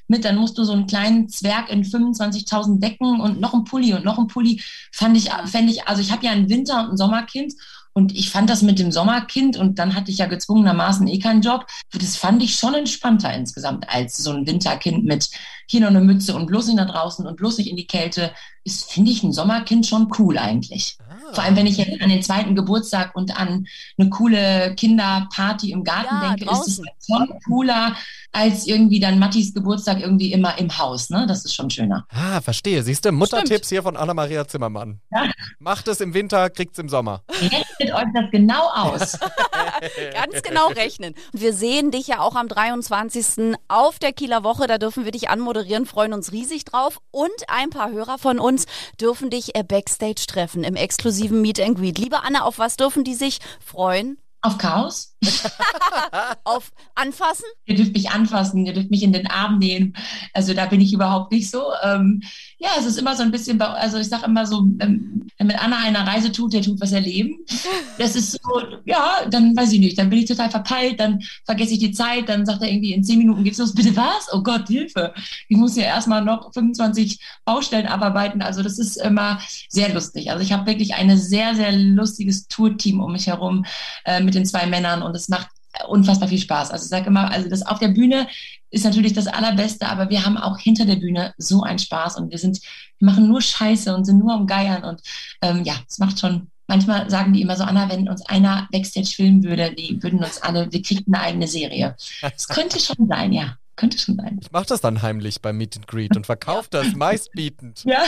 mit, 0.07 0.23
dann 0.23 0.35
musst 0.35 0.55
du 0.59 0.63
so 0.65 0.73
einen 0.73 0.85
kleinen 0.85 1.29
Zwerg 1.29 1.71
in 1.71 1.83
25.000 1.83 2.79
Decken 2.79 3.21
und 3.21 3.41
noch 3.41 3.55
ein 3.55 3.63
Pulli 3.63 3.95
und 3.95 4.05
noch 4.05 4.19
ein 4.19 4.27
Pulli, 4.27 4.61
fand 4.91 5.17
ich, 5.17 5.31
fände 5.45 5.71
ich, 5.71 5.87
also 5.87 5.99
ich 5.99 6.11
habe 6.11 6.23
ja 6.27 6.31
ein 6.31 6.47
Winter- 6.47 6.81
und 6.81 6.91
ein 6.91 6.97
Sommerkind 6.97 7.55
und 7.93 8.13
ich 8.13 8.29
fand 8.29 8.49
das 8.51 8.61
mit 8.61 8.77
dem 8.77 8.91
Sommerkind 8.91 9.57
und 9.57 9.79
dann 9.79 9.95
hatte 9.95 10.11
ich 10.11 10.17
ja 10.19 10.27
gezwungenermaßen 10.27 11.07
eh 11.07 11.17
keinen 11.17 11.41
Job. 11.41 11.65
Das 11.91 12.17
fand 12.17 12.43
ich 12.43 12.55
schon 12.55 12.75
entspannter 12.75 13.33
insgesamt 13.33 13.89
als 13.89 14.17
so 14.17 14.31
ein 14.31 14.45
Winterkind 14.45 15.05
mit 15.05 15.29
hier 15.67 15.81
noch 15.81 15.87
eine 15.87 16.01
Mütze 16.01 16.35
und 16.35 16.45
bloß 16.47 16.67
nicht 16.67 16.77
nach 16.77 16.89
draußen 16.89 17.25
und 17.25 17.37
bloß 17.37 17.57
nicht 17.57 17.69
in 17.69 17.77
die 17.77 17.87
Kälte. 17.87 18.31
Ist, 18.63 18.91
finde 18.91 19.11
ich, 19.11 19.21
ein 19.21 19.31
Sommerkind 19.31 19.85
schon 19.85 20.11
cool 20.17 20.37
eigentlich. 20.37 20.97
Ah. 20.99 21.33
Vor 21.33 21.43
allem, 21.43 21.55
wenn 21.55 21.67
ich 21.67 21.77
jetzt 21.77 22.01
an 22.01 22.09
den 22.09 22.23
zweiten 22.23 22.55
Geburtstag 22.55 23.15
und 23.15 23.39
an 23.39 23.67
eine 23.97 24.09
coole 24.09 24.73
Kinderparty 24.75 25.71
im 25.71 25.83
Garten 25.83 26.15
ja, 26.15 26.29
denke, 26.29 26.45
draußen. 26.45 26.83
ist 26.85 26.91
es 26.99 27.05
schon 27.05 27.39
cooler, 27.45 27.95
als 28.35 28.67
irgendwie 28.67 28.99
dann 28.99 29.17
Mattis 29.17 29.53
Geburtstag 29.53 30.01
irgendwie 30.01 30.33
immer 30.33 30.57
im 30.59 30.77
Haus. 30.77 31.09
Ne? 31.09 31.25
Das 31.25 31.45
ist 31.45 31.55
schon 31.55 31.69
schöner. 31.69 32.05
Ah, 32.09 32.41
verstehe. 32.41 32.83
Siehst 32.83 33.05
du, 33.05 33.13
Muttertipps 33.13 33.69
hier 33.69 33.81
von 33.81 33.95
Anna-Maria 33.95 34.45
Zimmermann. 34.45 34.99
Ja. 35.11 35.31
Macht 35.57 35.87
es 35.87 36.01
im 36.01 36.13
Winter, 36.13 36.49
kriegt 36.49 36.73
es 36.73 36.79
im 36.79 36.89
Sommer. 36.89 37.23
Rechnet 37.29 37.93
euch 37.93 38.07
das 38.13 38.25
genau 38.31 38.67
aus. 38.73 39.17
Ganz 40.13 40.41
genau 40.43 40.67
rechnen. 40.67 41.15
Und 41.31 41.41
wir 41.41 41.53
sehen 41.53 41.91
dich 41.91 42.07
ja 42.07 42.19
auch 42.19 42.35
am 42.35 42.49
23. 42.49 43.55
auf 43.69 43.99
der 43.99 44.11
Kieler 44.11 44.43
Woche. 44.43 44.67
Da 44.67 44.77
dürfen 44.77 45.05
wir 45.05 45.11
dich 45.11 45.29
anmoderieren, 45.29 45.85
freuen 45.85 46.11
uns 46.11 46.33
riesig 46.33 46.65
drauf. 46.65 46.99
Und 47.11 47.31
ein 47.47 47.69
paar 47.69 47.91
Hörer 47.91 48.17
von 48.17 48.39
uns 48.39 48.65
dürfen 48.99 49.29
dich 49.29 49.55
äh, 49.55 49.63
backstage 49.63 50.25
treffen 50.27 50.65
im 50.65 50.75
exklusiven 50.75 51.41
Meet 51.41 51.61
and 51.61 51.77
Greet. 51.77 51.97
Liebe 51.99 52.21
Anna, 52.23 52.43
auf 52.43 52.59
was 52.59 52.75
dürfen 52.75 53.05
die 53.05 53.15
sich 53.15 53.39
freuen? 53.65 54.17
Auf 54.41 54.57
Chaos. 54.57 55.14
auf 56.43 56.71
Anfassen? 56.95 57.45
Ihr 57.65 57.75
dürft 57.75 57.93
mich 57.93 58.09
anfassen, 58.09 58.65
ihr 58.65 58.73
dürft 58.73 58.91
mich 58.91 59.03
in 59.03 59.13
den 59.13 59.27
Arm 59.27 59.59
nehmen. 59.59 59.95
Also 60.33 60.53
da 60.53 60.65
bin 60.65 60.81
ich 60.81 60.93
überhaupt 60.93 61.31
nicht 61.31 61.49
so. 61.49 61.63
Ähm, 61.83 62.21
ja, 62.57 62.69
es 62.79 62.85
ist 62.85 62.97
immer 62.97 63.15
so 63.15 63.23
ein 63.23 63.31
bisschen, 63.31 63.61
also 63.61 63.97
ich 63.97 64.07
sage 64.07 64.25
immer 64.25 64.45
so, 64.45 64.59
ähm, 64.79 65.27
wenn 65.37 65.47
mit 65.47 65.61
Anna 65.61 65.77
eine 65.77 66.05
Reise 66.07 66.31
tut, 66.31 66.53
der 66.53 66.61
tut 66.61 66.79
was 66.81 66.91
erleben. 66.91 67.39
Das 67.97 68.13
ist 68.17 68.33
so, 68.33 68.61
ja, 68.83 69.25
dann 69.29 69.55
weiß 69.55 69.71
ich 69.71 69.79
nicht, 69.79 69.97
dann 69.97 70.09
bin 70.09 70.19
ich 70.19 70.25
total 70.25 70.49
verpeilt, 70.49 70.99
dann 70.99 71.21
vergesse 71.45 71.73
ich 71.73 71.79
die 71.79 71.93
Zeit, 71.93 72.27
dann 72.27 72.45
sagt 72.45 72.61
er 72.61 72.69
irgendwie, 72.69 72.91
in 72.91 73.05
zehn 73.05 73.17
Minuten 73.17 73.45
geht's 73.45 73.57
los, 73.57 73.73
bitte 73.73 73.95
was? 73.95 74.27
Oh 74.33 74.43
Gott, 74.43 74.67
Hilfe. 74.67 75.13
Ich 75.47 75.55
muss 75.55 75.77
ja 75.77 75.83
erstmal 75.83 76.21
noch 76.21 76.51
25 76.53 77.17
Baustellen 77.45 77.87
abarbeiten. 77.87 78.41
Also 78.41 78.63
das 78.63 78.79
ist 78.79 78.97
immer 78.97 79.39
sehr 79.69 79.93
lustig. 79.93 80.29
Also 80.29 80.43
ich 80.43 80.51
habe 80.51 80.65
wirklich 80.65 80.95
ein 80.95 81.17
sehr, 81.17 81.55
sehr 81.55 81.71
lustiges 81.71 82.49
Tourteam 82.49 82.99
um 82.99 83.13
mich 83.13 83.27
herum 83.27 83.65
äh, 84.03 84.21
mit 84.21 84.35
den 84.35 84.45
zwei 84.45 84.65
Männern 84.65 85.01
und 85.01 85.14
es 85.15 85.29
macht 85.29 85.47
unfassbar 85.87 86.29
viel 86.29 86.39
Spaß. 86.39 86.71
Also 86.71 86.83
ich 86.83 86.89
sage 86.89 87.07
immer, 87.07 87.31
also 87.31 87.49
das 87.49 87.65
auf 87.65 87.79
der 87.79 87.89
Bühne 87.89 88.27
ist 88.71 88.85
natürlich 88.85 89.13
das 89.13 89.27
Allerbeste, 89.27 89.87
aber 89.87 90.09
wir 90.09 90.25
haben 90.25 90.37
auch 90.37 90.57
hinter 90.57 90.85
der 90.85 90.95
Bühne 90.95 91.33
so 91.37 91.63
einen 91.63 91.79
Spaß 91.79 92.17
und 92.17 92.31
wir 92.31 92.37
sind, 92.37 92.61
wir 92.99 93.05
machen 93.07 93.27
nur 93.27 93.41
Scheiße 93.41 93.93
und 93.93 94.05
sind 94.05 94.19
nur 94.19 94.33
am 94.33 94.47
Geiern 94.47 94.83
und 94.83 95.01
ähm, 95.41 95.63
ja, 95.63 95.75
es 95.87 95.99
macht 95.99 96.19
schon. 96.19 96.49
Manchmal 96.67 97.07
sagen 97.11 97.31
die 97.31 97.41
immer 97.41 97.55
so, 97.55 97.63
Anna, 97.63 97.87
wenn 97.89 98.09
uns 98.09 98.25
einer 98.25 98.67
Backstage 98.71 99.13
filmen 99.15 99.43
würde, 99.43 99.75
die 99.75 100.01
würden 100.01 100.23
uns 100.23 100.41
alle, 100.41 100.71
wir 100.71 100.81
kriegen 100.81 101.13
eine 101.13 101.23
eigene 101.23 101.47
Serie. 101.47 101.95
Das 102.21 102.47
könnte 102.47 102.79
schon 102.79 103.07
sein, 103.07 103.33
ja. 103.33 103.55
Könnte 103.75 103.97
schon 103.97 104.15
sein. 104.15 104.39
Ich 104.41 104.51
mache 104.51 104.67
das 104.67 104.79
dann 104.79 105.01
heimlich 105.01 105.41
beim 105.41 105.57
Meet 105.57 105.77
and 105.77 105.87
Greet 105.87 106.15
und 106.15 106.25
verkaufe 106.25 106.67
das 106.71 106.95
meistbietend. 106.95 107.83
Ja. 107.83 108.03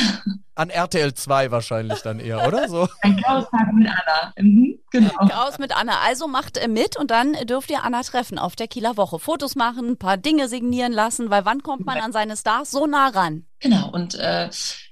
An 0.56 0.70
RTL 0.70 1.14
2 1.14 1.52
wahrscheinlich 1.52 2.02
dann 2.02 2.20
eher, 2.20 2.48
oder 2.48 2.68
so? 2.70 2.88
Ein 3.02 3.22
Chaos-Tag 3.22 3.74
mit 3.74 3.88
Anna. 3.88 4.34
Mhm, 4.40 4.80
genau. 4.92 5.28
Chaos 5.28 5.60
mit 5.60 5.76
Anna. 5.76 6.00
Also 6.06 6.28
macht 6.28 6.60
mit 6.68 6.98
und 6.98 7.12
dann 7.12 7.34
dürft 7.46 7.70
ihr 7.70 7.84
Anna 7.84 8.02
treffen 8.02 8.40
auf 8.40 8.56
der 8.56 8.68
Kieler 8.68 8.98
Woche. 8.98 9.20
Fotos 9.20 9.56
machen, 9.56 9.90
ein 9.90 9.98
paar 9.98 10.18
Dinge 10.18 10.48
signieren 10.48 10.94
lassen, 10.94 11.30
weil 11.30 11.46
wann 11.46 11.62
kommt 11.62 11.86
man 11.86 12.00
an 12.00 12.12
seine 12.12 12.38
Stars 12.38 12.72
so 12.72 12.88
nah 12.88 13.10
ran? 13.10 13.46
Genau, 13.60 13.90
und 13.90 14.14
äh, 14.16 14.50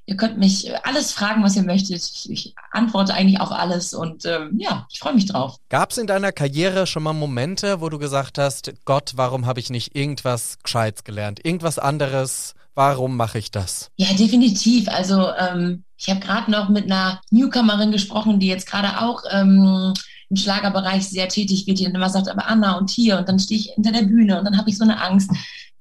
ihr 0.08 0.18
könnt 0.18 0.40
mich 0.40 0.72
alles 0.86 1.12
fragen, 1.12 1.44
was 1.44 1.56
ihr 1.56 1.64
möchtet. 1.64 2.02
Ich, 2.02 2.30
ich 2.32 2.56
antworte 2.72 3.14
eigentlich 3.14 3.40
auf 3.40 3.52
alles 3.52 3.94
und 3.94 4.26
äh, 4.26 4.48
ja, 4.58 4.88
ich 4.92 5.00
freue 5.00 5.14
mich 5.14 5.28
drauf. 5.28 5.58
Gab 5.70 5.92
es 5.92 6.00
in 6.00 6.08
deiner 6.08 6.32
Karriere 6.32 6.88
schon 6.88 7.04
mal 7.04 7.14
Momente, 7.14 7.80
wo 7.80 7.90
du 7.90 8.00
gesagt 8.00 8.40
hast, 8.40 8.74
Gott, 8.86 9.14
warum 9.16 9.46
habe 9.46 9.60
ich 9.60 9.70
nicht 9.70 9.96
irgendwas 9.96 10.58
Gescheites 10.66 11.04
gelernt, 11.04 11.44
irgendwas 11.44 11.80
anderes? 11.80 12.54
Warum 12.76 13.16
mache 13.16 13.38
ich 13.40 13.52
das? 13.52 13.90
Ja, 13.96 14.14
definitiv. 14.14 14.90
Also 14.90 15.30
ähm, 15.40 15.86
ich 15.98 16.10
habe 16.10 16.20
gerade 16.20 16.52
noch 16.52 16.68
mit 16.68 16.86
einer 16.86 17.22
Newcomerin 17.32 17.92
gesprochen, 17.92 18.40
die 18.40 18.48
jetzt 18.48 18.68
gerade 18.70 19.02
auch 19.02 19.24
ähm, 19.32 19.94
im 20.30 20.36
Schlagerbereich 20.36 21.08
sehr 21.08 21.30
tätig 21.30 21.68
wird, 21.68 21.80
die 21.80 21.86
dann 21.86 21.96
immer 21.96 22.10
sagt, 22.10 22.28
aber 22.28 22.48
Anna 22.48 22.78
und 22.78 22.90
hier 22.90 23.18
und 23.18 23.30
dann 23.30 23.40
stehe 23.40 23.60
ich 23.60 23.72
hinter 23.76 23.94
der 23.94 24.02
Bühne 24.02 24.38
und 24.38 24.46
dann 24.46 24.58
habe 24.58 24.70
ich 24.70 24.78
so 24.78 24.84
eine 24.84 25.02
Angst. 25.02 25.32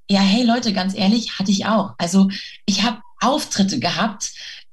Ja, 0.09 0.21
hey 0.21 0.45
Leute, 0.45 0.73
ganz 0.73 0.95
ehrlich, 0.95 1.39
hatte 1.39 1.51
ich 1.51 1.67
auch. 1.67 1.95
Also 1.99 2.29
ich 2.67 2.85
habe 2.85 2.99
Auftritte 3.21 3.81
gehabt, 3.81 4.33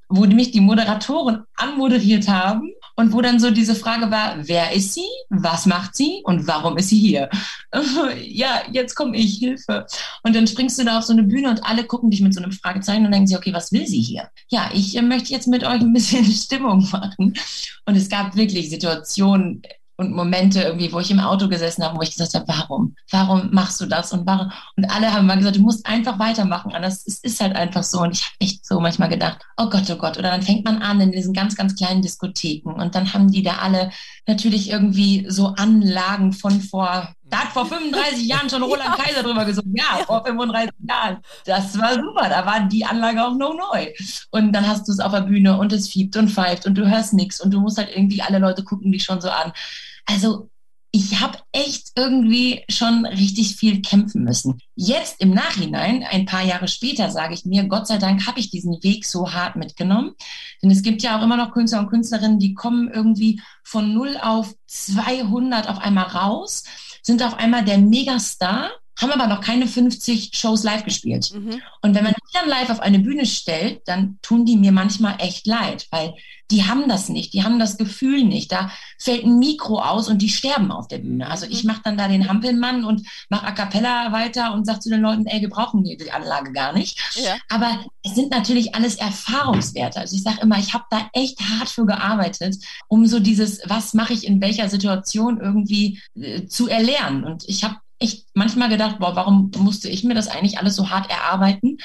wo 0.09 0.25
mich 0.25 0.51
die 0.51 0.61
Moderatoren 0.61 1.45
anmoderiert 1.55 2.27
haben 2.27 2.69
und 3.01 3.13
wo 3.13 3.21
dann 3.21 3.39
so 3.39 3.49
diese 3.49 3.73
Frage 3.73 4.11
war, 4.11 4.35
wer 4.47 4.73
ist 4.73 4.93
sie, 4.93 5.09
was 5.29 5.65
macht 5.65 5.95
sie 5.95 6.21
und 6.23 6.45
warum 6.45 6.77
ist 6.77 6.89
sie 6.89 6.99
hier? 6.99 7.31
ja, 8.21 8.61
jetzt 8.71 8.93
komme 8.93 9.17
ich, 9.17 9.39
Hilfe. 9.39 9.87
Und 10.21 10.35
dann 10.35 10.45
springst 10.45 10.77
du 10.77 10.85
da 10.85 10.99
auf 10.99 11.05
so 11.05 11.13
eine 11.13 11.23
Bühne 11.23 11.49
und 11.49 11.65
alle 11.65 11.83
gucken 11.83 12.11
dich 12.11 12.21
mit 12.21 12.35
so 12.35 12.43
einem 12.43 12.51
Fragezeichen 12.51 13.03
und 13.03 13.11
denken 13.11 13.25
sich, 13.25 13.35
okay, 13.35 13.53
was 13.53 13.71
will 13.71 13.87
sie 13.87 14.01
hier? 14.01 14.29
Ja, 14.49 14.69
ich 14.71 14.95
äh, 14.95 15.01
möchte 15.01 15.33
jetzt 15.33 15.47
mit 15.47 15.63
euch 15.63 15.81
ein 15.81 15.93
bisschen 15.93 16.23
Stimmung 16.31 16.87
machen. 16.91 17.33
Und 17.85 17.95
es 17.95 18.07
gab 18.07 18.35
wirklich 18.35 18.69
Situationen, 18.69 19.63
und 20.01 20.13
Momente 20.13 20.63
irgendwie, 20.63 20.91
wo 20.91 20.99
ich 20.99 21.11
im 21.11 21.19
Auto 21.19 21.47
gesessen 21.47 21.83
habe, 21.83 21.97
wo 21.97 22.01
ich 22.01 22.11
gesagt 22.11 22.33
habe, 22.33 22.47
warum? 22.47 22.95
Warum 23.11 23.49
machst 23.51 23.79
du 23.79 23.85
das? 23.85 24.11
Und 24.11 24.25
warum? 24.25 24.51
Und 24.75 24.85
alle 24.85 25.13
haben 25.13 25.27
mal 25.27 25.37
gesagt, 25.37 25.57
du 25.57 25.61
musst 25.61 25.85
einfach 25.85 26.17
weitermachen. 26.17 26.73
Anders 26.73 27.05
es 27.05 27.19
ist 27.19 27.39
halt 27.39 27.55
einfach 27.55 27.83
so. 27.83 28.01
Und 28.01 28.13
ich 28.13 28.23
habe 28.23 28.35
echt 28.39 28.65
so 28.65 28.79
manchmal 28.79 29.09
gedacht, 29.09 29.39
oh 29.57 29.69
Gott, 29.69 29.89
oh 29.89 29.95
Gott. 29.95 30.17
Oder 30.17 30.31
dann 30.31 30.41
fängt 30.41 30.65
man 30.65 30.81
an 30.81 30.99
in 30.99 31.11
diesen 31.11 31.33
ganz, 31.33 31.55
ganz 31.55 31.75
kleinen 31.75 32.01
Diskotheken 32.01 32.73
und 32.73 32.95
dann 32.95 33.13
haben 33.13 33.31
die 33.31 33.43
da 33.43 33.57
alle 33.57 33.91
natürlich 34.27 34.69
irgendwie 34.69 35.25
so 35.29 35.47
Anlagen 35.57 36.33
von 36.33 36.61
vor 36.61 37.13
Da 37.29 37.39
hat 37.39 37.49
vor 37.49 37.65
35 37.65 38.27
Jahren 38.27 38.49
schon 38.49 38.63
Roland 38.63 38.97
ja. 38.97 39.03
Kaiser 39.03 39.23
drüber 39.23 39.45
gesungen. 39.45 39.75
Ja, 39.75 39.99
ja, 39.99 40.05
vor 40.05 40.23
35 40.23 40.73
Jahren. 40.87 41.17
Das 41.45 41.77
war 41.77 41.93
super. 41.93 42.27
Da 42.29 42.45
war 42.45 42.67
die 42.67 42.85
Anlage 42.85 43.23
auch 43.23 43.35
noch 43.35 43.55
neu. 43.55 43.87
Und 44.31 44.51
dann 44.53 44.67
hast 44.67 44.87
du 44.87 44.91
es 44.91 44.99
auf 44.99 45.11
der 45.11 45.21
Bühne 45.21 45.57
und 45.57 45.71
es 45.73 45.89
fiebt 45.89 46.17
und 46.17 46.29
pfeift 46.29 46.65
und 46.65 46.75
du 46.75 46.89
hörst 46.89 47.13
nichts 47.13 47.39
und 47.39 47.51
du 47.51 47.59
musst 47.59 47.77
halt 47.77 47.89
irgendwie, 47.95 48.21
alle 48.21 48.39
Leute 48.39 48.63
gucken 48.63 48.91
dich 48.91 49.03
schon 49.03 49.21
so 49.21 49.29
an. 49.29 49.53
Also 50.05 50.49
ich 50.93 51.21
habe 51.21 51.37
echt 51.53 51.91
irgendwie 51.95 52.63
schon 52.69 53.05
richtig 53.05 53.55
viel 53.55 53.81
kämpfen 53.81 54.25
müssen. 54.25 54.59
Jetzt 54.75 55.21
im 55.21 55.33
Nachhinein, 55.33 56.03
ein 56.03 56.25
paar 56.25 56.43
Jahre 56.43 56.67
später, 56.67 57.09
sage 57.09 57.33
ich 57.33 57.45
mir, 57.45 57.63
Gott 57.65 57.87
sei 57.87 57.97
Dank 57.97 58.27
habe 58.27 58.41
ich 58.41 58.49
diesen 58.49 58.83
Weg 58.83 59.05
so 59.05 59.31
hart 59.31 59.55
mitgenommen. 59.55 60.15
Denn 60.61 60.69
es 60.69 60.81
gibt 60.81 61.01
ja 61.01 61.17
auch 61.17 61.23
immer 61.23 61.37
noch 61.37 61.53
Künstler 61.53 61.79
und 61.79 61.89
Künstlerinnen, 61.89 62.39
die 62.39 62.53
kommen 62.53 62.89
irgendwie 62.89 63.41
von 63.63 63.93
0 63.93 64.17
auf 64.21 64.53
200 64.67 65.69
auf 65.69 65.79
einmal 65.79 66.07
raus, 66.07 66.65
sind 67.01 67.23
auf 67.23 67.35
einmal 67.35 67.63
der 67.63 67.77
Megastar 67.77 68.69
haben 68.99 69.11
aber 69.11 69.27
noch 69.27 69.41
keine 69.41 69.67
50 69.67 70.31
Shows 70.33 70.63
live 70.63 70.83
gespielt. 70.83 71.31
Mhm. 71.33 71.61
Und 71.81 71.95
wenn 71.95 72.03
man 72.03 72.13
die 72.13 72.33
dann 72.33 72.49
live 72.49 72.69
auf 72.69 72.79
eine 72.79 72.99
Bühne 72.99 73.25
stellt, 73.25 73.81
dann 73.87 74.19
tun 74.21 74.45
die 74.45 74.57
mir 74.57 74.71
manchmal 74.71 75.15
echt 75.19 75.47
leid, 75.47 75.87
weil 75.91 76.13
die 76.51 76.65
haben 76.65 76.89
das 76.89 77.09
nicht, 77.09 77.33
die 77.33 77.43
haben 77.43 77.59
das 77.59 77.77
Gefühl 77.77 78.23
nicht. 78.23 78.51
Da 78.51 78.71
fällt 78.99 79.23
ein 79.23 79.39
Mikro 79.39 79.79
aus 79.79 80.09
und 80.09 80.21
die 80.21 80.29
sterben 80.29 80.71
auf 80.71 80.87
der 80.87 80.99
Bühne. 80.99 81.29
Also 81.29 81.45
ich 81.49 81.63
mache 81.63 81.81
dann 81.83 81.97
da 81.97 82.07
den 82.07 82.27
Hampelmann 82.27 82.83
und 82.83 83.07
mache 83.29 83.47
A 83.47 83.51
Cappella 83.51 84.11
weiter 84.11 84.53
und 84.53 84.65
sage 84.65 84.81
zu 84.81 84.89
den 84.89 85.01
Leuten, 85.01 85.25
ey, 85.25 85.41
wir 85.41 85.49
brauchen 85.49 85.83
die 85.83 86.11
Anlage 86.11 86.51
gar 86.51 86.73
nicht. 86.73 86.99
Ja. 87.15 87.37
Aber 87.49 87.85
es 88.03 88.15
sind 88.15 88.31
natürlich 88.31 88.75
alles 88.75 88.95
Erfahrungswerte. 88.95 89.99
Also 89.99 90.15
ich 90.15 90.23
sage 90.23 90.41
immer, 90.41 90.59
ich 90.59 90.73
habe 90.73 90.83
da 90.89 91.09
echt 91.13 91.39
hart 91.39 91.69
für 91.69 91.85
gearbeitet, 91.85 92.57
um 92.87 93.07
so 93.07 93.19
dieses, 93.19 93.61
was 93.67 93.93
mache 93.93 94.13
ich 94.13 94.27
in 94.27 94.41
welcher 94.41 94.69
Situation 94.69 95.39
irgendwie 95.39 96.01
äh, 96.15 96.45
zu 96.47 96.67
erlernen. 96.67 97.23
Und 97.23 97.47
ich 97.47 97.63
habe 97.63 97.77
echt 98.01 98.25
manchmal 98.33 98.69
gedacht, 98.69 98.99
boah, 98.99 99.15
warum 99.15 99.51
musste 99.57 99.89
ich 99.89 100.03
mir 100.03 100.15
das 100.15 100.27
eigentlich 100.27 100.57
alles 100.57 100.75
so 100.75 100.89
hart 100.89 101.09
erarbeiten? 101.09 101.77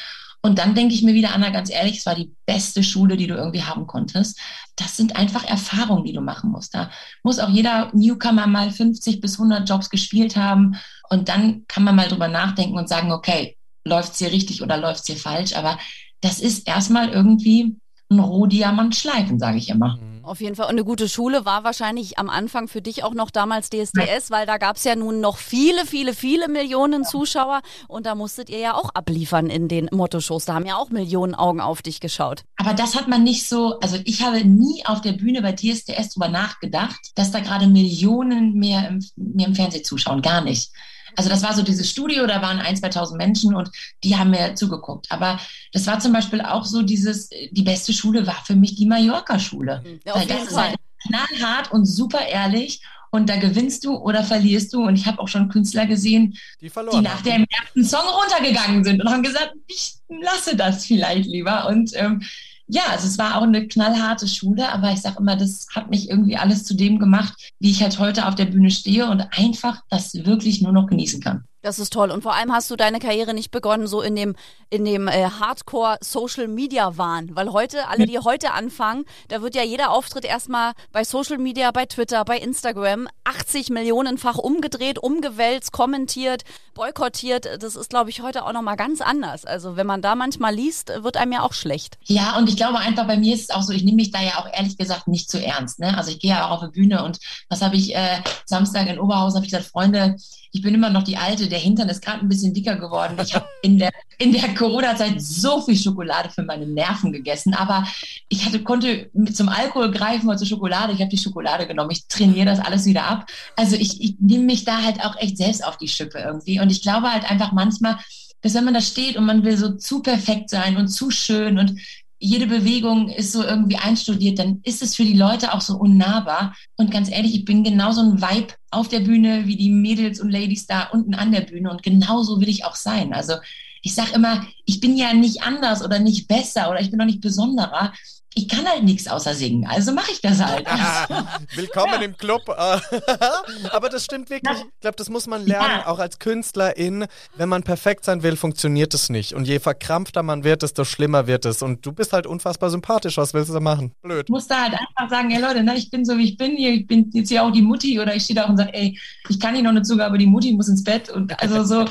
Und 0.43 0.59
dann 0.59 0.75
denke 0.75 0.95
ich 0.95 1.03
mir 1.03 1.15
wieder, 1.15 1.35
Anna, 1.35 1.51
ganz 1.51 1.71
ehrlich, 1.71 1.99
es 1.99 2.07
war 2.07 2.15
die 2.15 2.33
beste 2.47 2.83
Schule, 2.83 3.17
die 3.17 3.27
du 3.27 3.35
irgendwie 3.35 3.65
haben 3.65 3.87
konntest. 3.87 4.39
Das 4.77 4.97
sind 4.97 5.17
einfach 5.17 5.45
Erfahrungen, 5.45 6.05
die 6.05 6.13
du 6.13 6.21
machen 6.21 6.51
musst. 6.51 6.75
Da 6.75 6.91
muss 7.25 7.41
auch 7.41 7.49
jeder 7.49 7.91
Newcomer 7.95 8.47
mal 8.47 8.71
50 8.71 9.21
bis 9.21 9.35
100 9.41 9.69
Jobs 9.69 9.91
gespielt 9.91 10.37
haben. 10.37 10.77
Und 11.11 11.29
dann 11.29 11.65
kann 11.67 11.83
man 11.83 11.97
mal 11.97 12.09
drüber 12.09 12.29
nachdenken 12.29 12.79
und 12.79 12.89
sagen, 12.89 13.11
okay, 13.11 13.57
läuft 13.85 14.13
es 14.13 14.19
hier 14.19 14.31
richtig 14.31 14.63
oder 14.63 14.77
läuft 14.77 15.01
es 15.01 15.07
hier 15.07 15.17
falsch? 15.17 15.55
Aber 15.55 15.79
das 16.21 16.39
ist 16.39 16.69
erstmal 16.69 17.09
irgendwie 17.09 17.77
ein 18.09 18.21
Rohdiamant 18.21 18.95
schleifen, 18.95 19.39
sage 19.39 19.59
ich 19.59 19.69
immer. 19.69 19.97
Mhm. 19.97 20.16
Auf 20.27 20.41
jeden 20.41 20.57
Fall. 20.57 20.67
Und 20.67 20.73
eine 20.73 20.85
gute 20.85 21.09
Schule 21.09 21.45
war 21.45 21.63
wahrscheinlich 21.63 22.19
am 22.19 22.29
Anfang 22.29 22.67
für 22.67 22.83
dich 22.83 23.05
auch 23.05 23.15
noch 23.15 23.31
damals 23.31 23.71
DSDS, 23.71 24.31
weil 24.31 24.45
da 24.45 24.59
gab 24.59 24.75
es 24.75 24.83
ja 24.83 24.97
nun 24.97 25.21
noch 25.21 25.37
viele, 25.37 25.87
viele, 25.87 26.15
viele 26.15 26.49
Millionen 26.49 27.05
Zuschauer 27.05 27.63
und 27.87 28.07
da 28.07 28.17
musstet 28.17 28.51
ihr 28.51 28.59
ja 28.59 28.75
auch 28.75 28.91
abliefern 28.91 29.49
in 29.51 29.69
den 29.69 29.89
Motto-Shows. 29.93 30.45
Da 30.45 30.55
haben 30.55 30.67
ja 30.67 30.79
auch 30.79 30.91
Millionen 30.91 31.37
Augen 31.37 31.61
auf 31.61 31.81
dich 31.81 32.01
geschaut. 32.01 32.43
Aber 32.57 32.75
das 32.75 32.97
hat 32.97 33.07
man 33.07 33.23
nicht 33.23 33.49
so, 33.49 33.79
also 33.79 33.99
ich 34.05 34.23
habe 34.23 34.45
nie 34.45 34.85
auf 34.85 35.01
der 35.01 35.13
Bühne 35.13 35.43
bei 35.43 35.53
DSDS 35.53 36.15
drüber 36.15 36.29
nachgedacht, 36.29 37.13
dass 37.15 37.31
da 37.31 37.39
gerade 37.39 37.69
Millionen 37.69 38.55
mehr 38.55 38.89
im, 38.89 39.05
mir 39.15 39.47
im 39.47 39.55
Fernsehen 39.55 39.85
zuschauen. 39.85 40.23
Gar 40.23 40.41
nicht. 40.41 40.73
Also 41.17 41.31
das 41.31 41.43
war 41.43 41.55
so 41.55 41.63
dieses 41.63 41.91
Studio, 41.91 42.27
da 42.27 42.43
waren 42.43 42.59
ein, 42.59 42.77
2000 42.77 43.19
Menschen 43.19 43.55
und 43.55 43.71
die 44.05 44.17
haben 44.17 44.31
mir 44.31 44.55
zugeguckt. 44.55 45.07
Aber 45.11 45.41
das 45.73 45.87
war 45.87 45.99
zum 45.99 46.13
Beispiel 46.13 46.41
auch 46.41 46.65
so 46.65 46.83
dieses, 46.83 47.29
die 47.29 47.63
beste 47.63 47.93
Schule 47.93 48.27
war 48.27 48.45
für 48.45 48.55
mich 48.55 48.77
die 48.77 48.87
Mallorca-Schule. 48.87 49.83
Mhm. 49.85 50.01
Ja, 50.05 50.15
Weil 50.15 50.27
das 50.27 50.49
ist 50.49 50.57
halt 50.57 50.77
knallhart 51.07 51.73
und 51.73 51.87
super 51.87 52.27
ehrlich 52.27 52.81
und 53.11 53.29
da 53.29 53.37
gewinnst 53.37 53.85
du 53.85 53.97
oder 53.97 54.23
verlierst 54.23 54.73
du. 54.75 54.85
Und 54.85 54.97
ich 54.97 55.07
habe 55.07 55.21
auch 55.21 55.29
schon 55.29 55.49
Künstler 55.49 55.87
gesehen, 55.87 56.39
die, 56.61 56.69
die 56.69 57.01
nach 57.01 57.23
dem 57.23 57.47
ersten 57.49 57.85
Song 57.85 58.07
runtergegangen 58.07 58.85
sind 58.85 59.01
und 59.01 59.11
haben 59.11 59.23
gesagt, 59.23 59.55
ich 59.67 59.95
lasse 60.09 60.57
das 60.57 60.87
vielleicht 60.87 61.27
lieber. 61.27 61.67
Und 61.69 61.93
ähm, 61.95 62.23
ja, 62.69 62.83
also 62.91 63.07
es 63.07 63.19
war 63.19 63.37
auch 63.37 63.43
eine 63.43 63.67
knallharte 63.69 64.27
Schule, 64.27 64.73
aber 64.73 64.93
ich 64.93 65.01
sage 65.01 65.19
immer, 65.21 65.37
das 65.37 65.67
hat 65.75 65.91
mich 65.91 66.11
irgendwie 66.11 66.37
alles 66.37 66.65
zu 66.65 66.75
dem 66.75 66.99
gemacht, 66.99 67.53
wie 67.61 67.71
ich 67.71 67.83
halt 67.83 67.99
heute 67.99 68.27
auf 68.27 68.35
der 68.35 68.47
Bühne 68.47 68.71
stehe 68.71 69.09
und 69.09 69.21
einfach 69.31 69.83
das 69.89 70.15
wirklich 70.15 70.63
nur 70.63 70.73
noch 70.73 70.89
genießen 70.89 71.21
kann. 71.21 71.45
Das 71.67 71.81
ist 71.81 71.93
toll. 71.93 72.13
Und 72.13 72.23
vor 72.23 72.33
allem 72.33 72.53
hast 72.53 72.71
du 72.71 72.77
deine 72.77 73.01
Karriere 73.01 73.35
nicht 73.35 73.51
begonnen, 73.51 73.89
so 73.89 74.01
in 74.01 74.15
dem, 74.15 74.37
in 74.71 74.85
dem 74.85 75.09
äh, 75.09 75.31
Hardcore-Social-Media-Wahn. 75.41 77.35
Weil 77.35 77.51
heute, 77.51 77.89
alle, 77.89 78.07
die 78.07 78.21
heute 78.21 78.53
anfangen, 78.53 79.05
da 79.27 79.43
wird 79.43 79.57
ja 79.57 79.65
jeder 79.65 79.91
Auftritt 79.91 80.25
erstmal 80.25 80.75
bei 80.93 81.03
Social 81.03 81.39
Media, 81.39 81.73
bei 81.73 81.87
Twitter, 81.87 82.25
bei 82.25 82.39
Instagram 82.39 83.09
80 83.25 83.71
Millionenfach 83.71 84.39
umgedreht, 84.39 85.01
umgewälzt, 85.01 85.73
kommentiert, 85.73 86.45
boykottiert. 86.75 87.49
Das 87.61 87.75
ist, 87.75 87.91
glaube 87.91 88.11
ich, 88.11 88.23
heute 88.23 88.45
auch 88.45 88.53
nochmal 88.53 88.77
ganz 88.77 89.01
anders. 89.01 89.45
Also 89.45 89.75
wenn 89.75 89.89
man 89.89 90.03
da 90.03 90.15
manchmal 90.15 90.55
liest, 90.55 90.93
wird 91.03 91.17
einem 91.17 91.33
ja 91.33 91.43
auch 91.43 91.53
schlecht. 91.53 91.99
Ja, 92.05 92.37
und 92.37 92.49
ich 92.49 92.57
glaube 92.57 92.79
einfach, 92.79 93.09
bei 93.09 93.17
mir 93.17 93.35
ist 93.35 93.51
es 93.51 93.51
auch 93.51 93.63
so, 93.63 93.73
ich 93.73 93.83
nehme 93.83 93.97
mich 93.97 94.13
da 94.13 94.23
ja 94.23 94.39
auch 94.39 94.47
ehrlich 94.53 94.79
gesagt 94.79 95.09
nicht 95.09 95.29
zu 95.29 95.45
ernst. 95.45 95.81
Ne? 95.81 95.99
Also 95.99 96.13
ich 96.13 96.21
gehe 96.21 96.31
ja 96.31 96.47
auch 96.47 96.63
auf 96.63 96.71
die 96.71 96.81
Bühne 96.81 97.03
und 97.03 97.19
was 97.49 97.61
habe 97.61 97.75
ich 97.75 97.97
äh, 97.97 98.23
Samstag 98.45 98.87
in 98.87 99.01
Oberhausen, 99.01 99.39
habe 99.39 99.47
ich 99.47 99.51
gesagt, 99.51 99.69
Freunde, 99.69 100.15
ich 100.57 100.63
bin 100.63 100.75
immer 100.75 100.89
noch 100.89 101.03
die 101.03 101.19
Alte, 101.19 101.49
der 101.49 101.59
Hintern 101.59 101.91
ist 101.91 102.01
gerade 102.01 102.21
ein 102.21 102.31
bisschen 102.31 102.55
dicker 102.55 102.77
geworden. 102.77 103.15
Ich 103.23 103.35
habe 103.35 103.47
in 103.61 103.79
der, 103.79 103.91
in 104.17 104.33
der 104.33 104.55
Corona-Zeit 104.55 105.21
so 105.21 105.61
viel 105.61 105.77
Schokolade 105.77 106.31
für 106.31 106.43
meine 106.43 106.67
Nerven 106.67 107.13
gegessen, 107.13 107.53
aber 107.53 107.87
ich 108.31 108.47
hatte, 108.47 108.63
konnte 108.63 109.11
zum 109.35 109.51
Alkohol 109.51 109.91
greifen 109.91 110.27
oder 110.27 110.39
zur 110.39 110.47
Schokolade. 110.47 110.95
Ich 110.95 111.01
habe 111.01 111.11
die 111.11 111.19
Schokolade 111.19 111.67
genommen. 111.67 111.91
Ich 111.91 112.09
trainiere 112.09 112.47
das 112.47 112.59
alles 112.59 112.87
wieder 112.87 113.05
ab. 113.05 113.31
Also 113.55 113.77
ich, 113.77 114.01
ich 114.01 114.15
nehme 114.19 114.45
mich 114.45 114.65
da 114.65 114.81
halt 114.81 115.05
auch 115.05 115.19
echt 115.19 115.37
selbst 115.37 115.63
auf 115.63 115.77
die 115.77 115.89
Schippe 115.89 116.21
irgendwie. 116.21 116.59
Und 116.59 116.71
ich 116.71 116.81
glaube 116.81 117.13
halt 117.13 117.31
einfach 117.31 117.53
manchmal, 117.53 117.99
dass 118.41 118.55
wenn 118.55 118.65
man 118.65 118.73
da 118.73 118.81
steht 118.81 119.19
und 119.19 119.27
man 119.27 119.45
will 119.45 119.59
so 119.59 119.75
zu 119.75 120.01
perfekt 120.01 120.49
sein 120.49 120.79
und 120.79 120.89
zu 120.89 121.11
schön 121.11 121.59
und 121.59 121.79
jede 122.19 122.47
Bewegung 122.47 123.09
ist 123.09 123.33
so 123.33 123.43
irgendwie 123.43 123.77
einstudiert, 123.77 124.39
dann 124.39 124.61
ist 124.65 124.83
es 124.83 124.97
für 124.97 125.05
die 125.05 125.17
Leute 125.17 125.53
auch 125.53 125.61
so 125.61 125.77
unnahbar. 125.77 126.55
Und 126.77 126.91
ganz 126.91 127.11
ehrlich, 127.11 127.35
ich 127.35 127.45
bin 127.45 127.63
genauso 127.63 128.01
ein 128.01 128.21
Vibe 128.23 128.55
auf 128.71 128.89
der 128.89 129.01
Bühne 129.01 129.47
wie 129.47 129.57
die 129.57 129.71
Mädels 129.71 130.21
und 130.21 130.31
Ladies 130.31 130.67
da 130.67 130.85
unten 130.85 131.15
an 131.15 131.33
der 131.33 131.43
Bühne. 131.43 131.71
Und 131.71 131.83
genauso 131.83 132.41
will 132.41 132.49
ich 132.49 132.65
auch 132.65 132.77
sein. 132.77 133.13
Also 133.13 133.35
ich 133.83 133.95
sage 133.95 134.13
immer, 134.15 134.47
ich 134.65 134.81
bin 134.81 134.97
ja 134.97 135.13
nicht 135.13 135.43
anders 135.43 135.85
oder 135.85 135.99
nicht 135.99 136.27
besser 136.27 136.71
oder 136.71 136.81
ich 136.81 136.91
bin 136.91 137.01
auch 137.01 137.07
nicht 137.07 137.21
besonderer 137.21 137.93
ich 138.39 138.49
kann 138.49 138.69
halt 138.69 138.85
nichts 138.85 139.09
außer 139.09 139.35
singen, 139.35 139.67
also 139.67 139.93
mache 139.93 140.13
ich 140.13 140.21
das 140.21 140.45
halt. 140.45 140.67
Willkommen 141.55 141.95
ja. 141.95 142.03
im 142.03 142.17
Club. 142.19 142.43
Aber 143.73 143.89
das 143.89 144.05
stimmt 144.05 144.29
wirklich. 144.29 144.59
Ich 144.59 144.81
glaube, 144.81 144.97
das 144.97 145.09
muss 145.09 145.27
man 145.27 145.47
lernen, 145.47 145.81
ja. 145.81 145.87
auch 145.87 145.99
als 145.99 146.19
Künstlerin. 146.19 147.07
Wenn 147.37 147.49
man 147.49 147.63
perfekt 147.63 148.05
sein 148.05 148.23
will, 148.23 148.37
funktioniert 148.37 148.93
es 148.93 149.09
nicht. 149.09 149.33
Und 149.33 149.49
je 149.49 149.59
verkrampfter 149.59 150.23
man 150.23 150.45
wird, 150.45 150.63
desto 150.63 150.85
schlimmer 150.85 151.27
wird 151.27 151.47
es. 151.47 151.63
Und 151.63 151.87
du 151.87 151.93
bist 151.93 152.13
halt 152.13 152.27
unfassbar 152.27 152.69
sympathisch. 152.69 153.17
Was 153.17 153.33
willst 153.33 153.49
du 153.49 153.55
da 153.55 153.61
machen? 153.61 153.93
Blöd. 154.03 154.27
Ich 154.27 154.31
muss 154.31 154.47
da 154.47 154.65
halt 154.65 154.75
einfach 154.75 155.09
sagen, 155.09 155.31
ey 155.31 155.41
Leute, 155.41 155.63
ne, 155.63 155.75
ich 155.75 155.91
bin 155.91 156.05
so, 156.05 156.19
wie 156.19 156.25
ich 156.25 156.37
bin 156.37 156.57
hier. 156.57 156.75
Ich 156.75 156.87
bin 156.87 157.11
jetzt 157.15 157.31
hier 157.31 157.43
auch 157.43 157.51
die 157.51 157.63
Mutti 157.63 157.99
oder 157.99 158.15
ich 158.15 158.25
stehe 158.25 158.39
da 158.39 158.45
und 158.45 158.59
sage, 158.59 158.75
ey, 158.75 158.99
ich 159.31 159.41
kann 159.41 159.55
hier 159.55 159.65
noch 159.65 159.71
eine 159.71 159.83
Zugabe, 159.83 160.19
die 160.19 160.27
Mutti 160.27 160.53
muss 160.53 160.69
ins 160.69 160.85
Bett. 160.85 161.09
Und 161.09 161.41
also 161.41 161.65
so, 161.65 161.87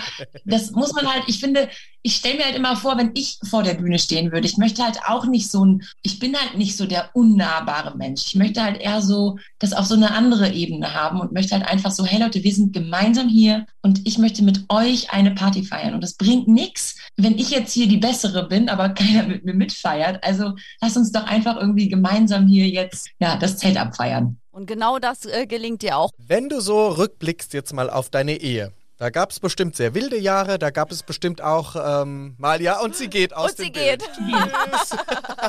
das 0.46 0.70
muss 0.72 0.94
man 0.94 1.12
halt, 1.12 1.24
ich 1.26 1.40
finde, 1.40 1.70
ich 2.06 2.18
stelle 2.18 2.38
mir 2.38 2.46
halt 2.46 2.56
immer 2.56 2.76
vor, 2.76 3.00
wenn 3.00 3.12
ich 3.16 3.40
vor 3.50 3.64
der 3.64 3.74
Bühne 3.74 3.98
stehen 3.98 4.32
würde, 4.32 4.46
ich 4.46 4.58
möchte 4.58 4.84
halt 4.84 5.00
auch 5.08 5.26
nicht 5.26 5.50
so 5.50 5.66
ein, 5.66 5.84
ich 6.04 6.20
bin 6.20 6.38
halt 6.38 6.56
nicht 6.56 6.78
so 6.78 6.86
der 6.86 7.10
unnahbare 7.14 7.98
Mensch. 7.98 8.28
Ich 8.28 8.36
möchte 8.36 8.62
halt 8.62 8.80
eher 8.80 9.02
so 9.02 9.40
das 9.58 9.74
auf 9.74 9.88
so 9.88 9.96
eine 9.96 10.12
andere 10.12 10.54
Ebene 10.54 10.94
haben 10.94 11.20
und 11.20 11.32
möchte 11.32 11.56
halt 11.56 11.68
einfach 11.68 11.90
so, 11.90 12.06
hey 12.06 12.22
Leute, 12.22 12.44
wir 12.44 12.54
sind 12.54 12.74
gemeinsam 12.74 13.28
hier 13.28 13.66
und 13.82 14.08
ich 14.08 14.20
möchte 14.20 14.44
mit 14.44 14.66
euch 14.70 15.10
eine 15.14 15.32
Party 15.32 15.64
feiern. 15.64 15.96
Und 15.96 16.04
es 16.04 16.14
bringt 16.14 16.48
nichts, 16.48 16.96
wenn 17.18 17.40
ich 17.40 17.50
jetzt 17.50 17.74
hier 17.74 17.88
die 17.88 17.98
Bessere 17.98 18.48
bin, 18.48 18.70
aber 18.70 18.90
keiner 18.90 19.24
mit 19.24 19.44
mir 19.44 19.56
mitfeiert. 19.56 20.24
Also 20.24 20.54
lass 20.82 20.96
uns 20.98 21.12
doch 21.12 21.26
einfach 21.26 21.56
irgendwie 21.60 21.90
gemeinsam 21.90 22.46
hier 22.46 22.68
jetzt 22.68 23.10
ja, 23.18 23.36
das 23.36 23.58
Zelt 23.58 23.78
abfeiern. 23.78 24.38
Und 24.52 24.68
genau 24.68 25.00
das 25.00 25.26
äh, 25.26 25.48
gelingt 25.48 25.82
dir 25.82 25.98
auch. 25.98 26.12
Wenn 26.20 26.50
du 26.50 26.62
so 26.62 26.88
rückblickst 26.88 27.52
jetzt 27.54 27.74
mal 27.74 27.90
auf 27.90 28.12
deine 28.12 28.40
Ehe, 28.40 28.74
da 28.98 29.10
gab 29.10 29.32
es 29.32 29.40
bestimmt 29.40 29.76
sehr 29.76 29.94
wilde 29.94 30.18
Jahre, 30.18 30.58
da 30.58 30.70
gab 30.70 30.92
es 30.92 31.04
bestimmt 31.04 31.42
auch 31.42 31.76
ähm, 31.76 32.36
mal, 32.38 32.62
ja, 32.62 32.80
und 32.80 32.96
sie 32.96 33.10
geht 33.10 33.36
aus 33.36 33.52
und 33.52 33.60
dem 33.60 33.66
sie 33.66 33.72
Bild. 33.72 34.00
geht. 34.00 35.00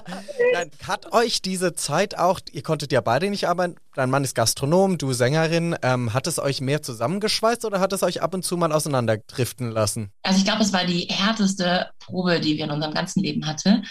Nein, 0.52 0.70
hat 0.86 1.12
euch 1.12 1.42
diese 1.42 1.74
Zeit 1.74 2.18
auch, 2.18 2.40
ihr 2.50 2.62
konntet 2.62 2.90
ja 2.90 3.00
beide 3.00 3.30
nicht 3.30 3.48
arbeiten, 3.48 3.76
dein 3.94 4.10
Mann 4.10 4.24
ist 4.24 4.34
Gastronom, 4.34 4.98
du 4.98 5.12
Sängerin, 5.12 5.76
ähm, 5.82 6.12
hat 6.12 6.26
es 6.26 6.38
euch 6.38 6.60
mehr 6.60 6.82
zusammengeschweißt 6.82 7.64
oder 7.64 7.78
hat 7.78 7.92
es 7.92 8.02
euch 8.02 8.20
ab 8.20 8.34
und 8.34 8.44
zu 8.44 8.56
mal 8.56 8.72
auseinanderdriften 8.72 9.70
lassen? 9.70 10.10
Also 10.22 10.38
ich 10.38 10.44
glaube, 10.44 10.62
es 10.62 10.72
war 10.72 10.84
die 10.84 11.06
härteste 11.08 11.90
Probe, 12.00 12.40
die 12.40 12.56
wir 12.56 12.64
in 12.64 12.70
unserem 12.72 12.94
ganzen 12.94 13.22
Leben 13.22 13.46
hatten 13.46 13.84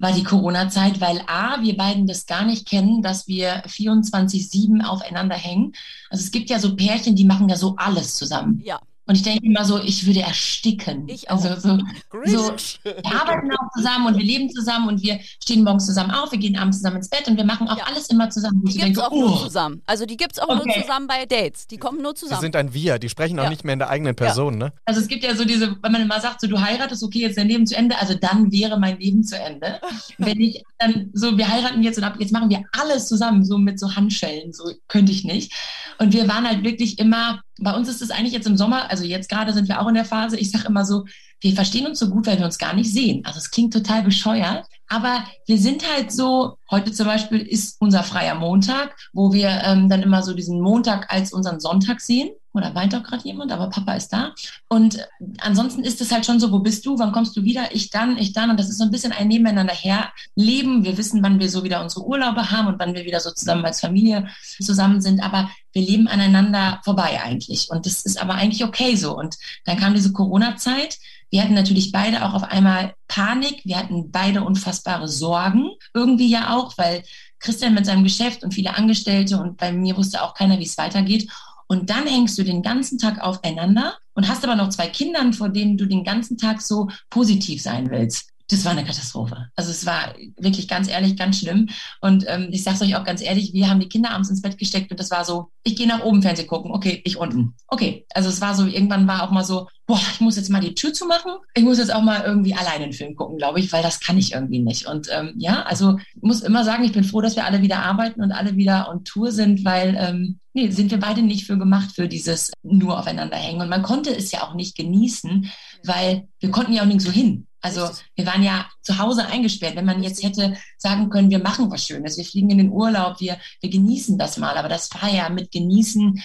war 0.00 0.12
die 0.12 0.24
Corona-Zeit, 0.24 1.00
weil 1.02 1.20
A, 1.26 1.62
wir 1.62 1.76
beiden 1.76 2.06
das 2.06 2.24
gar 2.24 2.46
nicht 2.46 2.66
kennen, 2.66 3.02
dass 3.02 3.28
wir 3.28 3.62
24-7 3.66 4.82
aufeinander 4.82 5.36
hängen. 5.36 5.74
Also 6.08 6.24
es 6.24 6.30
gibt 6.30 6.48
ja 6.48 6.58
so 6.58 6.74
Pärchen, 6.74 7.16
die 7.16 7.26
machen 7.26 7.50
ja 7.50 7.56
so 7.56 7.74
alles 7.76 8.16
zusammen. 8.16 8.62
Ja. 8.64 8.80
Und 9.10 9.16
ich 9.16 9.22
denke 9.24 9.44
immer 9.44 9.64
so, 9.64 9.82
ich 9.82 10.06
würde 10.06 10.20
ersticken. 10.20 11.08
Ich 11.08 11.28
auch. 11.30 11.44
Also 11.44 11.56
so, 11.56 11.78
so, 12.26 12.54
wir 12.84 13.20
arbeiten 13.20 13.50
auch 13.50 13.68
zusammen 13.76 14.06
und 14.06 14.16
wir 14.16 14.24
leben 14.24 14.48
zusammen 14.50 14.86
und 14.88 15.02
wir 15.02 15.18
stehen 15.42 15.64
morgens 15.64 15.86
zusammen 15.86 16.12
auf, 16.12 16.30
wir 16.30 16.38
gehen 16.38 16.56
abends 16.56 16.76
zusammen 16.78 16.98
ins 16.98 17.08
Bett 17.08 17.26
und 17.26 17.36
wir 17.36 17.44
machen 17.44 17.66
auch 17.68 17.76
Ja. 17.76 17.86
alles 17.86 18.06
immer 18.08 18.30
zusammen. 18.30 18.60
Die 18.62 18.66
gibt's 18.74 18.84
denke, 18.84 19.04
auch 19.04 19.10
nur 19.10 19.32
oh, 19.32 19.36
zusammen. 19.42 19.82
Also 19.84 20.06
die 20.06 20.16
gibt's 20.16 20.38
auch 20.38 20.46
nur 20.46 20.60
Okay. 20.60 20.82
zusammen 20.82 21.08
bei 21.08 21.26
Dates. 21.26 21.66
Die 21.66 21.76
kommen 21.76 22.00
nur 22.02 22.14
Die 22.14 22.20
zusammen. 22.20 22.40
sind 22.40 22.54
ein 22.54 22.72
Wir, 22.72 23.00
die 23.00 23.08
sprechen 23.08 23.40
auch 23.40 23.44
Ja. 23.44 23.50
nicht 23.50 23.64
mehr 23.64 23.72
in 23.72 23.80
der 23.80 23.90
eigenen 23.90 24.14
Person, 24.14 24.58
ne? 24.58 24.72
Also 24.84 25.00
es 25.00 25.08
gibt 25.08 25.24
ja 25.24 25.34
so 25.34 25.44
diese, 25.44 25.76
wenn 25.82 25.90
man 25.90 26.02
immer 26.02 26.20
sagt, 26.20 26.40
so 26.40 26.46
du 26.46 26.60
heiratest, 26.60 27.02
okay, 27.02 27.18
jetzt 27.22 27.30
ist 27.30 27.38
dein 27.38 27.48
Leben 27.48 27.66
zu 27.66 27.76
Ende, 27.76 27.98
also 27.98 28.14
dann 28.14 28.52
wäre 28.52 28.78
mein 28.78 28.96
Leben 29.00 29.24
zu 29.24 29.36
Ende. 29.36 29.80
Wenn 30.18 30.40
ich 30.40 30.62
dann 30.78 31.10
so, 31.14 31.36
wir 31.36 31.48
heiraten 31.48 31.82
jetzt 31.82 31.98
und 31.98 32.04
ab 32.04 32.14
jetzt 32.20 32.32
machen 32.32 32.48
wir 32.48 32.62
alles 32.80 33.08
zusammen, 33.08 33.44
so 33.44 33.58
mit 33.58 33.80
so 33.80 33.96
Handschellen, 33.96 34.52
so 34.52 34.70
könnte 34.86 35.10
ich 35.10 35.24
nicht. 35.24 35.52
Und 35.98 36.12
wir 36.12 36.28
waren 36.28 36.46
halt 36.46 36.62
wirklich 36.62 36.98
immer, 37.00 37.40
bei 37.60 37.74
uns 37.74 37.88
ist 37.88 38.02
es 38.02 38.10
eigentlich 38.10 38.32
jetzt 38.32 38.46
im 38.46 38.56
Sommer, 38.56 38.90
also 38.90 39.04
jetzt 39.04 39.28
gerade 39.28 39.52
sind 39.52 39.68
wir 39.68 39.80
auch 39.80 39.88
in 39.88 39.94
der 39.94 40.04
Phase, 40.04 40.38
ich 40.38 40.50
sage 40.50 40.66
immer 40.66 40.84
so, 40.84 41.04
wir 41.40 41.54
verstehen 41.54 41.86
uns 41.86 41.98
so 41.98 42.08
gut, 42.10 42.26
weil 42.26 42.38
wir 42.38 42.44
uns 42.44 42.58
gar 42.58 42.74
nicht 42.74 42.92
sehen. 42.92 43.22
Also 43.24 43.38
es 43.38 43.50
klingt 43.50 43.72
total 43.72 44.02
bescheuert, 44.02 44.66
aber 44.88 45.24
wir 45.46 45.58
sind 45.58 45.84
halt 45.90 46.12
so, 46.12 46.58
heute 46.70 46.92
zum 46.92 47.06
Beispiel 47.06 47.40
ist 47.40 47.76
unser 47.80 48.02
freier 48.02 48.34
Montag, 48.34 48.96
wo 49.12 49.32
wir 49.32 49.48
ähm, 49.64 49.88
dann 49.88 50.02
immer 50.02 50.22
so 50.22 50.34
diesen 50.34 50.60
Montag 50.60 51.12
als 51.12 51.32
unseren 51.32 51.60
Sonntag 51.60 52.00
sehen. 52.00 52.30
Oder 52.52 52.74
weint 52.74 52.94
auch 52.94 53.02
gerade 53.02 53.24
jemand, 53.24 53.52
aber 53.52 53.70
Papa 53.70 53.94
ist 53.94 54.08
da. 54.08 54.34
Und 54.68 54.96
äh, 54.96 55.04
ansonsten 55.38 55.84
ist 55.84 56.00
es 56.00 56.10
halt 56.10 56.26
schon 56.26 56.40
so, 56.40 56.50
wo 56.50 56.58
bist 56.58 56.84
du, 56.84 56.98
wann 56.98 57.12
kommst 57.12 57.36
du 57.36 57.44
wieder, 57.44 57.74
ich 57.74 57.90
dann, 57.90 58.18
ich 58.18 58.32
dann. 58.32 58.50
Und 58.50 58.58
das 58.58 58.68
ist 58.68 58.78
so 58.78 58.84
ein 58.84 58.90
bisschen 58.90 59.12
ein 59.12 59.28
Nebeneinander 59.28 59.74
herleben. 59.74 60.84
Wir 60.84 60.98
wissen, 60.98 61.22
wann 61.22 61.38
wir 61.38 61.48
so 61.48 61.62
wieder 61.62 61.80
unsere 61.80 62.04
Urlaube 62.04 62.50
haben 62.50 62.66
und 62.66 62.78
wann 62.80 62.94
wir 62.94 63.04
wieder 63.04 63.20
so 63.20 63.30
zusammen 63.30 63.64
als 63.64 63.80
Familie 63.80 64.28
zusammen 64.60 65.00
sind. 65.00 65.22
Aber 65.22 65.50
wir 65.72 65.82
leben 65.82 66.08
aneinander 66.08 66.80
vorbei 66.84 67.22
eigentlich. 67.22 67.70
Und 67.70 67.86
das 67.86 68.02
ist 68.02 68.20
aber 68.20 68.34
eigentlich 68.34 68.64
okay 68.64 68.96
so. 68.96 69.16
Und 69.16 69.36
dann 69.64 69.78
kam 69.78 69.94
diese 69.94 70.12
Corona-Zeit. 70.12 70.98
Wir 71.30 71.42
hatten 71.42 71.54
natürlich 71.54 71.92
beide 71.92 72.24
auch 72.24 72.34
auf 72.34 72.42
einmal 72.42 72.94
Panik. 73.06 73.64
Wir 73.64 73.78
hatten 73.78 74.10
beide 74.10 74.42
unfassbare 74.42 75.06
Sorgen. 75.06 75.70
Irgendwie 75.94 76.28
ja 76.28 76.56
auch, 76.56 76.76
weil 76.76 77.04
Christian 77.38 77.74
mit 77.74 77.86
seinem 77.86 78.04
Geschäft 78.04 78.42
und 78.44 78.52
viele 78.52 78.76
Angestellte 78.76 79.40
und 79.40 79.56
bei 79.56 79.72
mir 79.72 79.96
wusste 79.96 80.22
auch 80.22 80.34
keiner, 80.34 80.58
wie 80.58 80.64
es 80.64 80.76
weitergeht. 80.76 81.30
Und 81.70 81.88
dann 81.88 82.04
hängst 82.04 82.36
du 82.36 82.42
den 82.42 82.62
ganzen 82.62 82.98
Tag 82.98 83.20
aufeinander 83.20 83.94
und 84.14 84.28
hast 84.28 84.42
aber 84.42 84.56
noch 84.56 84.70
zwei 84.70 84.88
Kindern, 84.88 85.32
vor 85.32 85.50
denen 85.50 85.78
du 85.78 85.86
den 85.86 86.02
ganzen 86.02 86.36
Tag 86.36 86.60
so 86.62 86.88
positiv 87.10 87.62
sein 87.62 87.92
willst. 87.92 88.30
Das 88.48 88.64
war 88.64 88.72
eine 88.72 88.84
Katastrophe. 88.84 89.46
Also 89.54 89.70
es 89.70 89.86
war 89.86 90.16
wirklich 90.36 90.66
ganz 90.66 90.88
ehrlich 90.88 91.16
ganz 91.16 91.38
schlimm. 91.38 91.68
Und 92.00 92.24
ähm, 92.26 92.48
ich 92.50 92.64
sage 92.64 92.74
es 92.74 92.82
euch 92.82 92.96
auch 92.96 93.04
ganz 93.04 93.22
ehrlich, 93.22 93.52
wir 93.52 93.70
haben 93.70 93.78
die 93.78 93.88
Kinder 93.88 94.10
abends 94.10 94.30
ins 94.30 94.42
Bett 94.42 94.58
gesteckt 94.58 94.90
und 94.90 94.98
das 94.98 95.12
war 95.12 95.24
so, 95.24 95.52
ich 95.62 95.76
gehe 95.76 95.86
nach 95.86 96.02
oben 96.02 96.22
Fernsehen 96.22 96.48
gucken, 96.48 96.72
okay, 96.72 97.02
ich 97.04 97.16
unten. 97.16 97.54
Okay, 97.68 98.04
also 98.14 98.30
es 98.30 98.40
war 98.40 98.56
so, 98.56 98.66
irgendwann 98.66 99.06
war 99.06 99.22
auch 99.22 99.30
mal 99.30 99.44
so, 99.44 99.68
boah, 99.86 100.00
ich 100.12 100.20
muss 100.20 100.34
jetzt 100.34 100.50
mal 100.50 100.60
die 100.60 100.74
Tür 100.74 100.92
zumachen. 100.92 101.34
Ich 101.54 101.62
muss 101.62 101.78
jetzt 101.78 101.94
auch 101.94 102.02
mal 102.02 102.22
irgendwie 102.26 102.54
alleine 102.54 102.82
einen 102.82 102.92
Film 102.92 103.14
gucken, 103.14 103.38
glaube 103.38 103.60
ich, 103.60 103.72
weil 103.72 103.84
das 103.84 104.00
kann 104.00 104.18
ich 104.18 104.32
irgendwie 104.32 104.58
nicht. 104.58 104.88
Und 104.88 105.06
ähm, 105.12 105.34
ja, 105.36 105.62
also 105.62 105.98
muss 106.20 106.40
immer 106.40 106.64
sagen, 106.64 106.82
ich 106.82 106.92
bin 106.92 107.04
froh, 107.04 107.20
dass 107.20 107.36
wir 107.36 107.44
alle 107.44 107.62
wieder 107.62 107.84
arbeiten 107.84 108.22
und 108.22 108.32
alle 108.32 108.56
wieder 108.56 108.88
on 108.90 109.04
Tour 109.04 109.30
sind, 109.30 109.64
weil 109.64 109.96
ähm, 109.96 110.39
nee, 110.52 110.70
sind 110.70 110.90
wir 110.90 110.98
beide 110.98 111.22
nicht 111.22 111.46
für 111.46 111.58
gemacht, 111.58 111.92
für 111.94 112.08
dieses 112.08 112.50
nur 112.62 112.98
aufeinander 112.98 113.36
hängen. 113.36 113.60
Und 113.60 113.68
man 113.68 113.82
konnte 113.82 114.14
es 114.14 114.32
ja 114.32 114.42
auch 114.42 114.54
nicht 114.54 114.76
genießen, 114.76 115.50
weil 115.84 116.28
wir 116.38 116.50
konnten 116.50 116.72
ja 116.72 116.82
auch 116.82 116.86
nirgendwo 116.86 117.10
hin. 117.10 117.46
Also 117.62 117.90
wir 118.14 118.24
waren 118.26 118.42
ja 118.42 118.66
zu 118.80 118.98
Hause 118.98 119.26
eingesperrt. 119.26 119.76
Wenn 119.76 119.84
man 119.84 120.02
jetzt 120.02 120.22
hätte 120.22 120.56
sagen 120.78 121.10
können, 121.10 121.30
wir 121.30 121.40
machen 121.40 121.70
was 121.70 121.84
Schönes, 121.84 122.16
wir 122.16 122.24
fliegen 122.24 122.50
in 122.50 122.58
den 122.58 122.70
Urlaub, 122.70 123.20
wir, 123.20 123.38
wir 123.60 123.70
genießen 123.70 124.16
das 124.16 124.38
mal. 124.38 124.56
Aber 124.56 124.68
das 124.68 124.88
war 124.94 125.10
ja 125.10 125.28
mit 125.28 125.50
Genießen, 125.52 126.22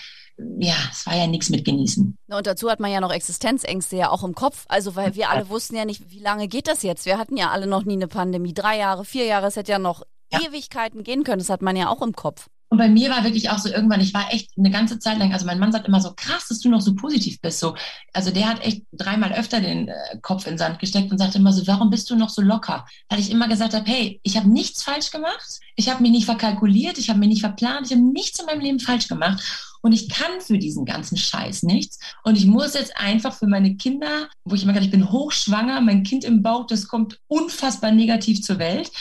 ja, 0.60 0.76
es 0.92 1.06
war 1.06 1.16
ja 1.16 1.28
nichts 1.28 1.50
mit 1.50 1.66
Genießen. 1.66 2.18
Und 2.28 2.48
dazu 2.48 2.70
hat 2.70 2.80
man 2.80 2.92
ja 2.92 3.02
noch 3.02 3.12
Existenzängste 3.12 3.98
ja 3.98 4.10
auch 4.10 4.24
im 4.24 4.34
Kopf. 4.34 4.66
Also 4.70 4.96
weil 4.96 5.16
wir 5.16 5.30
alle 5.30 5.50
wussten 5.50 5.76
ja 5.76 5.84
nicht, 5.84 6.10
wie 6.10 6.20
lange 6.20 6.48
geht 6.48 6.68
das 6.68 6.84
jetzt? 6.84 7.06
Wir 7.06 7.18
hatten 7.18 7.36
ja 7.36 7.52
alle 7.52 7.68
noch 7.68 7.84
nie 7.84 7.94
eine 7.94 8.08
Pandemie. 8.08 8.54
Drei 8.54 8.78
Jahre, 8.78 9.04
vier 9.04 9.26
Jahre, 9.26 9.48
es 9.48 9.58
hätte 9.58 9.74
ja 9.74 9.80
noch 9.80 10.04
Ja. 10.32 10.40
Ewigkeiten 10.40 11.04
gehen 11.04 11.26
können. 11.26 11.40
Das 11.40 11.50
hat 11.50 11.62
man 11.62 11.76
ja 11.76 11.90
auch 11.90 12.02
im 12.02 12.14
Kopf. 12.14 12.48
Und 12.76 12.80
bei 12.80 12.90
mir 12.90 13.10
war 13.10 13.24
wirklich 13.24 13.50
auch 13.50 13.58
so 13.58 13.70
irgendwann, 13.70 14.02
ich 14.02 14.14
war 14.14 14.34
echt 14.34 14.52
eine 14.58 14.70
ganze 14.70 15.00
Zeit 15.00 15.18
lang, 15.18 15.32
also 15.32 15.46
mein 15.46 15.60
Mann 15.60 15.72
sagt 15.72 15.88
immer 15.88 16.02
so, 16.02 16.12
krass, 16.14 16.50
dass 16.50 16.60
du 16.60 16.68
noch 16.68 16.82
so 16.82 16.94
positiv 16.94 17.40
bist. 17.40 17.62
So, 17.62 17.74
also 18.12 18.32
der 18.32 18.50
hat 18.50 18.66
echt 18.66 18.82
dreimal 18.92 19.32
öfter 19.32 19.62
den 19.62 19.88
äh, 19.88 19.94
Kopf 20.22 20.46
in 20.46 20.54
den 20.54 20.58
Sand 20.58 20.80
gesteckt 20.80 21.10
und 21.10 21.18
sagte 21.18 21.38
immer 21.38 21.54
so, 21.54 21.66
warum 21.68 21.90
bist 21.90 22.10
du 22.10 22.18
noch 22.18 22.28
so 22.28 22.42
locker? 22.42 22.86
Weil 23.08 23.22
ich 23.22 23.32
immer 23.32 23.48
gesagt 23.48 23.74
habe, 23.74 23.90
hey, 23.90 24.20
ich 24.24 24.36
habe 24.36 24.50
nichts 24.50 24.84
falsch 24.84 25.10
gemacht, 25.10 25.62
ich 25.78 25.90
habe 25.90 26.02
mich 26.02 26.12
nicht 26.12 26.26
verkalkuliert, 26.26 26.98
ich 26.98 27.10
habe 27.10 27.18
mich 27.18 27.30
nicht 27.30 27.40
verplant, 27.40 27.86
ich 27.86 27.94
habe 27.94 28.04
nichts 28.04 28.42
in 28.42 28.46
meinem 28.46 28.60
Leben 28.60 28.82
falsch 28.82 29.08
gemacht. 29.08 29.42
Und 29.82 29.94
ich 29.94 30.10
kann 30.10 30.42
für 30.42 30.58
diesen 30.58 30.84
ganzen 30.84 31.16
Scheiß 31.16 31.64
nichts. 31.64 31.98
Und 32.26 32.36
ich 32.36 32.46
muss 32.46 32.74
jetzt 32.74 32.98
einfach 32.98 33.34
für 33.34 33.48
meine 33.48 33.78
Kinder, 33.78 34.28
wo 34.44 34.54
ich 34.56 34.64
immer 34.64 34.74
gesagt, 34.74 34.88
ich 34.88 34.92
bin 34.92 35.14
hochschwanger, 35.14 35.80
mein 35.80 36.04
Kind 36.04 36.26
im 36.26 36.44
Bauch, 36.44 36.68
das 36.68 36.90
kommt 36.90 37.22
unfassbar 37.28 37.92
negativ 37.92 38.42
zur 38.42 38.60
Welt. 38.60 38.92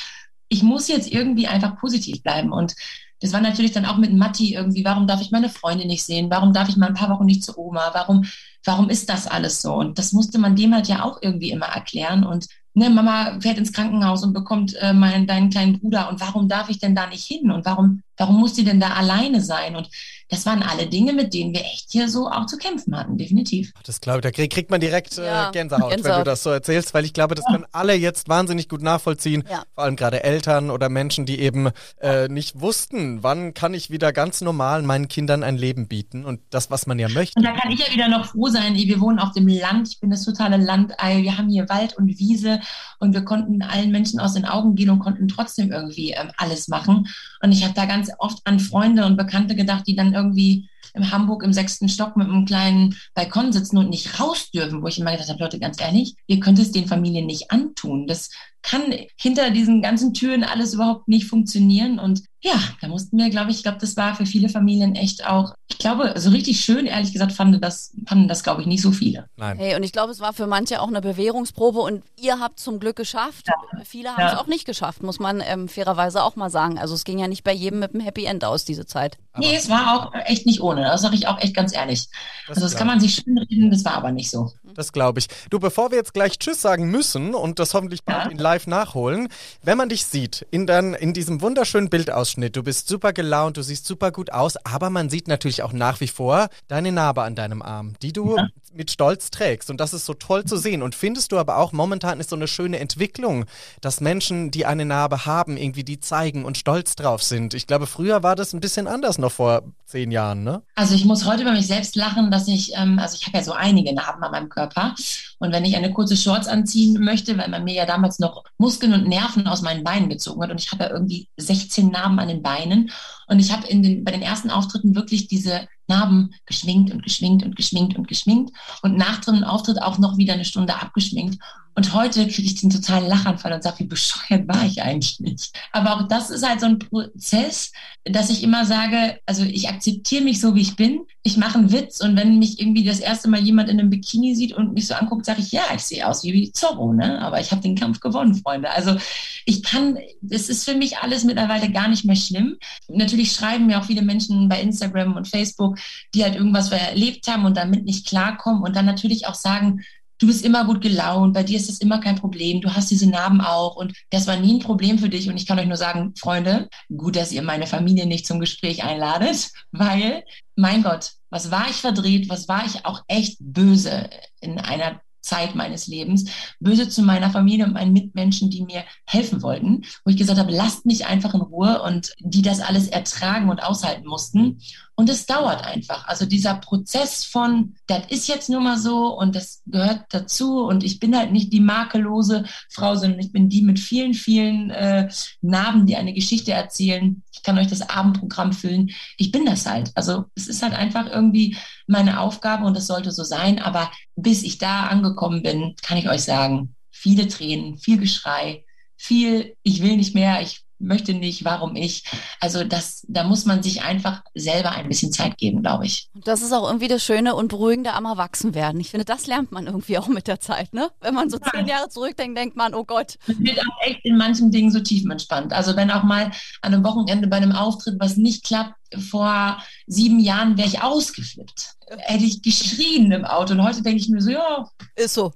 Ich 0.48 0.62
muss 0.62 0.86
jetzt 0.86 1.10
irgendwie 1.10 1.48
einfach 1.48 1.76
positiv 1.80 2.22
bleiben. 2.22 2.52
Und 2.52 2.76
das 3.24 3.32
war 3.32 3.40
natürlich 3.40 3.72
dann 3.72 3.86
auch 3.86 3.96
mit 3.96 4.12
Matti 4.12 4.52
irgendwie, 4.52 4.84
warum 4.84 5.06
darf 5.06 5.22
ich 5.22 5.30
meine 5.30 5.48
Freunde 5.48 5.86
nicht 5.86 6.04
sehen? 6.04 6.28
Warum 6.28 6.52
darf 6.52 6.68
ich 6.68 6.76
mal 6.76 6.88
ein 6.88 6.94
paar 6.94 7.08
Wochen 7.08 7.24
nicht 7.24 7.42
zu 7.42 7.58
Oma? 7.58 7.90
Warum, 7.94 8.26
warum 8.64 8.90
ist 8.90 9.08
das 9.08 9.26
alles 9.26 9.62
so? 9.62 9.72
Und 9.72 9.98
das 9.98 10.12
musste 10.12 10.38
man 10.38 10.56
dem 10.56 10.74
halt 10.74 10.88
ja 10.88 11.02
auch 11.02 11.22
irgendwie 11.22 11.50
immer 11.50 11.64
erklären. 11.64 12.26
Und 12.26 12.48
ne, 12.74 12.90
Mama 12.90 13.40
fährt 13.40 13.56
ins 13.56 13.72
Krankenhaus 13.72 14.24
und 14.24 14.34
bekommt 14.34 14.74
äh, 14.74 14.92
meinen, 14.92 15.26
deinen 15.26 15.48
kleinen 15.48 15.80
Bruder. 15.80 16.10
Und 16.10 16.20
warum 16.20 16.48
darf 16.50 16.68
ich 16.68 16.80
denn 16.80 16.94
da 16.94 17.06
nicht 17.06 17.24
hin? 17.24 17.50
Und 17.50 17.64
warum, 17.64 18.02
warum 18.16 18.40
muss 18.40 18.54
die 18.54 18.64
denn 18.64 18.80
da 18.80 18.90
alleine 18.90 19.40
sein? 19.40 19.76
Und 19.76 19.88
das 20.28 20.46
waren 20.46 20.62
alle 20.62 20.86
Dinge, 20.86 21.12
mit 21.12 21.34
denen 21.34 21.52
wir 21.52 21.60
echt 21.60 21.90
hier 21.90 22.08
so 22.08 22.28
auch 22.28 22.46
zu 22.46 22.56
kämpfen 22.56 22.96
hatten, 22.96 23.18
definitiv. 23.18 23.72
Das 23.84 24.00
glaube 24.00 24.18
ich, 24.18 24.22
da 24.22 24.30
krieg, 24.30 24.50
kriegt 24.50 24.70
man 24.70 24.80
direkt 24.80 25.18
äh, 25.18 25.26
Ja, 25.26 25.50
Gänsehaut, 25.50 25.90
wenn 25.90 25.98
du 25.98 26.02
Gänsehaut. 26.02 26.26
das 26.26 26.42
so 26.42 26.50
erzählst, 26.50 26.94
weil 26.94 27.04
ich 27.04 27.12
glaube, 27.12 27.34
das 27.34 27.44
können 27.44 27.66
alle 27.72 27.94
jetzt 27.94 28.28
wahnsinnig 28.28 28.68
gut 28.68 28.82
nachvollziehen. 28.82 29.44
Ja. 29.50 29.64
Vor 29.74 29.84
allem 29.84 29.96
gerade 29.96 30.24
Eltern 30.24 30.70
oder 30.70 30.88
Menschen, 30.88 31.26
die 31.26 31.40
eben 31.40 31.70
äh, 32.00 32.28
nicht 32.28 32.60
wussten, 32.60 33.22
wann 33.22 33.54
kann 33.54 33.74
ich 33.74 33.90
wieder 33.90 34.12
ganz 34.12 34.40
normal 34.40 34.82
meinen 34.82 35.08
Kindern 35.08 35.42
ein 35.42 35.56
Leben 35.56 35.88
bieten 35.88 36.24
und 36.24 36.40
das, 36.50 36.70
was 36.70 36.86
man 36.86 36.98
ja 36.98 37.08
möchte. 37.08 37.38
Und 37.38 37.44
da 37.44 37.52
kann 37.52 37.70
ich 37.70 37.80
ja 37.80 37.92
wieder 37.92 38.08
noch 38.08 38.26
froh 38.26 38.48
sein, 38.48 38.74
wir 38.74 39.00
wohnen 39.00 39.18
auf 39.18 39.32
dem 39.32 39.46
Land, 39.46 39.88
ich 39.88 40.00
bin 40.00 40.10
das 40.10 40.24
totale 40.24 40.56
Landei, 40.56 41.22
wir 41.22 41.36
haben 41.36 41.48
hier 41.48 41.68
Wald 41.68 41.96
und 41.96 42.08
Wiese 42.18 42.60
und 42.98 43.12
wir 43.12 43.24
konnten 43.24 43.62
allen 43.62 43.90
Menschen 43.90 44.20
aus 44.20 44.34
den 44.34 44.44
Augen 44.46 44.74
gehen 44.74 44.90
und 44.90 44.98
konnten 45.00 45.28
trotzdem 45.28 45.70
irgendwie 45.70 46.10
ähm, 46.12 46.30
alles 46.36 46.68
machen. 46.68 47.08
Und 47.42 47.52
ich 47.52 47.62
habe 47.62 47.74
da 47.74 47.84
ganz 47.86 48.03
oft 48.18 48.40
an 48.44 48.60
Freunde 48.60 49.04
und 49.06 49.16
Bekannte 49.16 49.54
gedacht, 49.54 49.86
die 49.86 49.96
dann 49.96 50.14
irgendwie 50.14 50.68
in 50.94 51.10
Hamburg 51.10 51.42
im 51.42 51.52
sechsten 51.52 51.88
Stock 51.88 52.16
mit 52.16 52.28
einem 52.28 52.44
kleinen 52.44 52.96
Balkon 53.14 53.52
sitzen 53.52 53.78
und 53.78 53.90
nicht 53.90 54.20
raus 54.20 54.50
dürfen, 54.52 54.82
wo 54.82 54.86
ich 54.86 54.98
immer 54.98 55.12
gedacht 55.12 55.28
habe, 55.28 55.42
Leute, 55.42 55.58
ganz 55.58 55.80
ehrlich, 55.80 56.14
ihr 56.26 56.40
könnt 56.40 56.58
es 56.58 56.72
den 56.72 56.86
Familien 56.86 57.26
nicht 57.26 57.50
antun. 57.50 58.06
Das 58.06 58.30
kann 58.62 58.82
hinter 59.16 59.50
diesen 59.50 59.82
ganzen 59.82 60.14
Türen 60.14 60.44
alles 60.44 60.74
überhaupt 60.74 61.08
nicht 61.08 61.26
funktionieren. 61.26 61.98
Und 61.98 62.22
ja, 62.44 62.60
da 62.82 62.88
mussten 62.88 63.16
wir, 63.16 63.30
glaube 63.30 63.50
ich, 63.50 63.56
ich 63.56 63.62
glaube, 63.62 63.78
das 63.80 63.96
war 63.96 64.14
für 64.14 64.26
viele 64.26 64.48
Familien 64.50 64.94
echt 64.96 65.26
auch, 65.26 65.54
ich 65.68 65.78
glaube, 65.78 66.12
so 66.16 66.28
richtig 66.30 66.60
schön, 66.60 66.84
ehrlich 66.86 67.12
gesagt, 67.12 67.32
fanden 67.32 67.58
das, 67.60 67.92
fanden 68.06 68.28
das, 68.28 68.42
glaube 68.44 68.60
ich, 68.60 68.66
nicht 68.66 68.82
so 68.82 68.92
viele. 68.92 69.26
Nein. 69.36 69.56
Hey, 69.56 69.74
und 69.76 69.82
ich 69.82 69.92
glaube, 69.92 70.12
es 70.12 70.20
war 70.20 70.34
für 70.34 70.46
manche 70.46 70.80
auch 70.82 70.88
eine 70.88 71.00
Bewährungsprobe 71.00 71.80
und 71.80 72.04
ihr 72.20 72.38
habt 72.40 72.60
zum 72.60 72.78
Glück 72.80 72.96
geschafft. 72.96 73.46
Viele 73.84 74.10
haben 74.10 74.26
es 74.26 74.32
Ja. 74.32 74.40
auch 74.40 74.46
nicht 74.46 74.66
geschafft, 74.66 75.02
muss 75.02 75.18
man 75.18 75.42
ähm, 75.44 75.68
fairerweise 75.68 76.22
auch 76.22 76.36
mal 76.36 76.50
sagen. 76.50 76.78
Also 76.78 76.94
es 76.94 77.04
ging 77.04 77.18
ja 77.18 77.28
nicht 77.28 77.44
bei 77.44 77.52
jedem 77.52 77.78
mit 77.80 77.94
einem 77.94 78.04
Happy 78.04 78.26
End 78.26 78.44
aus, 78.44 78.64
diese 78.66 78.84
Zeit. 78.86 79.16
Aber- 79.32 79.44
nee, 79.46 79.56
es 79.56 79.70
war 79.70 79.94
auch 79.96 80.14
echt 80.26 80.44
nicht 80.46 80.60
ohne. 80.60 80.82
Das 80.82 81.00
sage 81.00 81.14
ich 81.16 81.26
auch 81.26 81.40
echt 81.40 81.54
ganz 81.56 81.74
ehrlich. 81.74 82.08
Das 82.46 82.58
also 82.58 82.66
das 82.68 82.76
kann 82.76 82.86
man 82.86 83.00
sich 83.00 83.14
schön 83.16 83.38
reden, 83.38 83.70
das 83.70 83.84
war 83.86 83.94
aber 83.94 84.12
nicht 84.12 84.30
so. 84.30 84.52
Das 84.74 84.92
glaube 84.92 85.18
ich. 85.20 85.28
Du, 85.50 85.58
bevor 85.58 85.90
wir 85.90 85.98
jetzt 85.98 86.12
gleich 86.14 86.38
Tschüss 86.38 86.60
sagen 86.60 86.90
müssen 86.90 87.34
und 87.34 87.58
das 87.58 87.72
hoffentlich 87.74 88.04
bald 88.04 88.24
Ja. 88.26 88.30
in 88.30 88.38
live 88.38 88.66
nachholen, 88.66 89.28
wenn 89.62 89.78
man 89.78 89.88
dich 89.88 90.04
sieht, 90.04 90.46
in, 90.50 90.66
dein, 90.66 90.94
in 90.94 91.14
diesem 91.14 91.40
wunderschönen 91.40 91.88
Bildausschnitt, 91.90 92.33
du 92.36 92.62
bist 92.62 92.88
super 92.88 93.12
gelaunt, 93.12 93.56
du 93.56 93.62
siehst 93.62 93.86
super 93.86 94.12
gut 94.12 94.32
aus, 94.32 94.56
aber 94.64 94.90
man 94.90 95.10
sieht 95.10 95.28
natürlich 95.28 95.62
auch 95.62 95.72
nach 95.72 96.00
wie 96.00 96.08
vor 96.08 96.48
deine 96.68 96.92
Narbe 96.92 97.22
an 97.22 97.34
deinem 97.34 97.62
Arm, 97.62 97.94
die 98.02 98.12
du 98.12 98.36
mit 98.74 98.90
Stolz 98.90 99.30
trägst. 99.30 99.70
Und 99.70 99.80
das 99.80 99.94
ist 99.94 100.04
so 100.04 100.14
toll 100.14 100.44
zu 100.44 100.56
sehen. 100.56 100.82
Und 100.82 100.94
findest 100.94 101.32
du 101.32 101.38
aber 101.38 101.58
auch, 101.58 101.72
momentan 101.72 102.20
ist 102.20 102.30
so 102.30 102.36
eine 102.36 102.48
schöne 102.48 102.78
Entwicklung, 102.78 103.46
dass 103.80 104.00
Menschen, 104.00 104.50
die 104.50 104.66
eine 104.66 104.84
Narbe 104.84 105.26
haben, 105.26 105.56
irgendwie 105.56 105.84
die 105.84 106.00
zeigen 106.00 106.44
und 106.44 106.58
stolz 106.58 106.96
drauf 106.96 107.22
sind. 107.22 107.54
Ich 107.54 107.66
glaube, 107.66 107.86
früher 107.86 108.22
war 108.22 108.36
das 108.36 108.52
ein 108.52 108.60
bisschen 108.60 108.86
anders 108.86 109.18
noch 109.18 109.32
vor 109.32 109.62
zehn 109.86 110.10
Jahren, 110.10 110.42
ne? 110.42 110.62
Also 110.74 110.94
ich 110.94 111.04
muss 111.04 111.24
heute 111.24 111.42
über 111.42 111.52
mich 111.52 111.66
selbst 111.66 111.94
lachen, 111.94 112.30
dass 112.30 112.48
ich, 112.48 112.72
ähm, 112.76 112.98
also 112.98 113.16
ich 113.20 113.26
habe 113.26 113.38
ja 113.38 113.44
so 113.44 113.52
einige 113.52 113.94
Narben 113.94 114.22
an 114.24 114.32
meinem 114.32 114.48
Körper. 114.48 114.94
Und 115.38 115.52
wenn 115.52 115.64
ich 115.64 115.76
eine 115.76 115.92
kurze 115.92 116.16
Shorts 116.16 116.48
anziehen 116.48 117.04
möchte, 117.04 117.36
weil 117.38 117.48
man 117.48 117.64
mir 117.64 117.74
ja 117.74 117.86
damals 117.86 118.18
noch 118.18 118.44
Muskeln 118.58 118.92
und 118.92 119.06
Nerven 119.06 119.46
aus 119.46 119.62
meinen 119.62 119.84
Beinen 119.84 120.08
gezogen 120.08 120.42
hat 120.42 120.50
und 120.50 120.60
ich 120.60 120.72
habe 120.72 120.84
ja 120.84 120.90
irgendwie 120.90 121.28
16 121.36 121.90
Narben 121.90 122.18
an 122.18 122.23
den 122.28 122.42
Beinen. 122.42 122.90
Und 123.26 123.38
ich 123.38 123.52
habe 123.52 123.66
den, 123.66 124.04
bei 124.04 124.12
den 124.12 124.22
ersten 124.22 124.50
Auftritten 124.50 124.94
wirklich 124.94 125.28
diese 125.28 125.68
Narben 125.86 126.34
geschminkt 126.46 126.92
und 126.92 127.02
geschminkt 127.02 127.44
und 127.44 127.56
geschminkt 127.56 127.96
und 127.96 128.08
geschminkt 128.08 128.56
und 128.82 128.96
nach 128.96 129.20
dem 129.20 129.44
Auftritt 129.44 129.82
auch 129.82 129.98
noch 129.98 130.16
wieder 130.16 130.34
eine 130.34 130.44
Stunde 130.44 130.80
abgeschminkt. 130.80 131.38
Und 131.74 131.92
heute 131.92 132.26
kriege 132.28 132.46
ich 132.46 132.60
den 132.60 132.70
totalen 132.70 133.08
Lachanfall 133.08 133.52
und 133.52 133.62
sage, 133.62 133.80
wie 133.80 133.86
bescheuert 133.86 134.46
war 134.46 134.64
ich 134.64 134.82
eigentlich? 134.82 135.50
Aber 135.72 135.94
auch 135.94 136.08
das 136.08 136.30
ist 136.30 136.46
halt 136.46 136.60
so 136.60 136.66
ein 136.66 136.78
Prozess, 136.78 137.72
dass 138.04 138.30
ich 138.30 138.44
immer 138.44 138.64
sage, 138.64 139.18
also 139.26 139.42
ich 139.44 139.68
akzeptiere 139.68 140.22
mich 140.22 140.40
so, 140.40 140.54
wie 140.54 140.60
ich 140.60 140.76
bin. 140.76 141.00
Ich 141.22 141.36
mache 141.36 141.58
einen 141.58 141.72
Witz 141.72 142.00
und 142.00 142.16
wenn 142.16 142.38
mich 142.38 142.60
irgendwie 142.60 142.84
das 142.84 143.00
erste 143.00 143.28
Mal 143.28 143.40
jemand 143.40 143.70
in 143.70 143.80
einem 143.80 143.90
Bikini 143.90 144.36
sieht 144.36 144.52
und 144.52 144.74
mich 144.74 144.86
so 144.86 144.94
anguckt, 144.94 145.26
sage 145.26 145.40
ich, 145.40 145.50
ja, 145.50 145.62
ich 145.74 145.82
sehe 145.82 146.06
aus 146.06 146.22
wie 146.22 146.52
Zorro, 146.52 146.92
ne? 146.92 147.20
Aber 147.20 147.40
ich 147.40 147.50
habe 147.50 147.62
den 147.62 147.74
Kampf 147.74 147.98
gewonnen, 148.00 148.34
Freunde. 148.36 148.70
Also 148.70 148.96
ich 149.44 149.62
kann, 149.62 149.98
es 150.30 150.48
ist 150.48 150.64
für 150.64 150.76
mich 150.76 150.98
alles 150.98 151.24
mittlerweile 151.24 151.72
gar 151.72 151.88
nicht 151.88 152.04
mehr 152.04 152.16
schlimm. 152.16 152.56
Natürlich 152.88 153.32
schreiben 153.32 153.66
mir 153.66 153.80
auch 153.80 153.86
viele 153.86 154.02
Menschen 154.02 154.48
bei 154.48 154.60
Instagram 154.60 155.16
und 155.16 155.26
Facebook, 155.26 155.78
die 156.14 156.22
halt 156.22 156.36
irgendwas 156.36 156.70
erlebt 156.70 157.26
haben 157.26 157.44
und 157.44 157.56
damit 157.56 157.84
nicht 157.84 158.06
klarkommen 158.06 158.62
und 158.62 158.76
dann 158.76 158.86
natürlich 158.86 159.26
auch 159.26 159.34
sagen, 159.34 159.80
du 160.24 160.28
bist 160.28 160.44
immer 160.44 160.64
gut 160.64 160.80
gelaunt, 160.80 161.34
bei 161.34 161.42
dir 161.42 161.58
ist 161.58 161.68
das 161.68 161.78
immer 161.78 162.00
kein 162.00 162.16
Problem, 162.16 162.62
du 162.62 162.74
hast 162.74 162.90
diese 162.90 163.08
Narben 163.08 163.42
auch 163.42 163.76
und 163.76 163.92
das 164.08 164.26
war 164.26 164.36
nie 164.36 164.54
ein 164.54 164.60
Problem 164.60 164.98
für 164.98 165.10
dich. 165.10 165.28
Und 165.28 165.36
ich 165.36 165.46
kann 165.46 165.58
euch 165.58 165.66
nur 165.66 165.76
sagen, 165.76 166.14
Freunde, 166.18 166.68
gut, 166.96 167.16
dass 167.16 167.30
ihr 167.30 167.42
meine 167.42 167.66
Familie 167.66 168.06
nicht 168.06 168.26
zum 168.26 168.40
Gespräch 168.40 168.84
einladet, 168.84 169.50
weil, 169.70 170.24
mein 170.56 170.82
Gott, 170.82 171.12
was 171.28 171.50
war 171.50 171.68
ich 171.68 171.76
verdreht, 171.76 172.30
was 172.30 172.48
war 172.48 172.64
ich 172.64 172.86
auch 172.86 173.02
echt 173.06 173.36
böse 173.40 174.08
in 174.40 174.58
einer 174.58 175.00
Zeit 175.20 175.54
meines 175.54 175.86
Lebens, 175.86 176.30
böse 176.60 176.88
zu 176.88 177.02
meiner 177.02 177.30
Familie 177.30 177.64
und 177.66 177.72
meinen 177.72 177.92
Mitmenschen, 177.92 178.50
die 178.50 178.62
mir 178.62 178.84
helfen 179.06 179.42
wollten, 179.42 179.82
wo 180.04 180.10
ich 180.10 180.16
gesagt 180.16 180.38
habe, 180.38 180.52
lasst 180.52 180.86
mich 180.86 181.06
einfach 181.06 181.34
in 181.34 181.40
Ruhe 181.40 181.82
und 181.82 182.12
die 182.20 182.42
das 182.42 182.60
alles 182.60 182.88
ertragen 182.88 183.48
und 183.48 183.62
aushalten 183.62 184.06
mussten. 184.06 184.60
Und 184.96 185.08
es 185.10 185.26
dauert 185.26 185.64
einfach. 185.64 186.06
Also 186.06 186.24
dieser 186.24 186.54
Prozess 186.54 187.24
von, 187.24 187.74
das 187.88 188.06
ist 188.10 188.28
jetzt 188.28 188.48
nur 188.48 188.60
mal 188.60 188.78
so 188.78 189.18
und 189.18 189.34
das 189.34 189.62
gehört 189.66 190.04
dazu 190.10 190.64
und 190.64 190.84
ich 190.84 191.00
bin 191.00 191.16
halt 191.16 191.32
nicht 191.32 191.52
die 191.52 191.60
makellose 191.60 192.44
Frau, 192.70 192.94
sondern 192.94 193.18
ich 193.18 193.32
bin 193.32 193.48
die 193.48 193.62
mit 193.62 193.80
vielen, 193.80 194.14
vielen 194.14 194.70
äh, 194.70 195.08
Narben, 195.40 195.86
die 195.86 195.96
eine 195.96 196.14
Geschichte 196.14 196.52
erzählen. 196.52 197.22
Ich 197.32 197.42
kann 197.42 197.58
euch 197.58 197.66
das 197.66 197.88
Abendprogramm 197.88 198.52
füllen. 198.52 198.90
Ich 199.16 199.32
bin 199.32 199.44
das 199.46 199.66
halt. 199.66 199.90
Also 199.96 200.26
es 200.36 200.46
ist 200.46 200.62
halt 200.62 200.74
einfach 200.74 201.06
irgendwie 201.10 201.56
meine 201.88 202.20
Aufgabe 202.20 202.64
und 202.64 202.76
es 202.76 202.86
sollte 202.86 203.10
so 203.10 203.24
sein. 203.24 203.60
Aber 203.60 203.90
bis 204.14 204.44
ich 204.44 204.58
da 204.58 204.86
angekommen 204.86 205.42
bin, 205.42 205.74
kann 205.82 205.98
ich 205.98 206.08
euch 206.08 206.22
sagen, 206.22 206.76
viele 206.92 207.26
Tränen, 207.26 207.78
viel 207.78 207.98
Geschrei, 207.98 208.64
viel, 208.96 209.56
ich 209.64 209.82
will 209.82 209.96
nicht 209.96 210.14
mehr, 210.14 210.40
ich 210.40 210.64
möchte 210.78 211.14
nicht, 211.14 211.44
warum 211.44 211.76
ich. 211.76 212.04
Also 212.40 212.64
das, 212.64 213.04
da 213.08 213.24
muss 213.24 213.44
man 213.44 213.62
sich 213.62 213.82
einfach 213.82 214.22
selber 214.34 214.72
ein 214.72 214.88
bisschen 214.88 215.12
Zeit 215.12 215.38
geben, 215.38 215.62
glaube 215.62 215.86
ich. 215.86 216.08
Das 216.14 216.42
ist 216.42 216.52
auch 216.52 216.66
irgendwie 216.66 216.88
das 216.88 217.04
Schöne 217.04 217.34
und 217.34 217.48
Beruhigende 217.48 217.92
am 217.92 218.04
Erwachsenwerden. 218.04 218.80
Ich 218.80 218.90
finde, 218.90 219.04
das 219.04 219.26
lernt 219.26 219.52
man 219.52 219.66
irgendwie 219.66 219.98
auch 219.98 220.08
mit 220.08 220.26
der 220.26 220.40
Zeit, 220.40 220.72
ne? 220.72 220.90
Wenn 221.00 221.14
man 221.14 221.30
so 221.30 221.38
ja. 221.38 221.52
zehn 221.52 221.66
Jahre 221.66 221.88
zurückdenkt, 221.88 222.36
denkt 222.38 222.56
man, 222.56 222.74
oh 222.74 222.84
Gott. 222.84 223.18
Man 223.26 223.38
wird 223.40 223.60
auch 223.60 223.86
echt 223.86 224.04
in 224.04 224.16
manchen 224.16 224.50
Dingen 224.50 224.70
so 224.70 224.80
tiefenentspannt. 224.80 225.52
Also 225.52 225.76
wenn 225.76 225.90
auch 225.90 226.02
mal 226.02 226.30
an 226.60 226.74
einem 226.74 226.84
Wochenende 226.84 227.28
bei 227.28 227.36
einem 227.36 227.52
Auftritt 227.52 227.96
was 227.98 228.16
nicht 228.16 228.44
klappt, 228.44 228.74
vor 228.98 229.58
sieben 229.86 230.20
Jahren 230.20 230.56
wäre 230.56 230.68
ich 230.68 230.82
ausgeflippt. 230.82 231.74
Hätte 231.98 232.24
ich 232.24 232.42
geschrien 232.42 233.12
im 233.12 233.24
Auto. 233.24 233.52
Und 233.54 233.62
heute 233.62 233.82
denke 233.82 234.00
ich 234.00 234.08
mir 234.08 234.20
so, 234.20 234.30
ja. 234.30 234.68
Ist 234.96 235.14
so. 235.14 235.32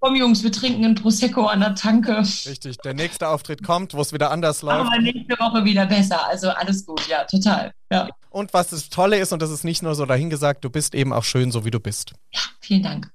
Komm, 0.00 0.16
Jungs, 0.16 0.42
wir 0.42 0.50
trinken 0.50 0.84
ein 0.84 0.94
Prosecco 0.94 1.46
an 1.46 1.60
der 1.60 1.74
Tanke. 1.74 2.18
Richtig, 2.18 2.78
der 2.78 2.94
nächste 2.94 3.28
Auftritt 3.28 3.62
kommt, 3.62 3.92
wo 3.92 4.00
es 4.00 4.12
wieder 4.12 4.30
anders 4.30 4.62
läuft. 4.62 4.86
Aber 4.86 4.98
nächste 4.98 5.38
Woche 5.38 5.64
wieder 5.64 5.84
besser. 5.84 6.26
Also 6.26 6.48
alles 6.48 6.86
gut, 6.86 7.06
ja, 7.06 7.24
total. 7.24 7.72
Ja. 7.92 8.08
Und 8.30 8.54
was 8.54 8.68
das 8.68 8.88
Tolle 8.88 9.18
ist, 9.18 9.32
und 9.32 9.42
das 9.42 9.50
ist 9.50 9.64
nicht 9.64 9.82
nur 9.82 9.94
so 9.94 10.06
dahingesagt, 10.06 10.64
du 10.64 10.70
bist 10.70 10.94
eben 10.94 11.12
auch 11.12 11.24
schön, 11.24 11.50
so 11.52 11.64
wie 11.64 11.70
du 11.70 11.80
bist. 11.80 12.14
Ja, 12.32 12.40
vielen 12.60 12.82
Dank. 12.82 13.10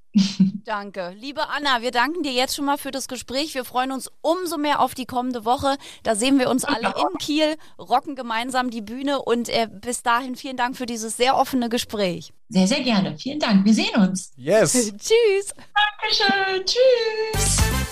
Danke. 0.66 1.14
Liebe 1.20 1.50
Anna, 1.50 1.82
wir 1.82 1.92
danken 1.92 2.24
dir 2.24 2.32
jetzt 2.32 2.56
schon 2.56 2.66
mal 2.66 2.78
für 2.78 2.92
das 2.92 3.08
Gespräch. 3.08 3.54
Wir 3.54 3.66
freuen 3.66 3.92
uns 3.92 4.10
umso 4.22 4.58
mehr 4.58 4.80
auf 4.80 4.96
die 4.96 5.06
kommende 5.06 5.46
Woche. 5.46 5.78
Da 6.04 6.16
sehen 6.16 6.40
wir 6.40 6.50
uns 6.50 6.64
alle 6.64 6.88
in 6.88 7.18
Kiel, 7.20 7.56
rocken 7.78 8.16
gemeinsam 8.16 8.70
die 8.70 8.82
Bühne 8.82 9.22
und 9.22 9.50
äh, 9.50 9.68
bis 9.70 10.04
dahin 10.04 10.36
vielen 10.36 10.58
Dank 10.58 10.78
für 10.78 10.86
dieses 10.86 11.18
sehr 11.18 11.38
offene 11.38 11.70
Gespräch. 11.70 12.34
Sehr, 12.50 12.68
sehr 12.68 12.82
gerne. 12.82 13.18
Vielen 13.18 13.40
Dank. 13.40 13.66
Wir 13.66 13.74
sehen 13.74 13.96
uns. 13.96 14.32
Yes. 14.38 14.74
Tschüss. 14.98 15.54
Dankeschön. 16.02 16.66
Tschüss. 16.66 17.85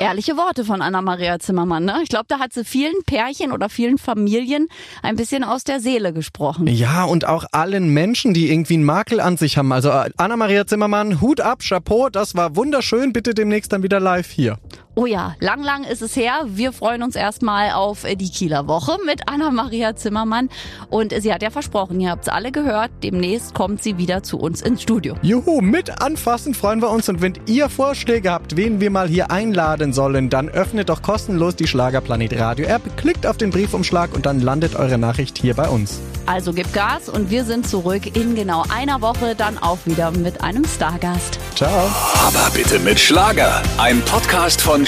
Ehrliche 0.00 0.36
Worte 0.36 0.64
von 0.64 0.80
Anna-Maria 0.80 1.40
Zimmermann. 1.40 1.84
Ne? 1.84 1.98
Ich 2.04 2.08
glaube, 2.08 2.26
da 2.28 2.38
hat 2.38 2.52
sie 2.52 2.64
vielen 2.64 3.02
Pärchen 3.04 3.50
oder 3.50 3.68
vielen 3.68 3.98
Familien 3.98 4.68
ein 5.02 5.16
bisschen 5.16 5.42
aus 5.42 5.64
der 5.64 5.80
Seele 5.80 6.12
gesprochen. 6.12 6.68
Ja, 6.68 7.02
und 7.02 7.26
auch 7.26 7.46
allen 7.50 7.92
Menschen, 7.92 8.32
die 8.32 8.48
irgendwie 8.48 8.74
einen 8.74 8.84
Makel 8.84 9.18
an 9.18 9.36
sich 9.36 9.58
haben. 9.58 9.72
Also 9.72 9.90
äh, 9.90 10.10
Anna-Maria 10.16 10.68
Zimmermann, 10.68 11.20
Hut 11.20 11.40
ab, 11.40 11.62
Chapeau, 11.68 12.10
das 12.10 12.36
war 12.36 12.54
wunderschön. 12.54 13.12
Bitte 13.12 13.34
demnächst 13.34 13.72
dann 13.72 13.82
wieder 13.82 13.98
live 13.98 14.30
hier. 14.30 14.58
Oh 15.00 15.06
ja, 15.06 15.36
lang, 15.38 15.62
lang 15.62 15.84
ist 15.84 16.02
es 16.02 16.16
her. 16.16 16.40
Wir 16.46 16.72
freuen 16.72 17.04
uns 17.04 17.14
erstmal 17.14 17.70
auf 17.70 18.04
die 18.04 18.30
Kieler 18.30 18.66
Woche 18.66 18.96
mit 19.06 19.28
Anna-Maria 19.28 19.94
Zimmermann. 19.94 20.48
Und 20.90 21.14
sie 21.22 21.32
hat 21.32 21.40
ja 21.40 21.50
versprochen, 21.50 22.00
ihr 22.00 22.10
habt 22.10 22.22
es 22.22 22.28
alle 22.28 22.50
gehört, 22.50 22.90
demnächst 23.04 23.54
kommt 23.54 23.80
sie 23.80 23.96
wieder 23.96 24.24
zu 24.24 24.40
uns 24.40 24.60
ins 24.60 24.82
Studio. 24.82 25.14
Juhu, 25.22 25.60
mit 25.60 26.02
anfassen 26.02 26.52
freuen 26.52 26.82
wir 26.82 26.90
uns. 26.90 27.08
Und 27.08 27.22
wenn 27.22 27.34
ihr 27.46 27.68
Vorschläge 27.68 28.32
habt, 28.32 28.56
wen 28.56 28.80
wir 28.80 28.90
mal 28.90 29.06
hier 29.06 29.30
einladen 29.30 29.92
sollen, 29.92 30.30
dann 30.30 30.48
öffnet 30.48 30.88
doch 30.88 31.00
kostenlos 31.00 31.54
die 31.54 31.68
Schlagerplanet 31.68 32.36
Radio 32.36 32.66
App, 32.66 32.82
klickt 32.96 33.24
auf 33.24 33.36
den 33.36 33.50
Briefumschlag 33.50 34.12
und 34.12 34.26
dann 34.26 34.40
landet 34.40 34.74
eure 34.74 34.98
Nachricht 34.98 35.38
hier 35.38 35.54
bei 35.54 35.68
uns. 35.68 36.00
Also 36.26 36.52
gib 36.52 36.72
Gas 36.74 37.08
und 37.08 37.30
wir 37.30 37.44
sind 37.44 37.68
zurück 37.68 38.16
in 38.16 38.34
genau 38.34 38.64
einer 38.68 39.00
Woche 39.00 39.36
dann 39.36 39.58
auch 39.58 39.78
wieder 39.84 40.10
mit 40.10 40.42
einem 40.42 40.64
Stargast. 40.64 41.38
Ciao. 41.54 41.88
Aber 42.26 42.50
bitte 42.52 42.80
mit 42.80 42.98
Schlager. 42.98 43.62
Ein 43.78 44.02
Podcast 44.02 44.60
von 44.60 44.87